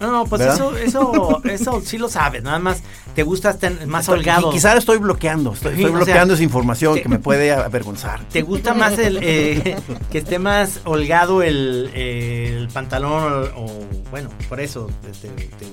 No, 0.00 0.24
pues 0.26 0.40
¿Verdad? 0.40 0.56
eso, 0.56 0.76
eso, 0.76 1.40
eso 1.44 1.80
sí 1.84 1.98
lo 1.98 2.08
sabes, 2.08 2.42
nada 2.42 2.58
más 2.58 2.82
te 3.14 3.22
gusta 3.22 3.50
estar 3.50 3.86
más 3.86 4.08
holgado. 4.08 4.48
Y 4.50 4.54
quizá 4.54 4.74
estoy 4.76 4.98
bloqueando, 4.98 5.52
estoy, 5.52 5.74
Sí, 5.76 5.82
estoy 5.82 5.92
o 5.92 5.96
bloqueando 5.98 6.34
sea, 6.34 6.34
esa 6.34 6.42
información 6.42 6.94
te- 6.94 7.02
que 7.02 7.08
me 7.08 7.18
puede 7.20 7.52
avergonzar. 7.52 8.24
¿Te 8.32 8.42
gusta 8.42 8.74
más 8.74 8.98
el 8.98 9.18
eh, 9.22 9.76
que 10.10 10.18
esté 10.18 10.40
más 10.40 10.80
holgado 10.84 11.42
el, 11.44 11.90
el 11.94 12.68
pantalón 12.72 13.50
o, 13.54 13.60
o, 13.62 13.86
bueno, 14.10 14.30
por 14.48 14.58
eso 14.60 14.90
este, 15.08 15.28
te 15.28 15.66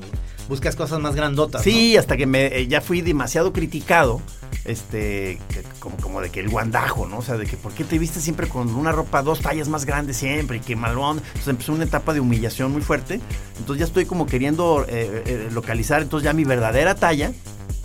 buscas 0.49 0.75
cosas 0.75 0.99
más 0.99 1.15
grandotas? 1.15 1.63
Sí, 1.63 1.95
hasta 1.95 2.17
que 2.17 2.25
me 2.25 2.47
eh, 2.47 2.67
ya 2.67 2.81
fui 2.81 2.99
demasiado 3.01 3.53
criticado, 3.53 4.19
este, 4.65 5.39
que- 5.49 5.63
como, 5.79 5.95
como 5.97 6.19
de 6.21 6.29
que 6.31 6.41
el 6.41 6.49
guandajo, 6.49 7.07
¿no? 7.07 7.19
O 7.19 7.21
sea, 7.21 7.37
de 7.37 7.45
que 7.45 7.55
por 7.55 7.71
qué 7.71 7.83
te 7.85 7.97
viste 7.97 8.19
siempre 8.19 8.49
con 8.49 8.73
una 8.75 8.91
ropa 8.91 9.21
dos 9.23 9.39
tallas 9.39 9.69
más 9.69 9.85
grande 9.85 10.13
siempre 10.13 10.57
y 10.57 10.59
que 10.59 10.75
malón. 10.75 11.19
Entonces 11.19 11.47
empezó 11.47 11.71
una 11.73 11.85
etapa 11.85 12.13
de 12.13 12.19
humillación 12.19 12.71
muy 12.73 12.81
fuerte. 12.81 13.21
Entonces 13.59 13.79
ya 13.79 13.85
estoy 13.85 14.05
como 14.05 14.25
queriendo 14.25 14.85
eh, 14.89 15.23
eh, 15.25 15.49
localizar 15.53 16.01
entonces 16.01 16.25
ya 16.25 16.33
mi 16.33 16.43
verdadera 16.43 16.95
talla. 16.95 17.31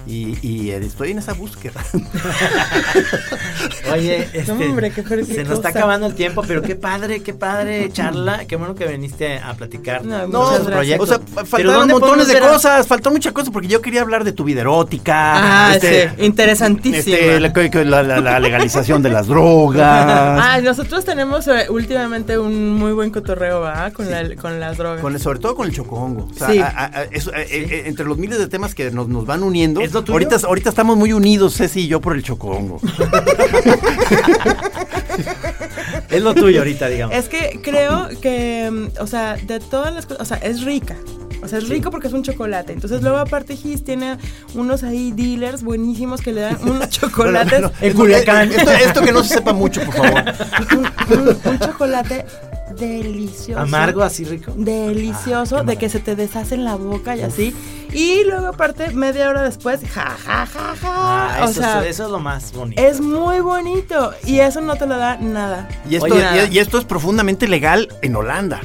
Y, 0.07 0.37
y, 0.47 0.71
estoy 0.71 1.13
en 1.13 1.19
esa 1.19 1.33
búsqueda. 1.33 1.83
Oye, 3.93 4.29
este, 4.33 4.53
No, 4.53 4.65
hombre, 4.65 4.91
qué 4.91 5.03
fuerte 5.03 5.35
se 5.35 5.45
nos 5.45 5.55
está 5.55 5.71
acabando 5.71 6.07
el 6.07 6.15
tiempo, 6.15 6.43
pero 6.47 6.63
qué 6.63 6.75
padre, 6.77 7.23
qué 7.23 7.35
padre 7.35 7.91
charla, 7.93 8.45
qué 8.47 8.57
bueno 8.57 8.75
que 8.75 8.87
viniste 8.87 9.39
a 9.39 9.55
platicar. 9.55 10.05
No, 10.05 10.27
No, 10.27 10.65
proyectos. 10.65 11.11
O 11.11 11.15
sea, 11.15 11.19
Pero 11.25 11.47
faltaron 11.47 11.75
¿dónde 11.89 11.95
montones 11.95 12.29
de 12.29 12.39
cosas, 12.39 12.87
faltó 12.87 13.11
muchas 13.11 13.33
cosas 13.33 13.51
porque 13.51 13.69
yo 13.69 13.81
quería 13.81 14.03
hablar 14.03 14.25
de 14.25 14.33
tu 14.33 14.45
vida 14.45 14.61
erótica. 14.61 15.69
ah 15.71 15.75
este, 15.75 16.11
sí 17.03 17.15
este, 17.15 17.41
la, 17.41 17.53
que 17.53 17.85
la- 18.21 18.41
legalización 18.41 19.03
de 19.03 19.11
las 19.11 19.27
drogas. 19.27 20.41
Ah, 20.43 20.61
nosotros 20.63 21.05
tenemos 21.05 21.49
eh, 21.49 21.67
últimamente 21.71 22.39
un 22.39 22.75
muy 22.75 22.93
buen 22.93 23.11
cotorreo. 23.11 23.65
Con, 23.95 24.11
la- 24.11 24.37
con 24.37 24.61
las 24.61 24.77
drogas. 24.77 25.01
Con 25.01 25.15
el- 25.15 25.21
sobre 25.21 25.39
todo 25.39 25.55
con 25.55 25.67
el 25.67 25.75
chocongo. 25.75 26.29
O 26.31 26.35
sea, 26.35 26.51
Sí. 26.51 26.59
a- 26.59 26.67
a- 26.67 26.85
a- 27.01 27.05
eso, 27.05 27.33
eh, 27.35 27.85
entre 27.87 28.05
los 28.05 28.19
miles 28.19 28.39
de 28.39 28.49
temas 28.49 28.75
que 28.75 28.91
nos, 28.91 29.09
nos 29.09 29.25
van 29.25 29.43
uniendo, 29.43 29.81
¿Es 29.81 29.93
lo 29.95 30.05
tuyo? 30.05 30.13
ahorita, 30.15 30.37
ahorita 30.47 30.69
estamos 30.71 30.97
muy 30.97 31.13
unidos, 31.13 31.55
Ceci 31.57 31.81
y 31.83 31.89
yo, 31.89 32.01
por 32.01 32.15
el 32.15 32.23
chocongo. 32.23 32.81
Es 36.11 36.23
lo 36.23 36.35
tuyo 36.35 36.59
ahorita, 36.61 36.89
digamos. 36.89 37.17
Es 37.17 37.29
que 37.29 37.61
creo 37.63 38.09
que, 38.21 38.71
mm, 38.71 39.01
o 39.03 39.07
sea, 39.07 39.37
de 39.37 39.61
todas 39.61 39.93
las 39.95 40.07
cosas, 40.07 40.23
o 40.23 40.25
sea, 40.25 40.37
es 40.39 40.63
rica. 40.63 40.97
O 41.43 41.49
sea, 41.49 41.59
es 41.59 41.69
rico 41.69 41.91
porque 41.91 42.07
es 42.07 42.13
un 42.15 42.23
chocolate. 42.23 42.73
Entonces, 42.73 43.03
luego 43.03 43.19
aparte 43.19 43.55
Gis 43.57 43.85
tiene 43.85 44.17
unos 44.55 44.83
ahí 44.83 45.13
dealers 45.13 45.63
buenísimos 45.63 46.23
que 46.23 46.33
le 46.33 46.41
dan 46.41 46.57
unos 46.63 46.89
chocolates. 46.91 47.61
No, 47.61 47.69
no, 47.69 47.73
En 47.83 47.93
no, 47.93 47.99
Culiacán. 48.01 48.51
Esto, 48.51 48.71
esto 48.71 49.03
que 49.03 49.13
no 49.13 49.23
se 49.23 49.35
sepa 49.35 49.53
mucho, 49.53 49.83
por 49.85 49.95
favor. 49.95 50.25
un, 51.11 51.19
un- 51.29 51.39
un 51.45 51.59
chocolate 51.59 52.25
delicioso. 52.77 53.61
Amargo, 53.61 54.03
así 54.03 54.25
rico. 54.25 54.53
Delicioso, 54.57 55.59
Ah, 55.59 55.63
de 55.63 55.77
que 55.77 55.89
se 55.89 56.01
te 56.01 56.15
deshace 56.17 56.55
en 56.55 56.65
la 56.65 56.75
boca 56.77 57.17
y 57.17 57.23
así. 57.23 57.55
Y 57.93 58.25
luego 58.25 58.49
aparte, 58.49 58.91
media 58.91 59.29
hora 59.29 59.43
después, 59.43 59.81
ja, 59.89 60.17
ja, 60.25 60.47
ja, 60.47 60.75
ja. 60.77 60.77
Ah, 60.83 61.39
o 61.43 61.45
eso, 61.45 61.61
sea, 61.61 61.81
es, 61.83 61.91
eso 61.91 62.05
es 62.07 62.11
lo 62.11 62.19
más 62.19 62.53
bonito. 62.53 62.83
es 62.83 63.01
muy 63.01 63.41
bonito. 63.41 64.13
Y 64.27 64.41
eso 64.41 64.61
no 64.61 64.75
te 64.77 64.87
lo 64.87 64.97
da 64.97 65.17
nada. 65.17 65.69
Y 65.89 65.97
esto, 65.97 66.07
Oye, 66.15 66.49
y- 66.51 66.57
y 66.57 66.59
esto 66.59 66.79
es 66.79 66.85
profundamente 66.85 67.47
legal 67.49 67.89
en 68.03 68.17
Holanda. 68.17 68.61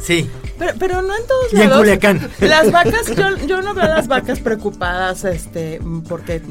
Sí. 0.00 0.30
Pero, 0.58 0.72
pero 0.78 1.02
no 1.02 1.16
en 1.16 1.26
todos 1.26 1.52
Y 1.52 1.56
en 1.56 1.60
lados. 1.62 1.78
Culiacán. 1.78 2.30
Las 2.40 2.72
vacas, 2.72 3.14
yo, 3.16 3.36
yo 3.46 3.62
no 3.62 3.74
veo 3.74 3.84
a 3.84 3.88
las 3.88 4.08
vacas 4.08 4.40
preocupadas, 4.40 5.24
este, 5.24 5.80
porque 6.08 6.42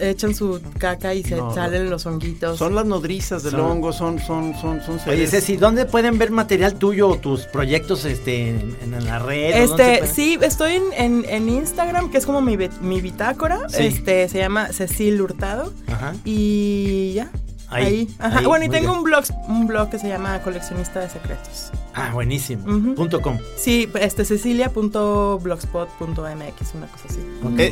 echan 0.00 0.34
su 0.34 0.60
caca 0.78 1.14
y 1.14 1.22
se 1.24 1.36
No, 1.36 1.52
salen 1.54 1.90
los 1.90 2.06
honguitos. 2.06 2.58
Son 2.58 2.74
las 2.74 2.86
nodrizas 2.86 3.42
del 3.42 3.52
Son- 3.52 3.60
hongo, 3.62 3.92
son, 3.92 4.18
son, 4.20 4.54
son, 4.60 4.80
son 4.82 4.94
Oye, 5.06 5.26
seres- 5.26 5.30
Ceci, 5.30 5.56
¿dónde 5.56 5.86
pueden 5.86 6.18
ver 6.18 6.30
material 6.30 6.74
tuyo 6.74 7.08
o 7.08 7.16
tus 7.18 7.42
proyectos 7.46 8.04
este, 8.04 8.50
en, 8.50 8.76
en 8.82 9.04
la 9.04 9.18
red? 9.18 9.64
¿O 9.64 9.66
dónde 9.68 9.84
se 9.84 9.94
Este, 9.94 10.06
sí, 10.14 10.38
estoy 10.42 10.74
en, 10.74 10.84
en- 10.96 11.24
en 11.28 11.48
Instagram, 11.48 12.10
que 12.10 12.18
es 12.18 12.26
como 12.26 12.40
mi, 12.40 12.56
mi 12.80 13.00
bitácora. 13.00 13.60
Sí. 13.68 13.86
Este, 13.86 14.28
se 14.28 14.38
llama 14.38 14.72
Cecil 14.72 15.20
Hurtado. 15.20 15.72
Ajá. 15.88 16.14
Y 16.24 17.12
ya. 17.14 17.30
Ahí, 17.70 17.84
Ahí. 17.84 18.08
Ajá. 18.18 18.38
ahí, 18.38 18.46
bueno, 18.46 18.64
y 18.64 18.68
tengo 18.68 18.88
bien. 18.88 18.98
un 18.98 19.04
blog, 19.04 19.24
un 19.48 19.66
blog 19.66 19.90
que 19.90 19.98
se 19.98 20.08
llama 20.08 20.40
Coleccionista 20.40 21.00
de 21.00 21.10
Secretos. 21.10 21.70
Ah, 21.94 22.10
buenísimo. 22.14 22.62
Ujú. 22.64 22.94
Punto 22.94 23.20
com. 23.20 23.36
Sí, 23.56 23.88
este, 24.00 24.24
cecilia.blogspot.mx, 24.24 26.74
una 26.74 26.86
cosa 26.86 27.04
así. 27.08 27.20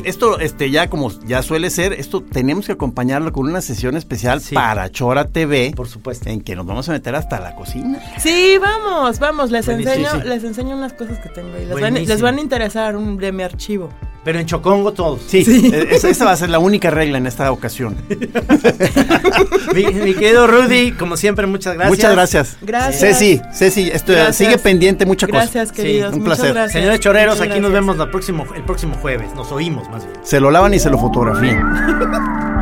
Esto, 0.05 0.39
este, 0.39 0.69
ya 0.71 0.89
como 0.89 1.11
ya 1.25 1.41
suele 1.41 1.69
ser, 1.69 1.93
esto 1.93 2.21
tenemos 2.21 2.65
que 2.65 2.73
acompañarlo 2.73 3.31
con 3.31 3.47
una 3.47 3.61
sesión 3.61 3.95
especial 3.97 4.41
Sí. 4.41 4.55
para 4.55 4.89
Chora 4.91 5.25
TV, 5.25 5.71
Por 5.75 5.87
supuesto. 5.87 6.29
en 6.29 6.41
que 6.41 6.55
nos 6.55 6.65
vamos 6.65 6.89
a 6.89 6.91
meter 6.91 7.15
hasta 7.15 7.39
la 7.39 7.55
cocina. 7.55 7.99
Sí, 8.19 8.57
vamos, 8.61 9.19
vamos, 9.19 9.51
les 9.51 9.65
Buenísimo. 9.65 9.93
enseño, 9.93 10.23
les 10.25 10.43
enseño 10.43 10.75
unas 10.75 10.93
cosas 10.93 11.19
que 11.19 11.29
tengo 11.29 11.53
ahí. 11.55 11.65
Les, 11.65 11.79
van, 11.79 11.93
les 11.93 12.21
van 12.21 12.37
a 12.37 12.41
interesar 12.41 12.95
un, 12.97 13.17
de 13.17 13.31
mi 13.31 13.43
archivo. 13.43 13.89
Pero 14.27 14.39
en 14.39 14.45
Chocongo 14.45 14.91
todos. 14.91 15.21
Sí, 15.25 15.45
eh, 15.73 15.87
Esa, 15.91 16.09
esa 16.09 16.25
va 16.25 16.33
a 16.33 16.35
ser 16.35 16.49
la 16.49 16.59
única 16.59 16.89
regla 16.89 17.17
en 17.17 17.27
esta 17.27 17.49
ocasión. 17.49 17.95
mi, 19.73 19.85
mi 19.85 20.13
querido 20.15 20.47
Rudy, 20.47 20.91
como 20.91 21.15
siempre, 21.15 21.47
muchas 21.47 21.75
gracias. 21.75 21.89
Muchas 21.97 22.11
gracias. 22.11 22.57
Gracias. 22.61 22.99
Ceci, 22.99 23.41
Ceci, 23.53 23.89
esto, 23.89 24.11
Gracias. 24.11 24.35
sigue 24.35 24.57
pendiente 24.57 25.05
mucha 25.05 25.27
cosa. 25.27 25.43
Gracias, 25.43 25.71
queridos. 25.71 26.13
un 26.13 26.25
placer. 26.25 26.51
gracias. 26.51 26.73
Señores 26.73 26.99
choreros, 26.99 27.37
Muchas 27.37 27.51
aquí 27.51 27.61
nos 27.61 27.71
gracias. 27.71 27.85
vemos 27.87 27.97
la 28.05 28.11
próximo, 28.11 28.45
el 28.53 28.63
próximo 28.63 28.95
jueves. 28.95 29.33
Nos 29.33 29.49
oímos 29.53 29.89
más 29.89 30.03
bien. 30.05 30.19
Se 30.23 30.41
lo 30.41 30.51
lavan 30.51 30.73
y 30.73 30.79
se 30.79 30.89
lo 30.89 30.97
fotografían. 30.97 32.53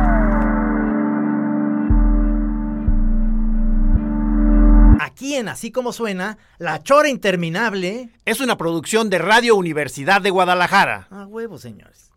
Aquí 5.00 5.34
en 5.34 5.48
Así 5.48 5.70
Como 5.70 5.92
Suena, 5.92 6.38
La 6.58 6.82
Chora 6.82 7.08
Interminable. 7.08 8.10
Es 8.24 8.40
una 8.40 8.56
producción 8.56 9.10
de 9.10 9.18
Radio 9.18 9.56
Universidad 9.56 10.20
de 10.20 10.30
Guadalajara. 10.30 11.08
A 11.10 11.26
huevo, 11.26 11.58
señores. 11.58 12.10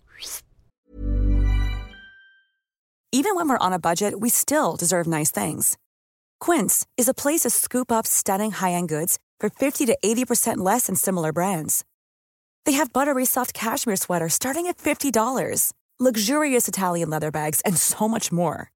Even 3.11 3.36
when 3.36 3.49
we're 3.49 3.57
on 3.57 3.73
a 3.73 3.80
budget, 3.80 4.19
we 4.19 4.30
still 4.30 4.75
deserve 4.77 5.07
nice 5.07 5.32
things. 5.32 5.77
Quince 6.39 6.86
is 6.95 7.09
a 7.09 7.13
place 7.13 7.41
to 7.41 7.49
scoop 7.49 7.91
up 7.91 8.05
stunning 8.05 8.51
high-end 8.51 8.88
goods 8.88 9.17
for 9.39 9.49
50 9.49 9.88
to 9.88 9.97
80% 10.03 10.57
less 10.57 10.86
than 10.86 10.95
similar 10.95 11.34
brands. 11.34 11.84
They 12.65 12.73
have 12.73 12.93
buttery 12.93 13.25
soft 13.25 13.53
cashmere 13.53 13.95
sweaters 13.95 14.36
starting 14.36 14.67
at 14.67 14.77
$50, 14.77 15.73
luxurious 15.99 16.67
Italian 16.67 17.09
leather 17.09 17.32
bags, 17.32 17.61
and 17.61 17.75
so 17.77 18.07
much 18.07 18.32
more. 18.32 18.71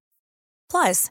Plus, 0.68 1.10